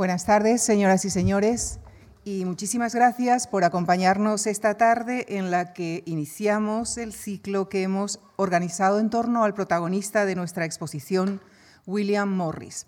Buenas 0.00 0.24
tardes, 0.24 0.62
señoras 0.62 1.04
y 1.04 1.10
señores, 1.10 1.78
y 2.24 2.46
muchísimas 2.46 2.94
gracias 2.94 3.46
por 3.46 3.64
acompañarnos 3.64 4.46
esta 4.46 4.78
tarde 4.78 5.26
en 5.28 5.50
la 5.50 5.74
que 5.74 6.02
iniciamos 6.06 6.96
el 6.96 7.12
ciclo 7.12 7.68
que 7.68 7.82
hemos 7.82 8.18
organizado 8.36 8.98
en 8.98 9.10
torno 9.10 9.44
al 9.44 9.52
protagonista 9.52 10.24
de 10.24 10.36
nuestra 10.36 10.64
exposición, 10.64 11.42
William 11.84 12.34
Morris. 12.34 12.86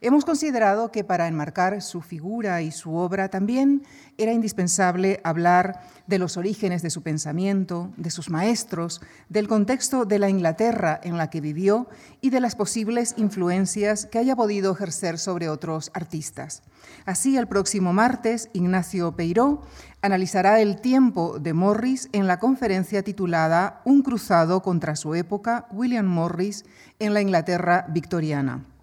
Hemos 0.00 0.24
considerado 0.24 0.90
que 0.90 1.04
para 1.04 1.28
enmarcar 1.28 1.80
su 1.80 2.02
figura 2.02 2.62
y 2.62 2.70
su 2.70 2.94
obra 2.94 3.28
también 3.28 3.82
era 4.18 4.32
indispensable 4.32 5.20
hablar 5.24 5.80
de 6.06 6.18
los 6.18 6.36
orígenes 6.36 6.82
de 6.82 6.90
su 6.90 7.02
pensamiento, 7.02 7.90
de 7.96 8.10
sus 8.10 8.30
maestros, 8.30 9.00
del 9.28 9.48
contexto 9.48 10.04
de 10.04 10.18
la 10.18 10.28
Inglaterra 10.28 11.00
en 11.02 11.16
la 11.16 11.30
que 11.30 11.40
vivió 11.40 11.88
y 12.20 12.30
de 12.30 12.40
las 12.40 12.56
posibles 12.56 13.14
influencias 13.16 14.06
que 14.06 14.18
haya 14.18 14.36
podido 14.36 14.72
ejercer 14.72 15.18
sobre 15.18 15.48
otros 15.48 15.90
artistas. 15.94 16.62
Así, 17.06 17.36
el 17.36 17.48
próximo 17.48 17.92
martes, 17.92 18.50
Ignacio 18.52 19.12
Peiró 19.16 19.62
analizará 20.02 20.60
el 20.60 20.82
tiempo 20.82 21.38
de 21.38 21.54
Morris 21.54 22.10
en 22.12 22.26
la 22.26 22.38
conferencia 22.38 23.02
titulada 23.02 23.80
Un 23.84 24.02
cruzado 24.02 24.62
contra 24.62 24.96
su 24.96 25.14
época, 25.14 25.66
William 25.72 26.06
Morris 26.06 26.66
en 26.98 27.14
la 27.14 27.22
Inglaterra 27.22 27.86
victoriana. 27.88 28.73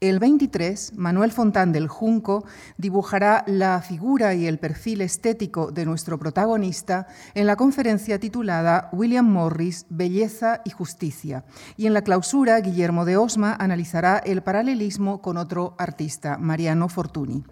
El 0.00 0.18
23, 0.18 0.94
Manuel 0.96 1.30
Fontán 1.30 1.72
del 1.72 1.86
Junco 1.86 2.46
dibujará 2.78 3.44
la 3.46 3.82
figura 3.82 4.32
y 4.32 4.46
el 4.46 4.58
perfil 4.58 5.02
estético 5.02 5.72
de 5.72 5.84
nuestro 5.84 6.18
protagonista 6.18 7.06
en 7.34 7.46
la 7.46 7.56
conferencia 7.56 8.18
titulada 8.18 8.88
William 8.92 9.30
Morris, 9.30 9.84
Belleza 9.90 10.62
y 10.64 10.70
Justicia. 10.70 11.44
Y 11.76 11.86
en 11.86 11.92
la 11.92 12.00
clausura, 12.00 12.58
Guillermo 12.62 13.04
de 13.04 13.18
Osma 13.18 13.54
analizará 13.60 14.16
el 14.16 14.42
paralelismo 14.42 15.20
con 15.20 15.36
otro 15.36 15.74
artista, 15.76 16.38
Mariano 16.38 16.88
Fortuny. 16.88 17.44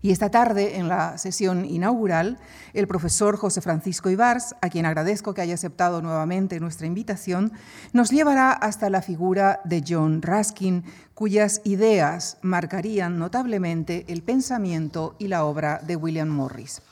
Y 0.00 0.10
esta 0.10 0.30
tarde, 0.30 0.76
en 0.76 0.88
la 0.88 1.18
sesión 1.18 1.64
inaugural, 1.64 2.38
el 2.74 2.86
profesor 2.86 3.36
José 3.36 3.60
Francisco 3.60 4.10
Ibars, 4.10 4.54
a 4.60 4.68
quien 4.68 4.86
agradezco 4.86 5.34
que 5.34 5.42
haya 5.42 5.54
aceptado 5.54 6.02
nuevamente 6.02 6.60
nuestra 6.60 6.86
invitación, 6.86 7.52
nos 7.92 8.10
llevará 8.10 8.52
hasta 8.52 8.90
la 8.90 9.02
figura 9.02 9.60
de 9.64 9.82
John 9.86 10.22
Ruskin, 10.22 10.84
cuyas 11.14 11.60
ideas 11.64 12.38
marcarían 12.42 13.18
notablemente 13.18 14.04
el 14.08 14.22
pensamiento 14.22 15.14
y 15.18 15.28
la 15.28 15.44
obra 15.44 15.80
de 15.86 15.96
William 15.96 16.28
Morris. 16.28 16.82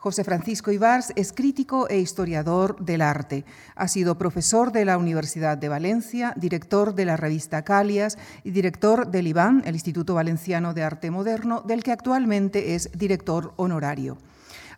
José 0.00 0.24
Francisco 0.24 0.72
Ibars 0.72 1.12
es 1.14 1.34
crítico 1.34 1.86
e 1.90 1.98
historiador 1.98 2.82
del 2.82 3.02
arte. 3.02 3.44
Ha 3.74 3.86
sido 3.86 4.16
profesor 4.16 4.72
de 4.72 4.86
la 4.86 4.96
Universidad 4.96 5.58
de 5.58 5.68
Valencia, 5.68 6.32
director 6.36 6.94
de 6.94 7.04
la 7.04 7.18
revista 7.18 7.64
Calias 7.64 8.16
y 8.42 8.50
director 8.50 9.08
del 9.08 9.26
IBAN, 9.26 9.62
el 9.66 9.74
Instituto 9.74 10.14
Valenciano 10.14 10.72
de 10.72 10.84
Arte 10.84 11.10
Moderno, 11.10 11.60
del 11.66 11.82
que 11.82 11.92
actualmente 11.92 12.74
es 12.74 12.88
director 12.94 13.52
honorario. 13.56 14.16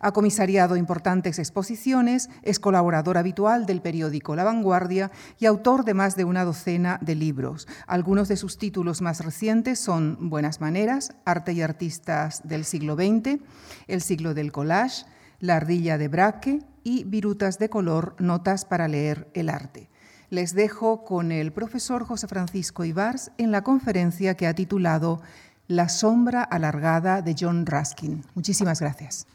Ha 0.03 0.11
comisariado 0.11 0.77
importantes 0.77 1.39
exposiciones, 1.39 2.29
es 2.43 2.59
colaborador 2.59 3.17
habitual 3.17 3.67
del 3.67 3.81
periódico 3.81 4.35
La 4.35 4.43
Vanguardia 4.43 5.13
y 5.39 5.47
autor 5.47 5.85
de 5.85 5.95
más 5.95 6.17
de 6.17 6.25
una 6.25 6.45
docena 6.45 6.99
de 7.01 7.15
libros. 7.15 7.69
Algunos 7.87 8.27
de 8.27 8.37
sus 8.37 8.59
títulos 8.59 9.01
más 9.01 9.25
recientes 9.25 9.79
son 9.79 10.29
Buenas 10.29 10.61
Maneras, 10.61 11.15
Arte 11.25 11.53
y 11.53 11.63
Artistas 11.63 12.43
del 12.43 12.65
siglo 12.65 12.97
XX, 12.97 13.39
El 13.87 14.01
siglo 14.01 14.35
del 14.35 14.51
collage, 14.51 15.07
La 15.39 15.55
ardilla 15.55 15.99
de 15.99 16.09
Braque 16.09 16.59
y 16.83 17.05
Virutas 17.05 17.61
de 17.61 17.71
color, 17.71 18.17
Notas 18.19 18.65
para 18.65 18.89
leer 18.89 19.31
el 19.35 19.49
arte. 19.49 19.89
Les 20.31 20.53
dejo 20.53 21.05
con 21.05 21.31
el 21.31 21.53
profesor 21.53 22.05
José 22.05 22.27
Francisco 22.27 22.85
Ibars 22.85 23.31
en 23.39 23.53
la 23.53 23.63
conferencia 23.63 24.35
que 24.35 24.49
ha 24.49 24.55
titulado 24.55 25.21
La 25.69 25.89
sombra 25.89 26.43
alargada 26.43 27.23
de 27.23 27.37
John 27.39 27.67
Ruskin. 27.67 28.25
Muchísimas 28.35 28.81
gracias. 28.81 29.29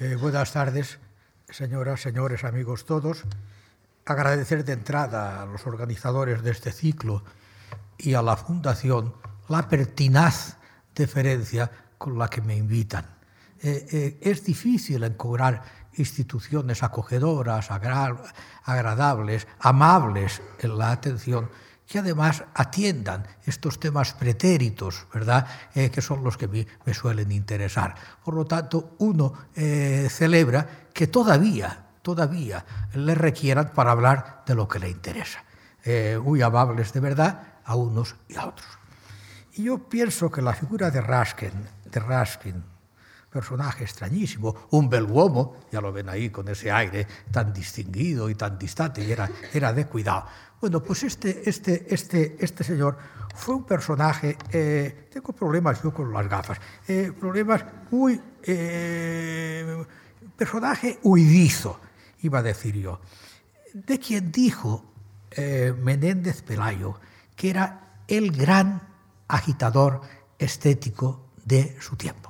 Eh, 0.00 0.14
buenas 0.14 0.52
tardes, 0.52 1.00
señoras, 1.50 2.00
señores, 2.00 2.44
amigos 2.44 2.86
todos. 2.86 3.24
Agradecer 4.06 4.64
de 4.64 4.74
entrada 4.74 5.42
a 5.42 5.46
los 5.46 5.66
organizadores 5.66 6.40
de 6.44 6.52
este 6.52 6.70
ciclo 6.70 7.24
y 7.98 8.14
a 8.14 8.22
la 8.22 8.36
Fundación 8.36 9.14
la 9.48 9.68
pertinaz 9.68 10.56
deferencia 10.94 11.68
con 11.98 12.16
la 12.16 12.28
que 12.28 12.40
me 12.40 12.56
invitan. 12.56 13.06
Eh, 13.60 13.88
eh, 13.90 14.18
es 14.20 14.44
difícil 14.44 15.02
encontrar 15.02 15.64
instituciones 15.94 16.84
acogedoras, 16.84 17.72
agradables, 17.72 19.48
amables 19.58 20.42
en 20.60 20.78
la 20.78 20.92
atención 20.92 21.50
que 21.88 21.98
además 21.98 22.44
atiendan 22.54 23.26
estos 23.44 23.80
temas 23.80 24.12
pretéritos, 24.12 25.06
¿verdad? 25.12 25.46
Eh, 25.74 25.90
que 25.90 26.02
son 26.02 26.22
los 26.22 26.36
que 26.36 26.46
me, 26.46 26.66
me, 26.84 26.92
suelen 26.92 27.32
interesar. 27.32 27.94
Por 28.22 28.34
lo 28.34 28.44
tanto, 28.44 28.94
uno 28.98 29.32
eh, 29.56 30.06
celebra 30.10 30.86
que 30.92 31.06
todavía, 31.06 31.86
todavía 32.02 32.64
le 32.92 33.14
requieran 33.14 33.72
para 33.74 33.92
hablar 33.92 34.42
de 34.46 34.54
lo 34.54 34.68
que 34.68 34.78
le 34.78 34.90
interesa. 34.90 35.42
Eh, 35.82 36.20
muy 36.22 36.42
amables 36.42 36.92
de 36.92 37.00
verdad 37.00 37.60
a 37.64 37.74
unos 37.74 38.16
y 38.28 38.36
a 38.36 38.46
otros. 38.46 38.68
Y 39.54 39.64
yo 39.64 39.88
pienso 39.88 40.30
que 40.30 40.42
la 40.42 40.52
figura 40.52 40.90
de 40.90 41.00
Raskin, 41.00 41.52
de 41.86 42.00
Raskin, 42.00 42.64
personaje 43.30 43.84
extrañísimo, 43.84 44.54
un 44.70 44.88
belguomo, 44.88 45.56
ya 45.70 45.80
lo 45.80 45.92
ven 45.92 46.08
ahí 46.08 46.30
con 46.30 46.48
ese 46.48 46.72
aire 46.72 47.06
tan 47.30 47.52
distinguido 47.52 48.30
y 48.30 48.34
tan 48.34 48.58
distante, 48.58 49.04
y 49.04 49.12
era, 49.12 49.28
era 49.52 49.72
de 49.72 49.86
cuidado 49.86 50.24
bueno, 50.60 50.82
pues 50.82 51.04
este, 51.04 51.48
este, 51.48 51.86
este, 51.94 52.36
este 52.40 52.64
señor 52.64 52.98
fue 53.34 53.54
un 53.54 53.64
personaje, 53.64 54.36
eh, 54.50 55.08
tengo 55.12 55.32
problemas 55.32 55.80
yo 55.82 55.94
con 55.94 56.12
las 56.12 56.28
gafas, 56.28 56.58
eh, 56.86 57.12
problemas 57.18 57.64
muy... 57.90 58.20
Eh, 58.42 59.84
personaje 60.36 60.98
huidizo, 61.02 61.80
iba 62.22 62.38
a 62.38 62.42
decir 62.42 62.76
yo, 62.76 63.00
de 63.74 63.98
quien 63.98 64.30
dijo 64.30 64.84
Menéndez 65.36 66.42
Pelayo 66.42 67.00
que 67.34 67.50
era 67.50 68.02
el 68.06 68.30
gran 68.30 68.80
agitador 69.26 70.00
estético 70.38 71.32
de 71.44 71.76
su 71.80 71.96
tiempo. 71.96 72.27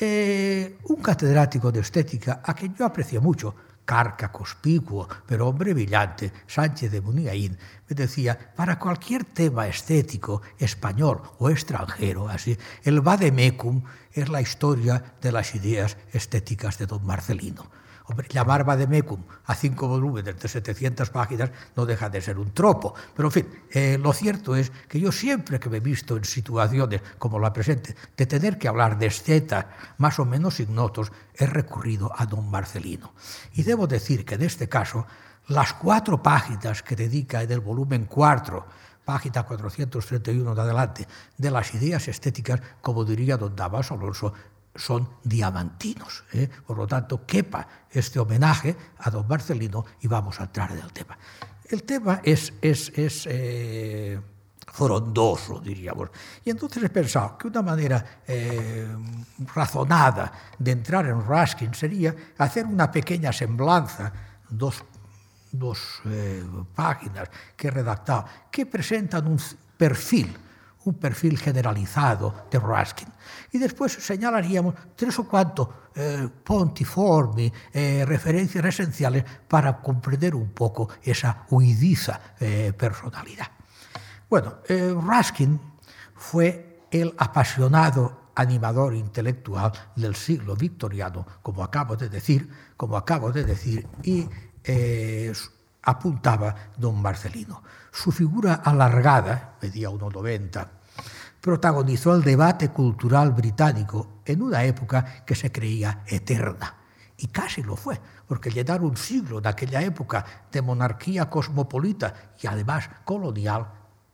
Un 0.00 0.96
catedrático 1.02 1.70
de 1.70 1.80
estética 1.80 2.40
a 2.44 2.54
quien 2.54 2.74
yo 2.74 2.86
aprecio 2.86 3.20
mucho, 3.20 3.54
carca 3.84 4.30
conspicuo, 4.30 5.08
pero 5.26 5.48
hombre 5.48 5.74
brillante, 5.74 6.32
Sánchez 6.46 6.92
de 6.92 7.00
Muniain, 7.00 7.58
me 7.88 7.96
decía, 7.96 8.38
para 8.54 8.78
cualquier 8.78 9.24
tema 9.24 9.66
estético, 9.66 10.42
español 10.58 11.20
o 11.38 11.50
extranjero, 11.50 12.28
así, 12.28 12.56
el 12.84 13.00
vademecum 13.00 13.82
es 14.12 14.28
la 14.28 14.40
historia 14.40 15.16
de 15.20 15.32
las 15.32 15.54
ideas 15.54 15.96
estéticas 16.12 16.78
de 16.78 16.86
don 16.86 17.04
Marcelino. 17.04 17.79
Hombre, 18.10 18.26
llamar 18.28 18.64
Vademecum 18.64 19.22
a 19.46 19.54
cinco 19.54 19.86
volúmenes 19.86 20.36
de 20.36 20.48
700 20.48 21.10
páginas 21.10 21.52
no 21.76 21.86
deja 21.86 22.10
de 22.10 22.20
ser 22.20 22.40
un 22.40 22.50
tropo. 22.50 22.92
Pero, 23.14 23.28
en 23.28 23.32
fin, 23.32 23.48
eh, 23.70 23.98
lo 24.02 24.12
cierto 24.12 24.56
es 24.56 24.72
que 24.88 24.98
yo 24.98 25.12
siempre 25.12 25.60
que 25.60 25.70
me 25.70 25.76
he 25.76 25.80
visto 25.80 26.16
en 26.16 26.24
situaciones 26.24 27.02
como 27.18 27.38
la 27.38 27.52
presente, 27.52 27.94
de 28.16 28.26
tener 28.26 28.58
que 28.58 28.66
hablar 28.66 28.98
de 28.98 29.06
escetas 29.06 29.66
más 29.98 30.18
o 30.18 30.24
menos 30.24 30.58
ignotos, 30.58 31.12
he 31.36 31.46
recurrido 31.46 32.10
a 32.16 32.26
don 32.26 32.50
Marcelino. 32.50 33.14
Y 33.52 33.62
debo 33.62 33.86
decir 33.86 34.24
que 34.24 34.34
en 34.34 34.42
este 34.42 34.68
caso, 34.68 35.06
las 35.46 35.74
cuatro 35.74 36.20
páginas 36.20 36.82
que 36.82 36.96
dedica 36.96 37.44
en 37.44 37.52
el 37.52 37.60
volumen 37.60 38.06
4, 38.06 38.66
página 39.04 39.44
431 39.44 40.52
de 40.52 40.60
adelante, 40.60 41.06
de 41.38 41.50
las 41.52 41.72
ideas 41.74 42.08
estéticas, 42.08 42.60
como 42.80 43.04
diría 43.04 43.36
don 43.36 43.54
Damas 43.54 43.92
Alonso, 43.92 44.32
son 44.74 45.08
diamantinos. 45.24 46.24
¿eh? 46.32 46.48
Por 46.66 46.78
lo 46.78 46.86
tanto, 46.86 47.26
quepa 47.26 47.66
este 47.90 48.18
homenaje 48.18 48.76
a 48.98 49.10
don 49.10 49.26
Marcelino 49.26 49.84
y 50.00 50.06
vamos 50.06 50.40
a 50.40 50.44
entrar 50.44 50.70
en 50.72 50.78
el 50.78 50.92
tema. 50.92 51.18
El 51.68 51.82
tema 51.84 52.20
es, 52.24 52.52
es, 52.60 52.90
es 52.96 53.26
eh, 53.30 54.20
frondoso, 54.72 55.60
diríamos. 55.60 56.10
Y 56.44 56.50
entonces 56.50 56.82
he 56.82 56.88
pensado 56.88 57.36
que 57.36 57.48
una 57.48 57.62
manera 57.62 58.22
eh, 58.26 58.88
razonada 59.54 60.32
de 60.58 60.70
entrar 60.72 61.06
en 61.06 61.24
Ruskin 61.24 61.74
sería 61.74 62.14
hacer 62.38 62.66
una 62.66 62.90
pequeña 62.90 63.32
semblanza, 63.32 64.12
dos, 64.48 64.84
dos 65.52 66.00
eh, 66.06 66.44
páginas 66.74 67.28
que 67.56 67.68
he 67.68 67.70
redactado, 67.70 68.24
que 68.50 68.66
presentan 68.66 69.26
un 69.26 69.40
perfil 69.76 70.36
un 70.84 70.94
perfil 70.94 71.38
generalizado 71.38 72.46
de 72.50 72.58
Ruskin. 72.58 73.08
Y 73.52 73.58
después 73.58 73.92
señalaríamos 73.92 74.74
tres 74.96 75.18
o 75.18 75.28
cuatro 75.28 75.90
eh, 75.94 76.28
pontiformi, 76.44 77.52
eh, 77.72 78.04
referencias 78.06 78.64
esenciales 78.64 79.24
para 79.48 79.80
comprender 79.80 80.34
un 80.34 80.50
poco 80.50 80.88
esa 81.02 81.46
huidiza 81.50 82.20
eh, 82.38 82.72
personalidad. 82.76 83.46
Bueno, 84.28 84.58
Ruskin 84.68 85.60
fue 86.14 86.86
el 86.92 87.12
apasionado 87.18 88.30
animador 88.36 88.94
intelectual 88.94 89.72
del 89.96 90.14
siglo 90.14 90.54
victoriano, 90.54 91.26
como 91.42 91.64
acabo 91.64 91.96
de 91.96 92.08
decir, 92.08 92.48
como 92.76 92.96
acabo 92.96 93.32
de 93.32 93.42
decir, 93.42 93.88
y 94.04 94.28
apuntaba 95.82 96.54
don 96.76 97.00
Marcelino. 97.00 97.62
Su 97.90 98.12
figura 98.12 98.54
alargada, 98.54 99.56
medía 99.60 99.90
1,90, 99.90 100.68
protagonizó 101.40 102.14
el 102.14 102.22
debate 102.22 102.68
cultural 102.68 103.32
británico 103.32 104.20
en 104.24 104.42
una 104.42 104.64
época 104.64 105.24
que 105.24 105.34
se 105.34 105.50
creía 105.50 106.04
eterna. 106.06 106.76
Y 107.16 107.28
casi 107.28 107.62
lo 107.62 107.76
fue, 107.76 108.00
porque 108.26 108.50
llenar 108.50 108.82
un 108.82 108.96
siglo 108.96 109.38
en 109.38 109.46
aquella 109.46 109.82
época 109.82 110.24
de 110.50 110.62
monarquía 110.62 111.28
cosmopolita 111.28 112.32
y 112.40 112.46
además 112.46 112.88
colonial, 113.04 113.66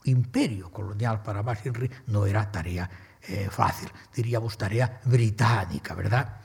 imperio 0.05 0.71
colonial 0.73 1.23
para 1.23 1.43
más 1.43 1.65
Henry, 1.65 1.91
no 2.07 2.27
era 2.27 2.51
tarea 2.51 2.89
eh, 3.29 3.49
fácil, 3.51 3.91
diríamos 4.15 4.57
tarea 4.57 5.01
británica, 5.05 5.95
¿verdad? 5.95 6.41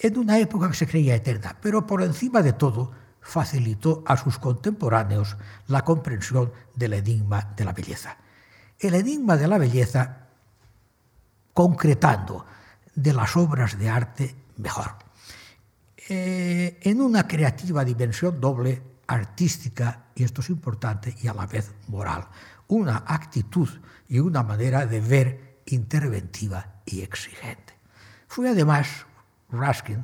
En 0.00 0.18
una 0.18 0.38
época 0.38 0.68
que 0.68 0.76
se 0.76 0.86
creía 0.86 1.14
eterna, 1.14 1.56
pero 1.60 1.86
por 1.86 2.02
encima 2.02 2.42
de 2.42 2.52
todo 2.52 2.92
facilitó 3.28 4.02
a 4.06 4.16
sus 4.16 4.38
contemporáneos 4.38 5.36
la 5.66 5.84
comprensión 5.84 6.50
del 6.74 6.94
enigma 6.94 7.52
de 7.54 7.64
la 7.66 7.74
belleza. 7.74 8.16
El 8.78 8.94
enigma 8.94 9.36
de 9.36 9.46
la 9.46 9.58
belleza 9.58 10.28
concretando 11.52 12.46
de 12.94 13.12
las 13.12 13.36
obras 13.36 13.78
de 13.78 13.90
arte 13.90 14.34
mejor. 14.56 14.92
Eh, 16.08 16.80
en 16.80 17.02
una 17.02 17.28
creativa 17.28 17.84
dimensión 17.84 18.40
doble, 18.40 18.82
artística, 19.06 20.06
y 20.14 20.24
esto 20.24 20.40
es 20.40 20.48
importante, 20.48 21.14
y 21.20 21.28
a 21.28 21.34
la 21.34 21.44
vez 21.44 21.74
moral. 21.88 22.28
Una 22.68 23.04
actitud 23.06 23.68
y 24.08 24.20
una 24.20 24.42
manera 24.42 24.86
de 24.86 25.02
ver 25.02 25.60
interventiva 25.66 26.80
y 26.86 27.02
exigente. 27.02 27.74
Fue 28.26 28.48
además 28.48 28.88
Ruskin 29.50 30.02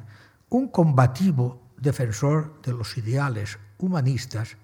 un 0.51 0.69
combativo 0.69 1.64
defensor 1.85 2.61
de 2.63 2.73
los 2.73 2.99
ideales 2.99 3.59
humanistas 3.79 4.57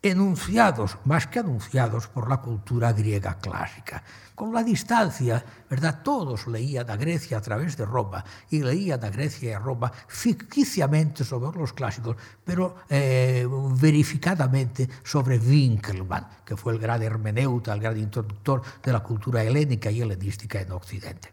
enunciados, 0.00 0.96
más 1.04 1.26
que 1.26 1.40
anunciados 1.40 2.06
por 2.06 2.28
la 2.28 2.36
cultura 2.40 2.92
griega 2.92 3.38
clásica. 3.38 4.02
Con 4.34 4.54
la 4.54 4.62
distancia, 4.62 5.44
¿verdad? 5.68 6.02
Todos 6.04 6.46
leían 6.46 6.88
a 6.88 6.96
Grecia 6.96 7.38
a 7.38 7.40
través 7.40 7.76
de 7.76 7.84
Roma 7.84 8.24
y 8.50 8.62
leían 8.62 9.04
a 9.04 9.10
Grecia 9.10 9.50
y 9.50 9.52
a 9.52 9.58
Roma 9.58 9.90
ficticiamente 10.06 11.24
sobre 11.24 11.58
los 11.58 11.72
clásicos, 11.72 12.16
pero 12.44 12.76
eh, 12.88 13.44
verificadamente 13.80 14.88
sobre 15.02 15.38
Winkelmann, 15.38 16.28
que 16.44 16.56
fue 16.56 16.74
el 16.74 16.78
gran 16.78 17.02
hermeneuta, 17.02 17.72
el 17.72 17.80
gran 17.80 17.98
introductor 17.98 18.62
de 18.80 18.92
la 18.92 19.00
cultura 19.00 19.42
helénica 19.42 19.90
y 19.90 20.00
helenística 20.00 20.60
en 20.60 20.70
Occidente. 20.70 21.32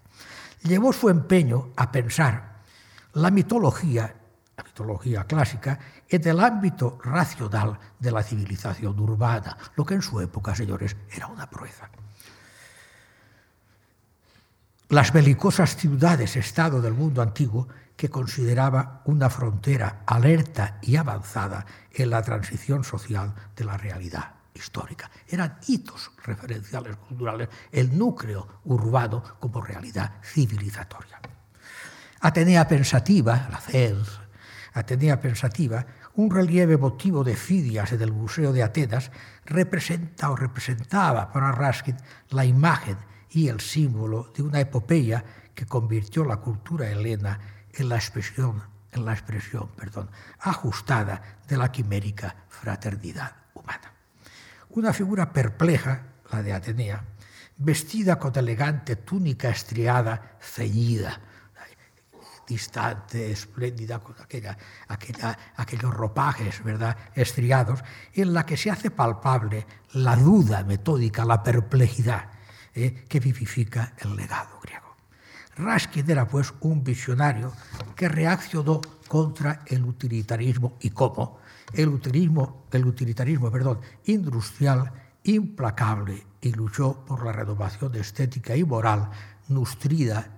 Llevó 0.63 0.91
su 0.91 1.09
empeño 1.09 1.69
a 1.75 1.91
pensar 1.91 2.55
la 3.13 3.29
mitología 3.29 4.24
la 4.75 4.83
mitología 4.83 5.23
clásica, 5.23 5.79
en 6.09 6.27
el 6.27 6.39
ámbito 6.39 6.99
racional 7.03 7.79
de 7.97 8.11
la 8.11 8.23
civilización 8.23 8.99
urbana, 8.99 9.57
lo 9.75 9.85
que 9.85 9.93
en 9.93 10.01
su 10.01 10.19
época, 10.19 10.53
señores, 10.53 10.95
era 11.11 11.27
una 11.27 11.49
proeza. 11.49 11.89
Las 14.89 15.13
belicosas 15.13 15.77
ciudades-estado 15.77 16.81
del 16.81 16.93
mundo 16.93 17.21
antiguo, 17.21 17.67
que 17.95 18.09
consideraba 18.09 19.01
una 19.05 19.29
frontera 19.29 20.03
alerta 20.05 20.77
y 20.81 20.97
avanzada 20.97 21.65
en 21.91 22.09
la 22.09 22.21
transición 22.21 22.83
social 22.83 23.33
de 23.55 23.63
la 23.63 23.77
realidad 23.77 24.33
histórica. 24.53 25.09
Eran 25.27 25.57
hitos 25.67 26.11
referenciales 26.23 26.97
culturales, 26.97 27.47
el 27.71 27.97
núcleo 27.97 28.59
urbano 28.65 29.23
como 29.39 29.61
realidad 29.61 30.15
civilizatoria. 30.21 31.21
Atenea 32.19 32.67
pensativa, 32.67 33.47
la 33.49 33.59
CELS, 33.59 34.24
Atenea 34.75 35.21
pensativa, 35.21 35.87
un 36.15 36.29
relieve 36.29 36.75
votivo 36.75 37.23
de 37.23 37.37
Fidias 37.37 37.97
del 37.97 38.11
Museo 38.11 38.51
de 38.51 38.61
Atenas 38.61 39.09
representa 39.45 40.29
o 40.29 40.35
representaba 40.35 41.31
para 41.31 41.53
Raskin 41.53 41.95
la 42.31 42.43
imagen 42.43 42.97
y 43.31 43.47
el 43.47 43.61
símbolo 43.61 44.33
de 44.35 44.43
una 44.43 44.59
epopeya 44.59 45.23
que 45.55 45.65
convirtió 45.65 46.25
la 46.25 46.37
cultura 46.37 46.89
helena 46.89 47.39
en 47.71 47.87
la 47.87 47.95
expresión, 47.95 48.63
en 48.91 49.05
la 49.05 49.13
expresión 49.13 49.69
perdón, 49.77 50.11
ajustada 50.39 51.39
de 51.47 51.55
la 51.55 51.71
quimérica 51.71 52.35
fraternidad 52.49 53.31
humana. 53.53 53.93
Una 54.71 54.91
figura 54.91 55.31
perpleja, 55.31 56.03
la 56.33 56.43
de 56.43 56.51
Atenea, 56.51 57.01
vestida 57.55 58.19
con 58.19 58.37
elegante 58.37 58.97
túnica 58.97 59.49
estriada, 59.49 60.35
ceñida, 60.41 61.21
distante, 62.47 63.31
espléndida, 63.31 63.99
con 63.99 64.15
aquella, 64.21 64.57
aquellos 65.55 65.93
ropajes 65.93 66.63
¿verdad? 66.63 66.97
estriados, 67.13 67.83
en 68.13 68.33
la 68.33 68.45
que 68.45 68.57
se 68.57 68.71
hace 68.71 68.91
palpable 68.91 69.65
la 69.93 70.15
duda 70.15 70.63
metódica, 70.63 71.25
la 71.25 71.41
perplejidad 71.41 72.29
¿eh? 72.73 73.05
que 73.07 73.19
vivifica 73.19 73.93
el 73.97 74.15
legado 74.15 74.59
griego. 74.61 74.95
Raskin 75.57 76.09
era 76.09 76.27
pues 76.27 76.53
un 76.61 76.83
visionario 76.83 77.53
que 77.95 78.09
reaccionó 78.09 78.81
contra 79.07 79.61
el 79.67 79.85
utilitarismo 79.85 80.77
y 80.81 80.89
cómo 80.89 81.39
el 81.73 81.89
utilitarismo, 81.89 82.65
el 82.71 82.85
utilitarismo 82.85 83.51
perdón, 83.51 83.79
industrial 84.05 84.91
implacable 85.23 86.25
y 86.41 86.51
luchó 86.51 87.03
por 87.05 87.25
la 87.25 87.31
renovación 87.31 87.95
estética 87.95 88.55
y 88.55 88.63
moral 88.63 89.09
nutrida 89.47 90.29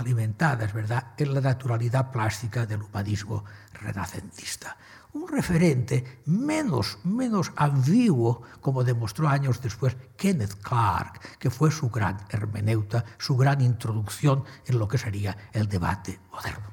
alimentadas 0.00 0.72
¿verdad? 0.72 1.08
en 1.16 1.34
la 1.34 1.40
naturalidad 1.40 2.10
plástica 2.10 2.66
del 2.66 2.82
humanismo 2.82 3.44
renacentista. 3.72 4.76
Un 5.12 5.28
referente 5.28 6.22
menos, 6.26 6.98
menos 7.04 7.52
ambiguo, 7.56 8.42
como 8.60 8.84
demostró 8.84 9.28
años 9.28 9.60
después 9.60 9.96
Kenneth 10.16 10.54
Clark, 10.62 11.38
que 11.38 11.50
fue 11.50 11.70
su 11.70 11.90
gran 11.90 12.18
hermeneuta, 12.28 13.04
su 13.18 13.36
gran 13.36 13.60
introducción 13.60 14.44
en 14.66 14.78
lo 14.78 14.86
que 14.86 14.98
sería 14.98 15.36
el 15.52 15.68
debate 15.68 16.20
moderno. 16.30 16.68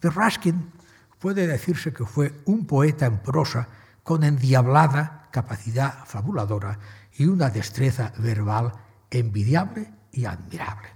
De 0.00 0.10
Ruskin 0.10 0.72
puede 1.18 1.46
decirse 1.46 1.92
que 1.92 2.04
fue 2.04 2.40
un 2.44 2.66
poeta 2.66 3.06
en 3.06 3.18
prosa 3.18 3.68
con 4.02 4.24
endiablada 4.24 5.28
capacidad 5.30 6.04
fabuladora 6.06 6.78
y 7.16 7.26
una 7.26 7.50
destreza 7.50 8.12
verbal 8.18 8.72
envidiable 9.10 9.92
y 10.12 10.24
admirable. 10.24 10.95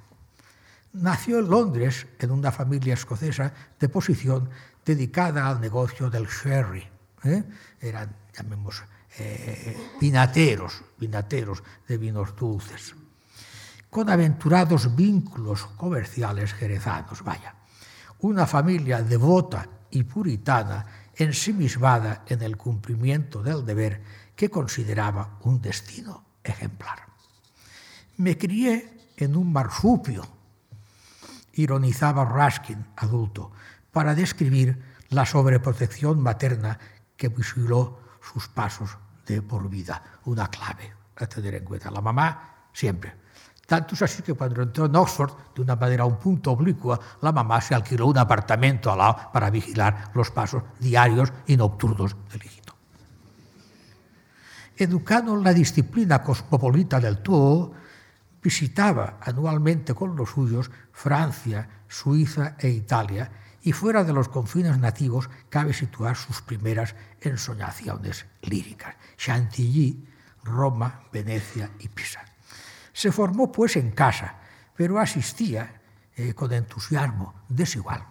Nació 0.93 1.39
en 1.39 1.49
Londres 1.49 2.07
en 2.19 2.33
una 2.33 2.51
familia 2.51 2.95
escocesa 2.95 3.53
de 3.79 3.89
posición 3.89 4.51
dedicada 4.85 5.47
al 5.47 5.61
negocio 5.61 6.11
del 6.11 6.27
sherry. 6.27 6.85
¿eh? 7.23 7.45
Eran, 7.81 8.17
llamemos, 8.37 8.83
eh, 9.19 9.77
vinateros, 10.01 10.83
vinateros 10.99 11.63
de 11.87 11.97
vinos 11.97 12.35
dulces, 12.35 12.97
con 13.89 14.11
aventurados 14.11 14.95
vínculos 14.97 15.67
comerciales 15.77 16.55
jerezanos, 16.55 17.23
vaya. 17.23 17.55
Una 18.21 18.47
familia 18.47 19.01
devota 19.01 19.69
y 19.93 20.03
puritana, 20.03 20.87
ensimismada 21.15 22.25
en 22.27 22.43
el 22.43 22.57
cumplimiento 22.57 23.43
del 23.43 23.65
deber 23.65 24.03
que 24.35 24.51
consideraba 24.51 25.39
un 25.43 25.61
destino 25.61 26.25
ejemplar. 26.43 27.07
Me 28.17 28.37
crié 28.37 29.13
en 29.17 29.37
un 29.37 29.53
marsupio 29.53 30.40
ironizaba 31.55 32.25
Raskin, 32.25 32.87
adulto, 32.97 33.53
para 33.93 34.15
describir 34.15 34.83
la 35.09 35.27
sobreprotección 35.27 36.21
materna 36.21 36.79
que 37.17 37.29
vigiló 37.29 37.99
sus 38.21 38.49
pasos 38.49 38.97
de 39.27 39.43
por 39.43 39.69
vida. 39.69 40.03
Una 40.25 40.49
clave 40.49 40.93
a 41.17 41.27
tener 41.27 41.55
en 41.55 41.65
cuenta. 41.65 41.91
La 41.91 42.01
mamá 42.01 42.69
siempre. 42.73 43.15
Tanto 43.67 43.95
es 43.95 44.03
así 44.03 44.23
que 44.23 44.35
cuando 44.35 44.63
entró 44.63 44.87
en 44.87 44.97
Oxford, 44.97 45.33
de 45.55 45.63
una 45.63 45.77
manera 45.77 46.05
un 46.05 46.19
punto 46.19 46.51
oblicua, 46.51 46.99
la 47.21 47.31
mamá 47.31 47.61
se 47.61 47.75
alquiló 47.75 48.07
un 48.07 48.19
apartamento 48.19 48.91
al 48.91 48.99
lado 48.99 49.31
para 49.33 49.49
vigilar 49.49 50.11
los 50.15 50.31
pasos 50.33 50.65
diarios 50.81 51.33
y 51.47 51.57
nocturnos 51.57 52.17
del 52.33 52.45
hijito. 52.45 52.75
Educado 54.77 55.35
en 55.35 55.45
la 55.45 55.53
disciplina 55.53 56.21
cosmopolita 56.23 56.99
del 56.99 57.19
todo, 57.19 57.73
visitaba 58.43 59.19
anualmente 59.21 59.95
con 59.95 60.17
los 60.17 60.31
suyos 60.31 60.71
Francia, 60.93 61.69
Suiza 61.89 62.57
e 62.59 62.69
Italia, 62.69 63.31
y 63.63 63.73
fuera 63.73 64.05
de 64.05 64.13
los 64.13 64.29
confines 64.29 64.79
nativos 64.79 65.29
cabe 65.51 65.75
situar 65.75 66.17
sus 66.17 66.41
primeras 66.41 66.95
ensoñaciones 67.21 68.27
líricas, 68.43 68.95
Chantilly, 69.19 70.09
Roma, 70.45 71.03
Venecia 71.13 71.71
y 71.79 71.89
Pisa. 71.89 72.25
Se 72.93 73.13
formó 73.13 73.53
pues 73.53 73.77
en 73.77 73.91
casa, 73.91 74.37
pero 74.75 74.99
asistía 74.99 75.83
eh, 76.17 76.33
con 76.35 76.53
entusiasmo 76.53 77.35
desigual 77.49 78.05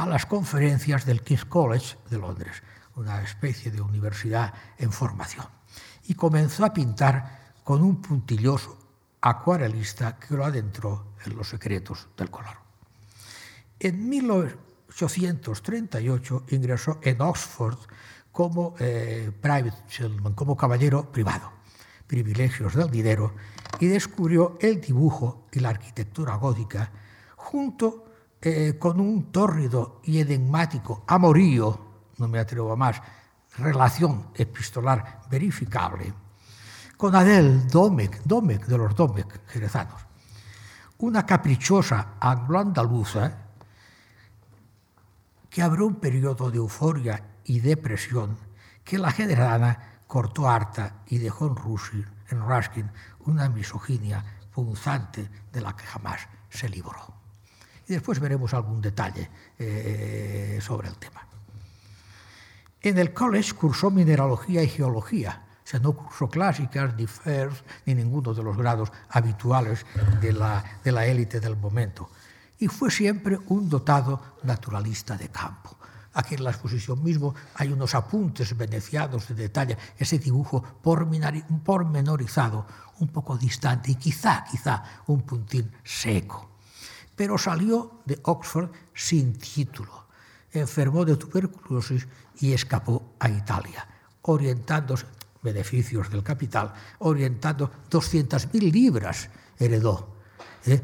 a 0.00 0.06
las 0.06 0.24
conferencias 0.24 1.04
del 1.04 1.22
King's 1.22 1.44
College 1.44 1.98
de 2.08 2.16
Londres, 2.16 2.62
una 2.96 3.20
especie 3.22 3.70
de 3.70 3.82
universidad 3.82 4.54
en 4.78 4.92
formación, 4.92 5.46
y 6.06 6.14
comenzó 6.14 6.64
a 6.64 6.72
pintar 6.72 7.52
con 7.64 7.82
un 7.82 8.00
puntilloso 8.00 8.78
acuarelista 9.20 10.18
que 10.18 10.34
lo 10.34 10.44
adentró 10.44 11.14
en 11.24 11.36
los 11.36 11.48
secretos 11.48 12.08
del 12.16 12.30
color. 12.30 12.56
En 13.78 14.08
1838 14.08 16.46
ingresó 16.48 16.98
en 17.02 17.20
Oxford 17.20 17.78
como 18.32 18.74
eh, 18.78 19.30
private 19.40 19.84
gentleman, 19.88 20.34
como 20.34 20.56
caballero 20.56 21.10
privado, 21.10 21.50
privilegios 22.06 22.74
del 22.74 22.90
dinero, 22.90 23.34
y 23.78 23.86
descubrió 23.86 24.58
el 24.60 24.80
dibujo 24.80 25.46
y 25.52 25.60
la 25.60 25.68
arquitectura 25.70 26.34
gótica 26.36 26.90
junto 27.36 28.04
eh, 28.42 28.76
con 28.78 29.00
un 29.00 29.32
tórrido 29.32 30.00
y 30.04 30.20
enigmático 30.20 31.04
amorío, 31.06 31.80
no 32.18 32.28
me 32.28 32.38
atrevo 32.38 32.72
a 32.72 32.76
más, 32.76 33.00
relación 33.58 34.28
epistolar 34.34 35.22
verificable, 35.30 36.12
con 37.00 37.16
Adele 37.16 37.64
Domecq, 37.64 38.20
Domecq 38.26 38.66
de 38.66 38.76
los 38.76 38.94
Domecq 38.94 39.48
jerezanos, 39.48 40.02
una 40.98 41.24
caprichosa 41.24 42.16
anglo-andaluza 42.20 43.38
que 45.48 45.62
abrió 45.62 45.86
un 45.86 45.94
periodo 45.94 46.50
de 46.50 46.58
euforia 46.58 47.38
y 47.44 47.60
depresión 47.60 48.36
que 48.84 48.98
la 48.98 49.10
generada 49.12 50.02
cortó 50.06 50.50
harta 50.50 50.96
y 51.06 51.16
dejó 51.16 51.46
en, 51.46 52.06
en 52.28 52.46
Ruskin 52.46 52.90
una 53.20 53.48
misoginia 53.48 54.22
punzante 54.52 55.26
de 55.50 55.60
la 55.62 55.74
que 55.74 55.86
jamás 55.86 56.28
se 56.50 56.68
libró. 56.68 57.14
Y 57.88 57.94
después 57.94 58.20
veremos 58.20 58.52
algún 58.52 58.82
detalle 58.82 59.30
eh, 59.58 60.58
sobre 60.60 60.88
el 60.88 60.98
tema. 60.98 61.26
En 62.82 62.98
el 62.98 63.14
college 63.14 63.54
cursó 63.54 63.90
mineralogía 63.90 64.62
y 64.62 64.68
geología, 64.68 65.46
sea, 65.70 65.80
no 65.80 65.92
cursó 65.92 66.28
clásicas, 66.28 66.96
ni 66.96 67.06
FERS, 67.06 67.62
ni 67.86 67.94
ninguno 67.94 68.34
de 68.34 68.42
los 68.42 68.56
grados 68.56 68.90
habituales 69.08 69.86
de 70.20 70.32
la, 70.32 70.64
de 70.82 70.90
la 70.90 71.06
élite 71.06 71.38
del 71.38 71.56
momento. 71.56 72.10
Y 72.58 72.66
fue 72.66 72.90
siempre 72.90 73.38
un 73.46 73.68
dotado 73.68 74.20
naturalista 74.42 75.16
de 75.16 75.28
campo. 75.28 75.76
Aquí 76.14 76.34
en 76.34 76.42
la 76.42 76.50
exposición 76.50 77.00
mismo 77.04 77.36
hay 77.54 77.72
unos 77.72 77.94
apuntes 77.94 78.56
venecianos 78.56 79.28
de 79.28 79.34
detalle, 79.36 79.78
ese 79.96 80.18
dibujo 80.18 80.60
pormenorizado, 80.82 82.66
un 82.98 83.08
poco 83.08 83.36
distante 83.36 83.92
y 83.92 83.94
quizá, 83.94 84.44
quizá 84.50 84.82
un 85.06 85.22
puntín 85.22 85.70
seco. 85.84 86.50
Pero 87.14 87.38
salió 87.38 88.02
de 88.04 88.18
Oxford 88.24 88.70
sin 88.92 89.38
título, 89.38 90.06
enfermó 90.50 91.04
de 91.04 91.16
tuberculosis 91.16 92.08
y 92.40 92.54
escapó 92.54 93.14
a 93.20 93.28
Italia, 93.28 93.86
orientándose, 94.22 95.06
beneficios 95.42 96.10
del 96.10 96.22
capital, 96.22 96.72
orientando 96.98 97.70
200.000 97.90 98.72
libras 98.72 99.28
heredó. 99.58 100.16
¿eh? 100.66 100.80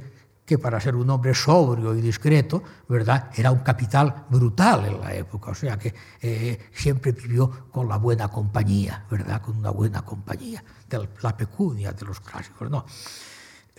que 0.46 0.58
para 0.58 0.80
ser 0.80 0.94
un 0.94 1.10
hombre 1.10 1.34
sobrio 1.34 1.92
y 1.94 2.00
discreto, 2.00 2.62
¿verdad? 2.88 3.30
Era 3.34 3.50
un 3.50 3.58
capital 3.58 4.26
brutal 4.30 4.86
en 4.86 5.00
la 5.00 5.12
época, 5.12 5.50
o 5.50 5.54
sea 5.54 5.76
que 5.76 5.92
eh, 6.22 6.70
siempre 6.72 7.10
vivió 7.10 7.68
con 7.72 7.88
la 7.88 7.96
buena 7.96 8.28
compañía, 8.28 9.04
¿verdad? 9.10 9.42
Con 9.42 9.56
una 9.56 9.70
buena 9.70 10.02
compañía, 10.02 10.62
de 10.88 11.08
la 11.20 11.36
pecunia 11.36 11.92
de 11.92 12.06
los 12.06 12.20
clásicos, 12.20 12.70
¿no? 12.70 12.86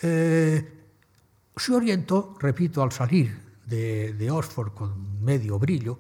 Eh, 0.02 0.74
se 1.56 1.74
orientó, 1.74 2.36
repito, 2.38 2.84
al 2.84 2.92
salir 2.92 3.48
de, 3.66 4.14
de, 4.14 4.30
Oxford 4.30 4.74
con 4.74 5.24
medio 5.24 5.58
brillo, 5.58 5.98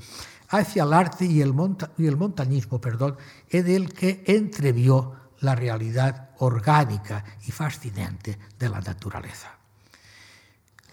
hacia 0.49 0.83
el 0.83 0.93
arte 0.93 1.25
y 1.25 1.41
el, 1.41 1.53
montañismo, 1.53 2.79
perdón, 2.79 3.17
en 3.49 3.67
el 3.67 3.93
que 3.93 4.23
entrevió 4.27 5.13
la 5.39 5.55
realidad 5.55 6.31
orgánica 6.39 7.23
y 7.45 7.51
fascinante 7.51 8.37
de 8.57 8.69
la 8.69 8.81
naturaleza 8.81 9.57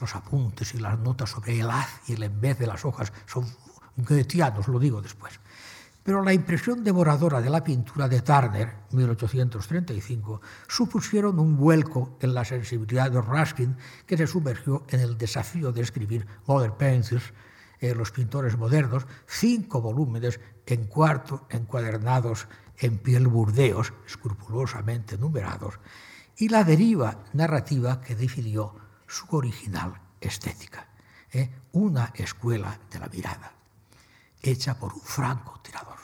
los 0.00 0.14
apuntes 0.16 0.74
y 0.74 0.78
las 0.78 0.98
notas 0.98 1.30
sobre 1.30 1.58
el 1.58 1.70
haz 1.70 1.88
y 2.08 2.12
el 2.12 2.24
en 2.24 2.40
vez 2.40 2.58
de 2.58 2.66
las 2.66 2.84
hojas 2.84 3.12
son 3.26 3.46
goetianos, 3.96 4.68
lo 4.68 4.78
digo 4.78 5.00
después. 5.00 5.40
Pero 6.02 6.22
la 6.22 6.34
impresión 6.34 6.84
devoradora 6.84 7.40
de 7.40 7.48
la 7.48 7.64
pintura 7.64 8.08
de 8.08 8.20
Turner, 8.20 8.74
1835, 8.90 10.42
supusieron 10.68 11.38
un 11.38 11.56
vuelco 11.56 12.18
en 12.20 12.34
la 12.34 12.44
sensibilidad 12.44 13.10
de 13.10 13.22
Ruskin, 13.22 13.76
que 14.06 14.18
se 14.18 14.26
sumergió 14.26 14.84
en 14.88 15.00
el 15.00 15.16
desafío 15.16 15.72
de 15.72 15.80
escribir 15.80 16.26
Modern 16.46 16.76
Painters, 16.76 17.32
eh, 17.84 17.94
los 17.94 18.10
pintores 18.12 18.56
modernos, 18.56 19.06
cinco 19.26 19.82
volúmenes 19.82 20.40
en 20.64 20.86
cuarto, 20.86 21.46
encuadernados 21.50 22.48
en 22.78 22.96
piel 22.96 23.28
burdeos, 23.28 23.92
escrupulosamente 24.06 25.18
numerados, 25.18 25.78
y 26.38 26.48
la 26.48 26.64
deriva 26.64 27.24
narrativa 27.34 28.00
que 28.00 28.14
definió 28.14 28.74
su 29.06 29.26
original 29.36 30.00
estética. 30.18 30.88
¿eh? 31.30 31.50
Una 31.72 32.10
escuela 32.14 32.78
de 32.90 32.98
la 32.98 33.08
mirada, 33.08 33.52
hecha 34.40 34.78
por 34.78 34.94
un 34.94 35.02
franco 35.02 35.60
tirador. 35.60 35.98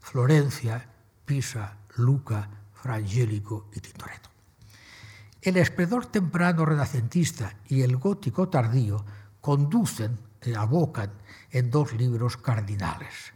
Florencia, 0.00 0.84
Pisa, 1.24 1.76
Luca, 1.96 2.50
Frangélico 2.74 3.70
y 3.72 3.78
Tintoretto. 3.78 4.30
El 5.42 5.56
esplendor 5.58 6.06
temprano 6.06 6.64
renacentista 6.64 7.54
y 7.68 7.82
el 7.82 7.96
gótico 7.98 8.48
tardío 8.48 9.04
conducen, 9.40 10.18
abocan 10.56 11.12
en 11.50 11.70
dos 11.70 11.92
libros 11.92 12.36
cardinales. 12.36 13.32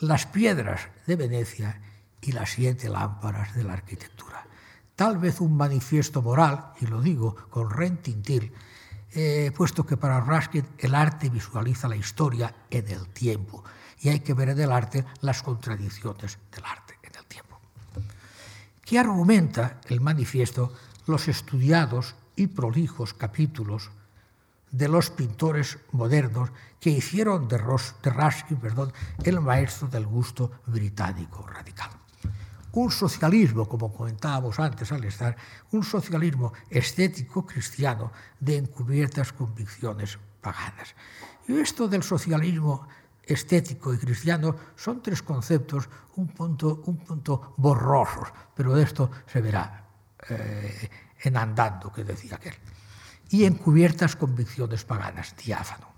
Las 0.00 0.26
piedras 0.26 0.88
de 1.06 1.16
Venecia 1.16 1.80
y 2.20 2.32
las 2.32 2.50
siete 2.50 2.88
lámparas 2.88 3.54
de 3.54 3.64
la 3.64 3.74
arquitectura 3.74 4.24
tal 4.96 5.18
vez 5.18 5.40
un 5.40 5.56
manifiesto 5.56 6.22
moral, 6.22 6.72
y 6.80 6.86
lo 6.86 7.00
digo 7.00 7.34
con 7.50 7.70
rentintil, 7.70 8.52
eh, 9.12 9.52
puesto 9.56 9.86
que 9.86 9.96
para 9.96 10.20
Ruskin 10.20 10.66
el 10.78 10.94
arte 10.94 11.28
visualiza 11.28 11.88
la 11.88 11.96
historia 11.96 12.54
en 12.70 12.88
el 12.88 13.08
tiempo 13.08 13.62
y 14.00 14.08
hay 14.08 14.20
que 14.20 14.34
ver 14.34 14.50
en 14.50 14.60
el 14.60 14.72
arte 14.72 15.04
las 15.20 15.42
contradicciones 15.42 16.38
del 16.52 16.64
arte 16.64 16.98
en 17.02 17.14
el 17.16 17.24
tiempo. 17.26 17.60
¿Qué 18.84 18.98
argumenta 18.98 19.80
el 19.88 20.00
manifiesto 20.00 20.72
los 21.06 21.28
estudiados 21.28 22.16
y 22.34 22.48
prolijos 22.48 23.14
capítulos 23.14 23.90
de 24.74 24.88
los 24.88 25.10
pintores 25.10 25.78
modernos 25.92 26.50
que 26.80 26.90
hicieron 26.90 27.46
de, 27.46 27.58
de 27.58 28.10
Ruskin 28.10 28.56
perdón, 28.58 28.92
el 29.22 29.40
maestro 29.40 29.88
del 29.88 30.06
gusto 30.06 30.50
británico 30.66 31.46
radical? 31.46 31.90
un 32.74 32.90
socialismo, 32.90 33.68
como 33.68 33.92
comentábamos 33.92 34.58
antes 34.58 34.90
al 34.90 35.04
estar, 35.04 35.36
un 35.70 35.84
socialismo 35.84 36.52
estético 36.68 37.46
cristiano 37.46 38.10
de 38.40 38.56
encubiertas 38.56 39.32
convicciones 39.32 40.18
paganas. 40.40 40.94
Y 41.46 41.54
esto 41.60 41.86
del 41.86 42.02
socialismo 42.02 42.88
estético 43.22 43.94
y 43.94 43.98
cristiano 43.98 44.56
son 44.74 45.02
tres 45.02 45.22
conceptos 45.22 45.88
un 46.16 46.28
punto, 46.28 46.82
un 46.86 46.98
punto 46.98 47.54
borrosos, 47.56 48.28
pero 48.54 48.74
de 48.74 48.82
esto 48.82 49.10
se 49.26 49.40
verá 49.40 49.84
eh, 50.28 50.90
en 51.22 51.36
andando, 51.36 51.92
que 51.92 52.04
decía 52.04 52.36
aquel. 52.36 52.54
Y 53.30 53.44
encubiertas 53.44 54.16
convicciones 54.16 54.84
paganas, 54.84 55.34
diáfano. 55.36 55.88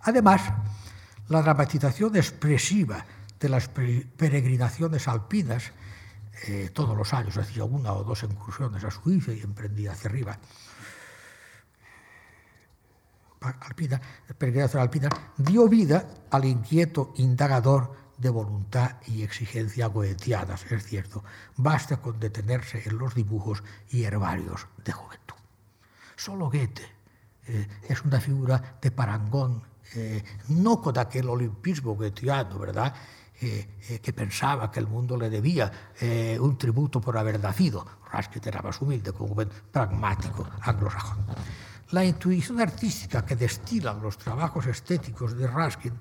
Además, 0.00 0.42
la 1.28 1.42
dramatización 1.42 2.16
expresiva 2.16 3.04
de 3.40 3.48
las 3.48 3.68
peregrinaciones 3.68 5.08
alpinas, 5.08 5.72
eh, 6.46 6.70
todos 6.72 6.96
los 6.96 7.12
años 7.14 7.36
hacía 7.36 7.64
una 7.64 7.92
o 7.92 8.04
dos 8.04 8.22
incursiones 8.22 8.84
a 8.84 8.90
Suiza 8.90 9.32
y 9.32 9.40
emprendía 9.40 9.92
hacia 9.92 10.10
arriba. 10.10 10.38
Alpina, 13.40 14.00
peregrinación 14.38 14.82
alpina, 14.82 15.10
dio 15.36 15.68
vida 15.68 16.08
al 16.30 16.46
inquieto 16.46 17.12
indagador 17.16 17.94
de 18.16 18.30
voluntad 18.30 18.96
y 19.06 19.22
exigencia 19.22 19.86
goetianas, 19.86 20.70
es 20.70 20.84
cierto. 20.84 21.24
Basta 21.56 21.98
con 21.98 22.20
detenerse 22.20 22.82
en 22.86 22.98
los 22.98 23.14
dibujos 23.14 23.62
y 23.90 24.04
herbarios 24.04 24.66
de 24.84 24.92
juventud. 24.92 25.23
Solo 26.16 26.46
Goethe 26.46 26.94
eh, 27.46 27.68
es 27.88 28.02
una 28.04 28.20
figura 28.20 28.78
de 28.80 28.90
parangón, 28.90 29.62
eh, 29.94 30.22
no 30.48 30.80
con 30.80 30.98
aquel 30.98 31.28
olimpismo 31.28 31.94
goetheano, 31.94 32.58
¿verdad? 32.58 32.94
Eh, 33.40 34.00
que 34.00 34.12
pensaba 34.12 34.70
que 34.70 34.80
el 34.80 34.86
mundo 34.86 35.16
le 35.18 35.28
debía 35.28 35.70
un 36.38 36.56
tributo 36.56 37.00
por 37.00 37.18
haber 37.18 37.38
nacido. 37.40 37.84
Ruskin 38.10 38.40
era 38.46 38.62
más 38.62 38.80
humilde, 38.80 39.12
como 39.12 39.34
buen 39.34 39.50
pragmático 39.70 40.48
anglosajón. 40.62 41.26
La 41.90 42.04
intuición 42.04 42.60
artística 42.60 43.24
que 43.26 43.36
destilan 43.36 44.00
los 44.00 44.16
trabajos 44.16 44.66
estéticos 44.66 45.36
de 45.36 45.46
Ruskin 45.48 45.92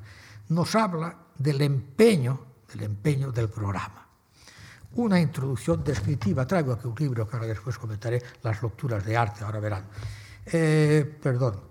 nos 0.49 0.75
habla 0.75 1.17
del 1.37 1.61
empeño, 1.61 2.39
del 2.71 2.83
empeño 2.83 3.31
del 3.31 3.49
programa. 3.49 4.02
Una 4.95 5.19
introducción 5.19 5.83
descriptiva, 5.83 6.45
traigo 6.45 6.73
aquí 6.73 6.87
un 6.87 6.95
libro 6.97 7.27
que 7.27 7.35
ahora 7.35 7.47
después 7.47 7.77
comentaré, 7.77 8.21
las 8.43 8.61
lecturas 8.61 9.03
de 9.03 9.17
arte, 9.17 9.43
ahora 9.43 9.59
verán. 9.59 9.85
perdón, 10.45 11.61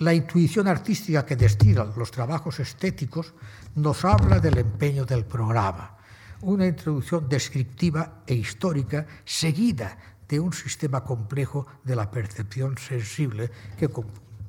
la 0.00 0.12
intuición 0.12 0.66
artística 0.66 1.24
que 1.24 1.36
destilan 1.36 1.92
los 1.96 2.10
trabajos 2.10 2.58
estéticos 2.58 3.32
nos 3.76 4.04
habla 4.04 4.40
del 4.40 4.58
empeño 4.58 5.04
del 5.04 5.24
programa, 5.24 5.96
una 6.42 6.66
introducción 6.66 7.28
descriptiva 7.28 8.24
e 8.26 8.34
histórica 8.34 9.06
seguida 9.24 9.96
de 10.28 10.40
un 10.40 10.52
sistema 10.52 11.04
complejo 11.04 11.66
de 11.84 11.94
la 11.94 12.10
percepción 12.10 12.76
sensible 12.78 13.50
que 13.78 13.88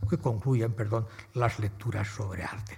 que 0.10 0.18
concluyen 0.18 0.74
perdón, 0.74 1.08
las 1.34 1.60
lecturas 1.60 2.08
sobre 2.08 2.44
arte. 2.44 2.77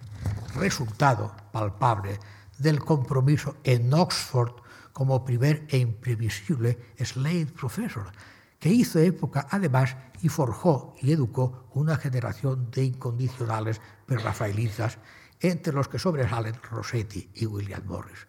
Resultado 0.55 1.35
palpable 1.51 2.19
del 2.57 2.79
compromiso 2.79 3.57
en 3.63 3.93
Oxford 3.93 4.51
como 4.97 5.21
primer 5.21 5.69
e 5.69 5.77
imprevisible 5.77 6.97
Slade 6.97 7.53
Professor, 7.53 8.09
que 8.57 8.73
hizo 8.73 8.97
época 8.97 9.45
además 9.51 9.95
y 10.23 10.27
forjó 10.27 10.95
y 10.99 11.11
educó 11.11 11.69
una 11.75 11.97
generación 11.97 12.71
de 12.71 12.85
incondicionales 12.85 13.79
prerrafaelitas, 14.07 14.97
entre 15.39 15.71
los 15.71 15.87
que 15.87 15.99
sobresalen 15.99 16.55
Rossetti 16.63 17.29
y 17.35 17.45
William 17.45 17.83
Morris. 17.85 18.25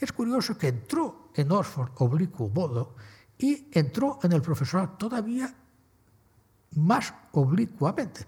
Es 0.00 0.10
curioso 0.10 0.58
que 0.58 0.74
entró 0.74 1.30
en 1.36 1.52
Oxford 1.52 1.92
oblicuo 1.98 2.48
modo 2.48 2.96
y 3.38 3.68
entró 3.70 4.18
en 4.24 4.32
el 4.32 4.42
profesorado 4.42 4.96
todavía 4.98 5.54
más 6.72 7.14
oblicuamente. 7.30 8.26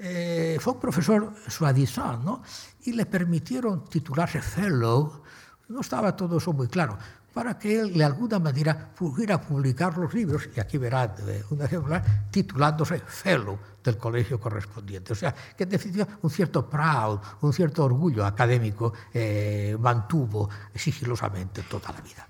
Eh, 0.00 0.58
fue 0.60 0.72
un 0.72 0.80
profesor 0.80 1.32
suavizón, 1.46 2.24
¿no? 2.24 2.42
Y 2.82 2.92
le 2.92 3.06
permitieron 3.06 3.84
titularse 3.84 4.42
fellow. 4.42 5.22
No 5.68 5.80
estaba 5.80 6.14
todo 6.14 6.38
eso 6.38 6.52
muy 6.52 6.68
claro 6.68 6.98
para 7.34 7.58
que 7.58 7.80
él 7.80 7.92
de 7.92 8.04
alguna 8.04 8.38
manera 8.38 8.94
pudiera 8.94 9.40
publicar 9.40 9.98
los 9.98 10.14
libros, 10.14 10.48
y 10.56 10.60
aquí 10.60 10.78
verán 10.78 11.12
eh, 11.26 11.42
un 11.50 11.60
ejemplo, 11.60 12.00
titulándose 12.30 13.00
Fellow 13.00 13.58
del 13.82 13.98
colegio 13.98 14.38
correspondiente. 14.38 15.12
O 15.12 15.16
sea, 15.16 15.34
que 15.34 15.64
en 15.64 15.70
definitiva 15.70 16.06
un 16.22 16.30
cierto 16.30 16.70
proud, 16.70 17.18
un 17.40 17.52
cierto 17.52 17.84
orgullo 17.84 18.24
académico 18.24 18.92
eh, 19.12 19.76
mantuvo 19.80 20.48
sigilosamente 20.72 21.62
toda 21.62 21.92
la 21.92 22.00
vida. 22.00 22.26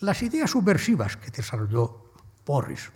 Las 0.00 0.22
ideas 0.22 0.50
subversivas 0.50 1.18
que 1.18 1.30
desarrolló 1.30 2.12
Porris 2.42 2.90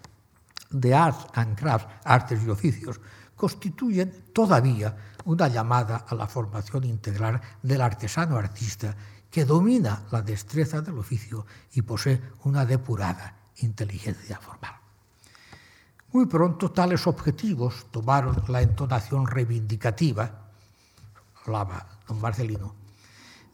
de 0.71 0.95
Arts 0.95 1.27
and 1.35 1.59
Crafts, 1.59 1.87
artes 2.05 2.41
y 2.43 2.49
oficios, 2.49 2.99
constituyen 3.37 4.31
todavía 4.33 4.97
una 5.27 5.49
llamada 5.49 6.07
a 6.09 6.15
la 6.15 6.27
formación 6.27 6.85
integral 6.85 7.41
del 7.63 7.83
artesano 7.83 8.39
artista 8.39 8.97
que 9.35 9.45
domina 9.45 10.05
la 10.13 10.23
destreza 10.23 10.81
del 10.81 10.97
oficio 10.97 11.45
y 11.73 11.83
posee 11.83 12.23
una 12.45 12.65
depurada 12.65 13.35
inteligencia 13.57 14.39
formal. 14.39 14.77
Muy 16.13 16.27
pronto 16.27 16.71
tales 16.71 17.05
objetivos 17.09 17.87
tomaron 17.91 18.45
la 18.47 18.63
entonación 18.63 19.27
reivindicativa, 19.27 20.53
hablaba 21.43 21.99
don 22.07 22.21
Marcelino, 22.21 22.77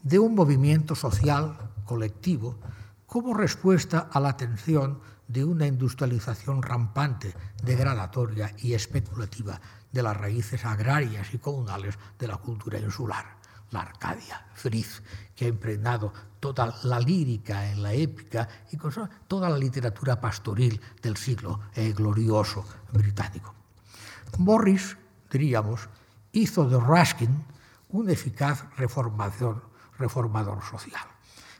de 0.02 0.18
un 0.18 0.34
movimiento 0.34 0.94
social 0.94 1.56
colectivo 1.86 2.58
como 3.06 3.32
respuesta 3.32 4.10
a 4.12 4.20
la 4.20 4.28
atención 4.28 5.00
de 5.28 5.46
una 5.46 5.66
industrialización 5.66 6.60
rampante, 6.60 7.34
degradatoria 7.64 8.54
y 8.58 8.74
especulativa 8.74 9.58
de 9.90 10.02
las 10.02 10.14
raíces 10.14 10.66
agrarias 10.66 11.32
y 11.32 11.38
comunales 11.38 11.98
de 12.18 12.28
la 12.28 12.36
cultura 12.36 12.78
insular 12.78 13.39
la 13.70 13.80
Arcadia, 13.80 14.46
Fritz, 14.54 15.02
que 15.34 15.44
ha 15.44 15.48
impregnado 15.48 16.12
toda 16.38 16.74
la 16.84 16.98
lírica 16.98 17.70
en 17.70 17.82
la 17.82 17.92
épica 17.92 18.48
y 18.70 18.76
toda 19.28 19.48
la 19.48 19.58
literatura 19.58 20.20
pastoril 20.20 20.80
del 21.02 21.16
siglo 21.16 21.60
eh, 21.74 21.92
glorioso 21.92 22.64
británico. 22.92 23.54
Morris, 24.38 24.96
diríamos, 25.30 25.88
hizo 26.32 26.68
de 26.68 26.78
Ruskin 26.78 27.44
un 27.90 28.08
eficaz 28.08 28.64
reformador 28.76 30.62
social, 30.62 31.06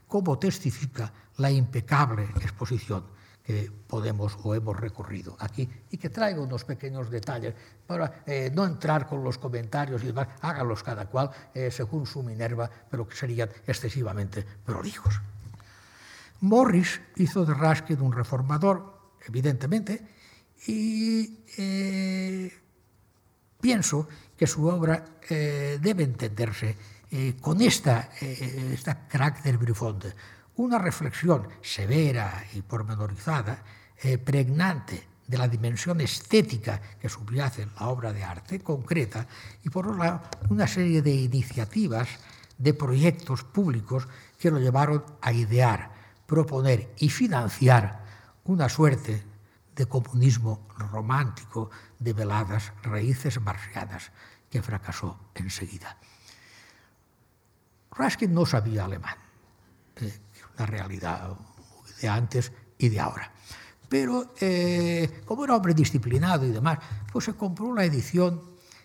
como 0.07 0.38
testifica 0.38 1.12
la 1.37 1.50
impecable 1.50 2.25
exposición 2.40 3.05
que 3.50 3.69
podemos 3.88 4.38
o 4.45 4.54
hemos 4.54 4.78
recorrido 4.78 5.35
aquí 5.40 5.69
y 5.90 5.99
que 5.99 6.09
traigo 6.09 6.45
unos 6.45 6.62
pequeños 6.64 7.11
detalles 7.11 7.52
para 7.85 8.23
eh, 8.25 8.49
no 8.54 8.64
entrar 8.64 9.09
con 9.09 9.25
los 9.25 9.38
comentarios 9.38 10.04
y 10.04 10.07
demás, 10.07 10.28
háganlos 10.40 10.85
cada 10.85 11.07
cual 11.07 11.30
eh, 11.52 11.69
según 11.73 12.07
su 12.07 12.23
Minerva, 12.23 12.71
pero 12.88 13.09
que 13.09 13.16
serían 13.16 13.50
excesivamente 13.66 14.47
prolijos. 14.64 15.21
Morris 16.42 17.00
hizo 17.16 17.45
de 17.45 17.54
Ruskin 17.54 18.00
un 18.00 18.12
reformador, 18.12 19.19
evidentemente, 19.26 20.00
y 20.69 21.41
eh, 21.58 22.52
pienso 23.60 24.06
que 24.36 24.47
su 24.47 24.65
obra 24.65 25.04
debe 25.28 26.02
entenderse 26.02 26.76
con 27.41 27.60
esta, 27.60 28.10
esta 28.21 29.06
carácter 29.06 29.58
brifonde 29.58 30.15
una 30.60 30.78
reflexión 30.78 31.49
severa 31.62 32.44
y 32.52 32.60
pormenorizada, 32.60 33.64
eh, 34.02 34.18
pregnante 34.18 35.08
de 35.26 35.38
la 35.38 35.49
dimensión 35.49 36.00
estética 36.02 36.80
que 37.00 37.08
subyace 37.08 37.62
en 37.62 37.70
la 37.80 37.88
obra 37.88 38.12
de 38.12 38.23
arte 38.23 38.60
concreta 38.60 39.26
y 39.64 39.70
por 39.70 39.86
otro 39.86 39.99
lado 39.99 40.23
una 40.50 40.66
serie 40.66 41.00
de 41.00 41.12
iniciativas, 41.12 42.08
de 42.58 42.75
proyectos 42.75 43.42
públicos 43.42 44.06
que 44.38 44.50
lo 44.50 44.58
llevaron 44.58 45.02
a 45.23 45.32
idear, 45.32 45.92
proponer 46.26 46.92
y 46.99 47.08
financiar 47.08 48.04
una 48.44 48.68
suerte 48.68 49.25
de 49.75 49.86
comunismo 49.86 50.68
romántico 50.76 51.70
de 51.99 52.12
veladas 52.12 52.73
raíces 52.82 53.40
marcianas 53.40 54.12
que 54.50 54.60
fracasó 54.60 55.18
enseguida. 55.34 55.96
Raskin 57.92 58.34
no 58.34 58.44
sabía 58.44 58.84
alemán. 58.84 59.16
Eh, 59.96 60.29
la 60.60 60.66
realidad 60.66 61.36
de 62.00 62.08
antes 62.08 62.52
y 62.78 62.88
de 62.90 63.00
ahora. 63.00 63.32
Pero 63.88 64.34
eh, 64.40 65.23
como 65.25 65.44
era 65.44 65.56
hombre 65.56 65.75
disciplinado 65.75 66.46
y 66.46 66.50
demás, 66.50 66.78
pues 67.10 67.25
se 67.25 67.34
compró 67.34 67.75
la 67.75 67.84
edición 67.84 68.42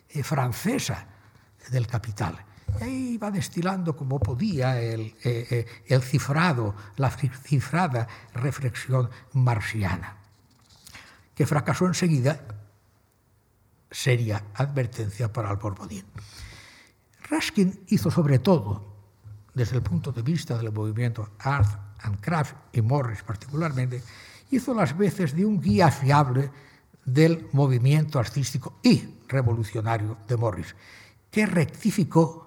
eh, 0.09 0.23
francesa 0.23 1.05
del 1.69 1.85
Capital. 1.85 2.43
Y 2.79 2.83
ahí 2.83 3.09
iba 3.13 3.29
destilando 3.29 3.95
como 3.95 4.19
podía 4.19 4.81
el, 4.81 5.13
eh, 5.23 5.65
el 5.85 6.01
cifrado, 6.01 6.75
la 6.95 7.11
cifrada 7.11 8.07
reflexión 8.33 9.09
marxiana, 9.33 10.17
que 11.35 11.45
fracasó 11.45 11.85
enseguida, 11.85 12.41
seria 13.91 14.43
advertencia 14.55 15.31
para 15.31 15.51
el 15.51 15.57
Borbodín. 15.57 16.05
Raskin 17.29 17.85
hizo 17.87 18.09
sobre 18.09 18.39
todo 18.39 18.94
desde 19.55 19.77
el 19.77 19.81
punto 19.81 20.11
de 20.11 20.21
vista 20.21 20.57
del 20.57 20.71
movimiento 20.71 21.31
Art 21.39 21.97
and 22.01 22.19
Craft 22.19 22.55
y 22.73 22.81
Morris 22.81 23.23
particularmente, 23.23 24.03
hizo 24.51 24.73
las 24.73 24.95
veces 24.95 25.33
de 25.33 25.45
un 25.45 25.59
guía 25.59 25.89
fiable 25.89 26.51
del 27.03 27.47
movimiento 27.53 28.19
artístico 28.19 28.79
y 28.83 29.21
revolucionario 29.27 30.17
de 30.27 30.37
Morris, 30.37 30.75
que 31.31 31.45
rectificó 31.45 32.45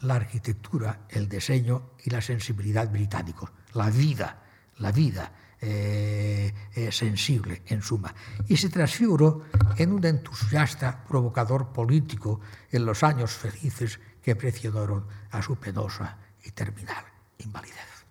la 0.00 0.16
arquitectura, 0.16 1.06
el 1.08 1.28
diseño 1.28 1.92
y 2.04 2.10
la 2.10 2.20
sensibilidad 2.20 2.90
británicos, 2.90 3.50
la 3.72 3.88
vida, 3.90 4.42
la 4.78 4.92
vida 4.92 5.32
eh, 5.60 6.52
eh, 6.74 6.92
sensible 6.92 7.62
en 7.66 7.80
suma, 7.80 8.14
y 8.48 8.56
se 8.56 8.68
transfiguró 8.68 9.44
en 9.76 9.92
un 9.92 10.04
entusiasta 10.04 11.04
provocador 11.04 11.72
político 11.72 12.40
en 12.70 12.84
los 12.84 13.02
años 13.02 13.32
felices 13.32 14.00
que 14.20 14.36
precedieron 14.36 15.06
a 15.30 15.40
su 15.42 15.56
penosa 15.56 16.23
y 16.44 16.50
terminal 16.50 17.04
invalidez. 17.38 18.04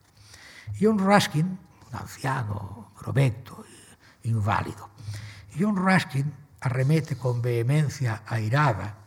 John 0.80 1.00
Ruskin, 1.00 1.46
un 1.46 1.96
anciano, 1.96 2.92
provecto, 3.00 3.64
inválido, 4.24 4.90
John 5.58 5.76
Ruskin 5.76 6.34
arremete 6.62 7.18
con 7.18 7.42
vehemencia 7.42 8.24
airada 8.26 8.98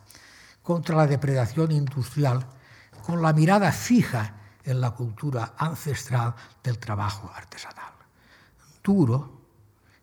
contra 0.62 0.97
la 0.97 1.07
depredación 1.07 1.73
industrial 1.73 2.47
con 3.03 3.23
la 3.23 3.33
mirada 3.33 3.73
fija 3.73 4.35
en 4.65 4.81
la 4.81 4.91
cultura 4.91 5.55
ancestral 5.57 6.35
del 6.62 6.79
trabajo 6.79 7.31
artesanal. 7.35 7.93
Duro 8.83 9.41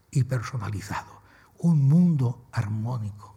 y 0.09 0.23
personalizado, 0.23 1.21
un 1.59 1.87
mundo 1.87 2.47
armónico. 2.51 3.35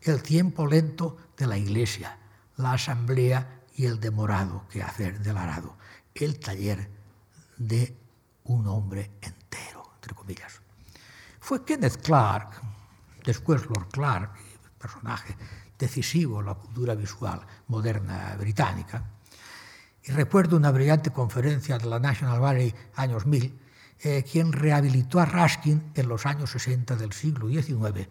El 0.00 0.22
tiempo 0.22 0.66
lento 0.66 1.16
de 1.36 1.46
la 1.46 1.58
iglesia, 1.58 2.18
la 2.56 2.72
asamblea 2.72 3.61
y 3.76 3.86
el 3.86 4.00
demorado 4.00 4.66
que 4.68 4.82
hacer 4.82 5.20
del 5.20 5.36
arado, 5.36 5.76
el 6.14 6.38
taller 6.38 6.90
de 7.56 7.96
un 8.44 8.66
hombre 8.66 9.12
entero, 9.20 9.92
entre 9.94 10.14
comillas. 10.14 10.60
Fue 11.40 11.64
Kenneth 11.64 12.02
Clark, 12.02 12.60
después 13.24 13.64
Lord 13.66 13.88
Clark, 13.90 14.30
personaje 14.78 15.36
decisivo 15.78 16.40
en 16.40 16.46
la 16.46 16.54
cultura 16.54 16.94
visual 16.94 17.40
moderna 17.68 18.36
británica, 18.38 19.04
y 20.04 20.10
recuerdo 20.10 20.56
una 20.56 20.72
brillante 20.72 21.10
conferencia 21.10 21.78
de 21.78 21.86
la 21.86 22.00
National 22.00 22.40
Gallery 22.40 22.74
años 22.96 23.26
1000, 23.26 23.58
eh, 24.00 24.24
quien 24.30 24.52
rehabilitó 24.52 25.20
a 25.20 25.26
Ruskin 25.26 25.92
en 25.94 26.08
los 26.08 26.26
años 26.26 26.50
60 26.50 26.96
del 26.96 27.12
siglo 27.12 27.48
XIX, 27.48 28.08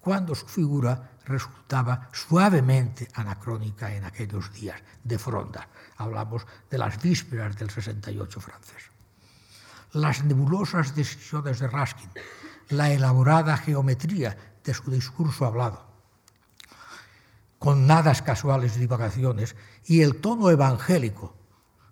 cuando 0.00 0.34
su 0.34 0.46
figura 0.46 1.10
resultaba 1.24 2.08
suavemente 2.12 3.08
anacrónica 3.14 3.94
en 3.94 4.04
aquellos 4.04 4.52
días 4.52 4.80
de 5.02 5.18
fronda. 5.18 5.68
Hablamos 5.96 6.46
de 6.70 6.78
las 6.78 7.00
vísperas 7.00 7.56
del 7.56 7.70
68 7.70 8.40
francés. 8.40 8.90
Las 9.92 10.24
nebulosas 10.24 10.94
decisiones 10.94 11.60
de 11.60 11.68
Raskin, 11.68 12.10
la 12.70 12.90
elaborada 12.90 13.56
geometría 13.56 14.36
de 14.64 14.74
su 14.74 14.90
discurso 14.90 15.46
hablado, 15.46 15.86
con 17.58 17.86
nadas 17.86 18.20
casuales 18.20 18.76
divagaciones 18.76 19.56
y 19.86 20.02
el 20.02 20.20
tono 20.20 20.50
evangélico, 20.50 21.34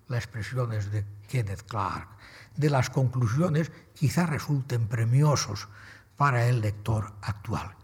las 0.09 0.25
expresiones 0.25 0.91
de 0.91 1.07
Kenneth 1.29 1.63
Clark, 1.63 2.09
de 2.57 2.71
las 2.71 2.91
conclusiones 2.91 3.73
quizá 3.95 4.27
resulten 4.27 4.87
premiosos 4.89 5.69
para 6.17 6.47
el 6.47 6.61
lector 6.61 7.15
actual, 7.23 7.75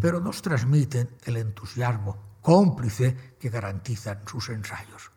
pero 0.00 0.20
nos 0.20 0.42
transmiten 0.42 1.08
el 1.24 1.36
entusiasmo 1.36 2.38
cómplice 2.40 3.36
que 3.40 3.48
garantizan 3.48 4.20
sus 4.26 4.50
ensayos. 4.50 5.10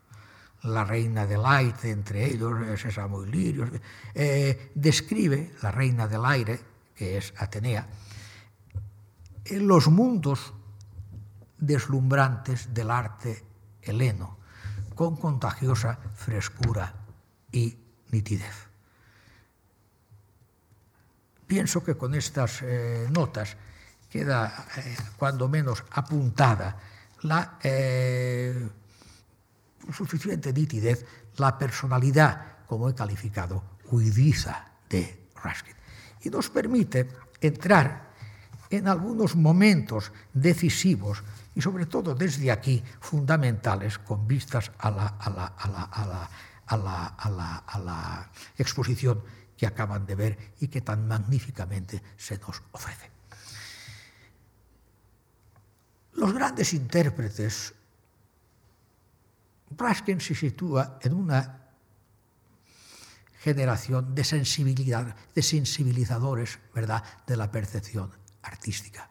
La 0.64 0.84
reina 0.84 1.26
del 1.28 1.46
aire, 1.46 1.92
entre 1.92 2.26
ellos 2.26 2.80
Sésamo 2.80 3.24
y 3.24 3.32
Lirios, 3.32 3.70
eh, 4.14 4.72
describe, 4.74 5.54
la 5.62 5.72
reina 5.72 6.08
del 6.08 6.26
aire, 6.26 6.60
que 6.96 7.18
es 7.18 7.34
Atenea, 7.38 7.88
en 9.46 9.68
los 9.68 9.88
mundos 9.88 10.54
deslumbrantes 11.58 12.74
del 12.74 12.92
arte 12.92 13.44
heleno, 13.82 14.38
con 14.96 15.16
contagiosa 15.18 16.00
frescura 16.16 16.94
y 17.52 17.78
nitidez. 18.12 18.68
Pienso 21.46 21.84
que 21.84 21.96
con 21.96 22.14
estas 22.14 22.62
eh, 22.62 23.08
notas 23.12 23.56
queda, 24.18 24.66
eh, 24.78 24.98
cuando 25.16 25.48
menos, 25.48 25.84
apuntada 25.92 26.76
la 27.22 27.60
eh, 27.62 28.68
suficiente 29.94 30.52
nitidez, 30.52 31.06
la 31.38 31.56
personalidad, 31.56 32.66
como 32.66 32.90
he 32.90 32.96
calificado, 32.96 33.78
huidiza 33.92 34.74
de 34.90 35.30
Ruskin. 35.44 35.76
Y 36.22 36.30
nos 36.30 36.50
permite 36.50 37.08
entrar 37.42 38.10
en 38.72 38.88
algunos 38.88 39.36
momentos 39.36 40.12
decisivos 40.34 41.24
y 41.54 41.62
sobre 41.62 41.86
todo 41.86 42.16
desde 42.16 42.52
aquí 42.52 42.84
fundamentales 43.00 44.00
con 44.00 44.28
vistas 44.28 44.72
a 44.80 44.90
la, 44.90 45.14
exposición 48.58 49.22
que 49.56 49.68
acaban 49.68 50.06
de 50.08 50.16
ver 50.16 50.38
y 50.60 50.68
que 50.68 50.82
tan 50.82 51.08
magníficamente 51.08 52.02
se 52.18 52.38
nos 52.40 52.64
ofrece. 52.72 53.17
Los 56.18 56.34
grandes 56.34 56.74
intérpretes, 56.74 57.76
Raskin 59.78 60.20
se 60.20 60.34
sitúa 60.34 60.98
en 61.04 61.14
una 61.14 61.62
generación 63.40 64.16
de, 64.16 64.24
de 65.36 65.44
sensibilizadores 65.44 66.58
¿verdad? 66.74 67.04
de 67.28 67.38
la 67.38 67.52
percepción 67.52 68.10
artística, 68.42 69.08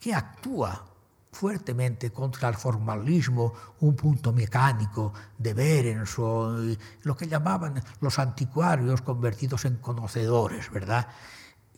que 0.00 0.12
actúa 0.12 0.84
fuertemente 1.30 2.10
contra 2.10 2.48
el 2.48 2.56
formalismo, 2.56 3.54
un 3.78 3.94
punto 3.94 4.32
mecánico 4.32 5.12
de 5.38 5.54
Berenson, 5.54 6.76
lo 7.02 7.16
que 7.16 7.28
llamaban 7.28 7.80
los 8.00 8.18
anticuarios 8.18 9.02
convertidos 9.02 9.66
en 9.66 9.76
conocedores, 9.76 10.68
¿verdad? 10.68 11.06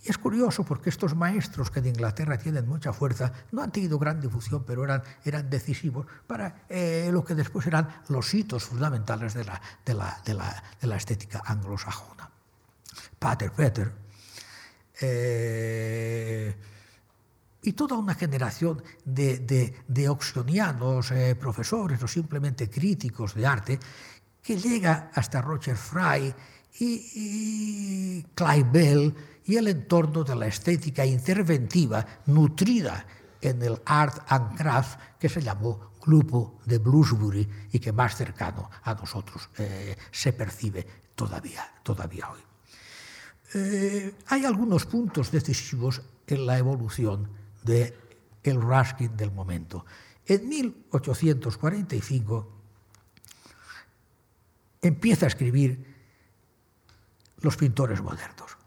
Y 0.03 0.11
es 0.11 0.17
curioso 0.17 0.65
porque 0.65 0.89
estos 0.89 1.15
maestros 1.15 1.71
que 1.71 1.83
de 1.83 1.91
Inglaterra 1.91 2.39
tienen 2.39 2.67
mucha 2.67 2.93
fuerza 2.93 3.33
no 3.53 3.63
han 3.63 3.71
tenido 3.71 3.99
gran 3.99 4.21
difusión, 4.21 4.65
pero 4.65 4.83
eran, 4.85 5.03
eran 5.25 5.51
decisivos 5.51 6.07
para 6.27 6.65
eh, 6.69 7.11
lo 7.13 7.23
que 7.23 7.35
después 7.35 7.67
eran 7.67 8.03
los 8.09 8.33
hitos 8.33 8.65
fundamentales 8.65 9.35
de 9.35 9.45
la, 9.45 9.61
de 9.85 9.95
la, 9.95 10.23
de 10.81 10.87
la, 10.87 10.97
estética 10.97 11.43
anglosajona. 11.45 12.31
Pater 13.19 13.53
Peter, 13.53 13.93
eh, 15.03 16.57
y 17.63 17.73
toda 17.73 17.97
una 17.97 18.15
generación 18.15 18.83
de, 19.05 19.39
de, 19.41 19.83
de 19.87 20.09
oxionianos, 20.09 21.11
eh, 21.11 21.35
profesores 21.35 22.03
o 22.03 22.09
simplemente 22.09 22.71
críticos 22.71 23.35
de 23.35 23.47
arte, 23.47 23.79
que 24.43 24.57
llega 24.57 25.11
hasta 25.15 25.43
Roger 25.43 25.77
Fry 25.77 26.35
y, 26.79 27.11
y 27.15 28.23
Clive 28.35 28.71
Bell 28.73 29.15
y 29.51 29.57
el 29.57 29.67
entorno 29.67 30.23
de 30.23 30.37
la 30.37 30.47
estética 30.47 31.05
interventiva 31.05 32.07
nutrida 32.27 33.05
en 33.41 33.61
el 33.63 33.83
Art 33.85 34.23
and 34.29 34.57
Craft 34.57 35.01
que 35.19 35.29
se 35.29 35.43
llamó 35.43 35.91
Grupo 36.01 36.61
de 36.67 36.79
Bloomsbury 36.79 37.49
y 37.73 37.81
que 37.81 37.91
más 37.91 38.15
cercano 38.15 38.71
a 38.85 38.95
nosotros 38.95 39.51
eh, 39.59 39.97
se 40.13 40.33
percibe 40.35 40.87
todavía, 41.17 41.69
todavía 41.83 42.31
hoy. 42.31 42.39
Eh, 43.55 44.15
hay 44.29 44.45
algunos 44.45 44.87
puntos 44.87 45.33
decisivos 45.33 46.01
en 46.29 46.47
la 46.47 46.57
evolución 46.57 47.29
de 47.65 47.99
el 48.45 48.61
Ruskin 48.61 49.17
del 49.17 49.33
momento. 49.33 49.85
En 50.27 50.49
1845 50.49 52.53
empieza 54.81 55.27
a 55.27 55.29
escribir 55.29 55.85
los 57.41 57.57
pintores 57.57 58.01
modernos, 58.01 58.60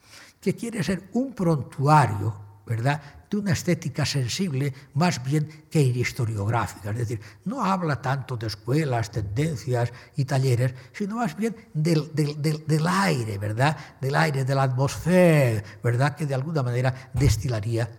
que 0.43 0.57
quiere 0.57 0.83
ser 0.83 1.09
un 1.13 1.33
prontuario, 1.33 2.35
¿verdad?, 2.65 3.01
de 3.31 3.37
una 3.37 3.53
estética 3.53 4.05
sensible 4.05 4.73
más 4.93 5.23
bien 5.23 5.65
que 5.71 5.81
historiográfica. 5.81 6.91
Es 6.91 6.97
decir, 6.97 7.21
no 7.45 7.63
habla 7.63 8.01
tanto 8.01 8.35
de 8.35 8.47
escuelas, 8.47 9.09
tendencias 9.09 9.91
y 10.17 10.25
talleres, 10.25 10.75
sino 10.91 11.15
más 11.15 11.35
bien 11.37 11.55
del, 11.73 12.13
del, 12.13 12.67
del, 12.67 12.87
aire, 12.87 13.37
¿verdad?, 13.37 13.77
del 14.01 14.15
aire, 14.15 14.43
de 14.43 14.53
la 14.53 14.63
atmósfera, 14.63 15.63
¿verdad?, 15.81 16.15
que 16.15 16.25
de 16.25 16.35
alguna 16.35 16.61
manera 16.61 17.11
destilaría 17.13 17.89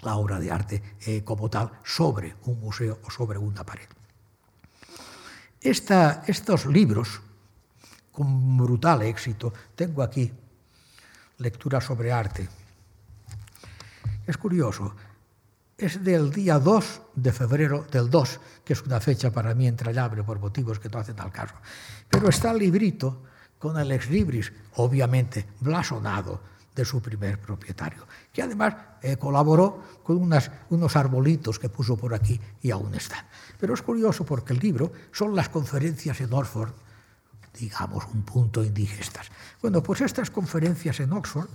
la 0.00 0.16
obra 0.16 0.40
de 0.40 0.50
arte 0.50 0.82
eh, 1.06 1.22
como 1.22 1.48
tal 1.48 1.70
sobre 1.84 2.34
un 2.46 2.58
museo 2.58 2.98
o 3.04 3.10
sobre 3.12 3.38
una 3.38 3.64
pared. 3.64 3.86
Estos 5.60 6.66
libros, 6.66 7.22
con 8.10 8.56
brutal 8.58 9.02
éxito, 9.02 9.52
tengo 9.76 10.02
aquí 10.02 10.32
lectura 11.42 11.80
sobre 11.80 12.12
arte. 12.12 12.48
Es 14.26 14.36
curioso, 14.36 14.94
es 15.76 16.02
del 16.02 16.30
día 16.30 16.58
2 16.58 17.02
de 17.16 17.32
febrero 17.32 17.84
del 17.90 18.08
2, 18.08 18.40
que 18.64 18.72
es 18.72 18.82
una 18.82 19.00
fecha 19.00 19.30
para 19.30 19.54
mí 19.54 19.66
entrañable 19.66 20.22
por 20.22 20.38
motivos 20.38 20.78
que 20.78 20.88
no 20.88 20.98
hacen 20.98 21.18
al 21.20 21.32
caso. 21.32 21.54
Pero 22.08 22.28
está 22.28 22.52
el 22.52 22.58
librito 22.58 23.24
con 23.58 23.78
el 23.78 23.90
ex 23.90 24.08
libris, 24.08 24.52
obviamente 24.76 25.46
blasonado, 25.60 26.52
de 26.74 26.84
su 26.84 27.02
primer 27.02 27.38
propietario, 27.38 28.06
que 28.32 28.42
además 28.42 28.74
eh, 29.02 29.16
colaboró 29.16 29.82
con 30.02 30.16
unos 30.16 30.96
arbolitos 30.96 31.58
que 31.58 31.68
puso 31.68 31.96
por 31.96 32.14
aquí 32.14 32.40
y 32.62 32.70
aún 32.70 32.94
están. 32.94 33.26
Pero 33.60 33.74
es 33.74 33.82
curioso 33.82 34.24
porque 34.24 34.54
el 34.54 34.58
libro 34.58 34.92
son 35.12 35.36
las 35.36 35.50
conferencias 35.50 36.20
en 36.20 36.32
Oxford, 36.32 36.72
digamos, 37.58 38.04
un 38.12 38.22
punto 38.22 38.64
indigestas. 38.64 39.30
Bueno, 39.60 39.82
pues 39.82 40.00
estas 40.00 40.30
conferencias 40.30 41.00
en 41.00 41.12
Oxford 41.12 41.48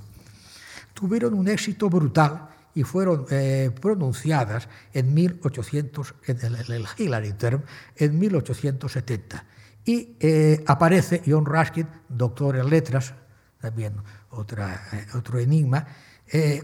tuvieron 0.93 1.33
un 1.33 1.47
éxito 1.47 1.89
brutal 1.89 2.49
y 2.73 2.83
fueron 2.83 3.25
eh, 3.31 3.71
pronunciadas 3.81 4.69
en 4.93 5.13
1800, 5.13 6.15
en 6.27 6.37
el, 6.43 6.85
Hillary 6.97 7.33
Term, 7.33 7.63
en 7.95 8.19
1870. 8.19 9.45
Y 9.83 10.15
eh, 10.19 10.63
aparece 10.67 11.23
John 11.25 11.45
Ruskin, 11.45 11.87
doctor 12.07 12.55
en 12.55 12.69
letras, 12.69 13.13
también 13.59 13.95
otra, 14.29 14.89
eh, 14.93 15.07
otro 15.15 15.39
enigma, 15.39 15.87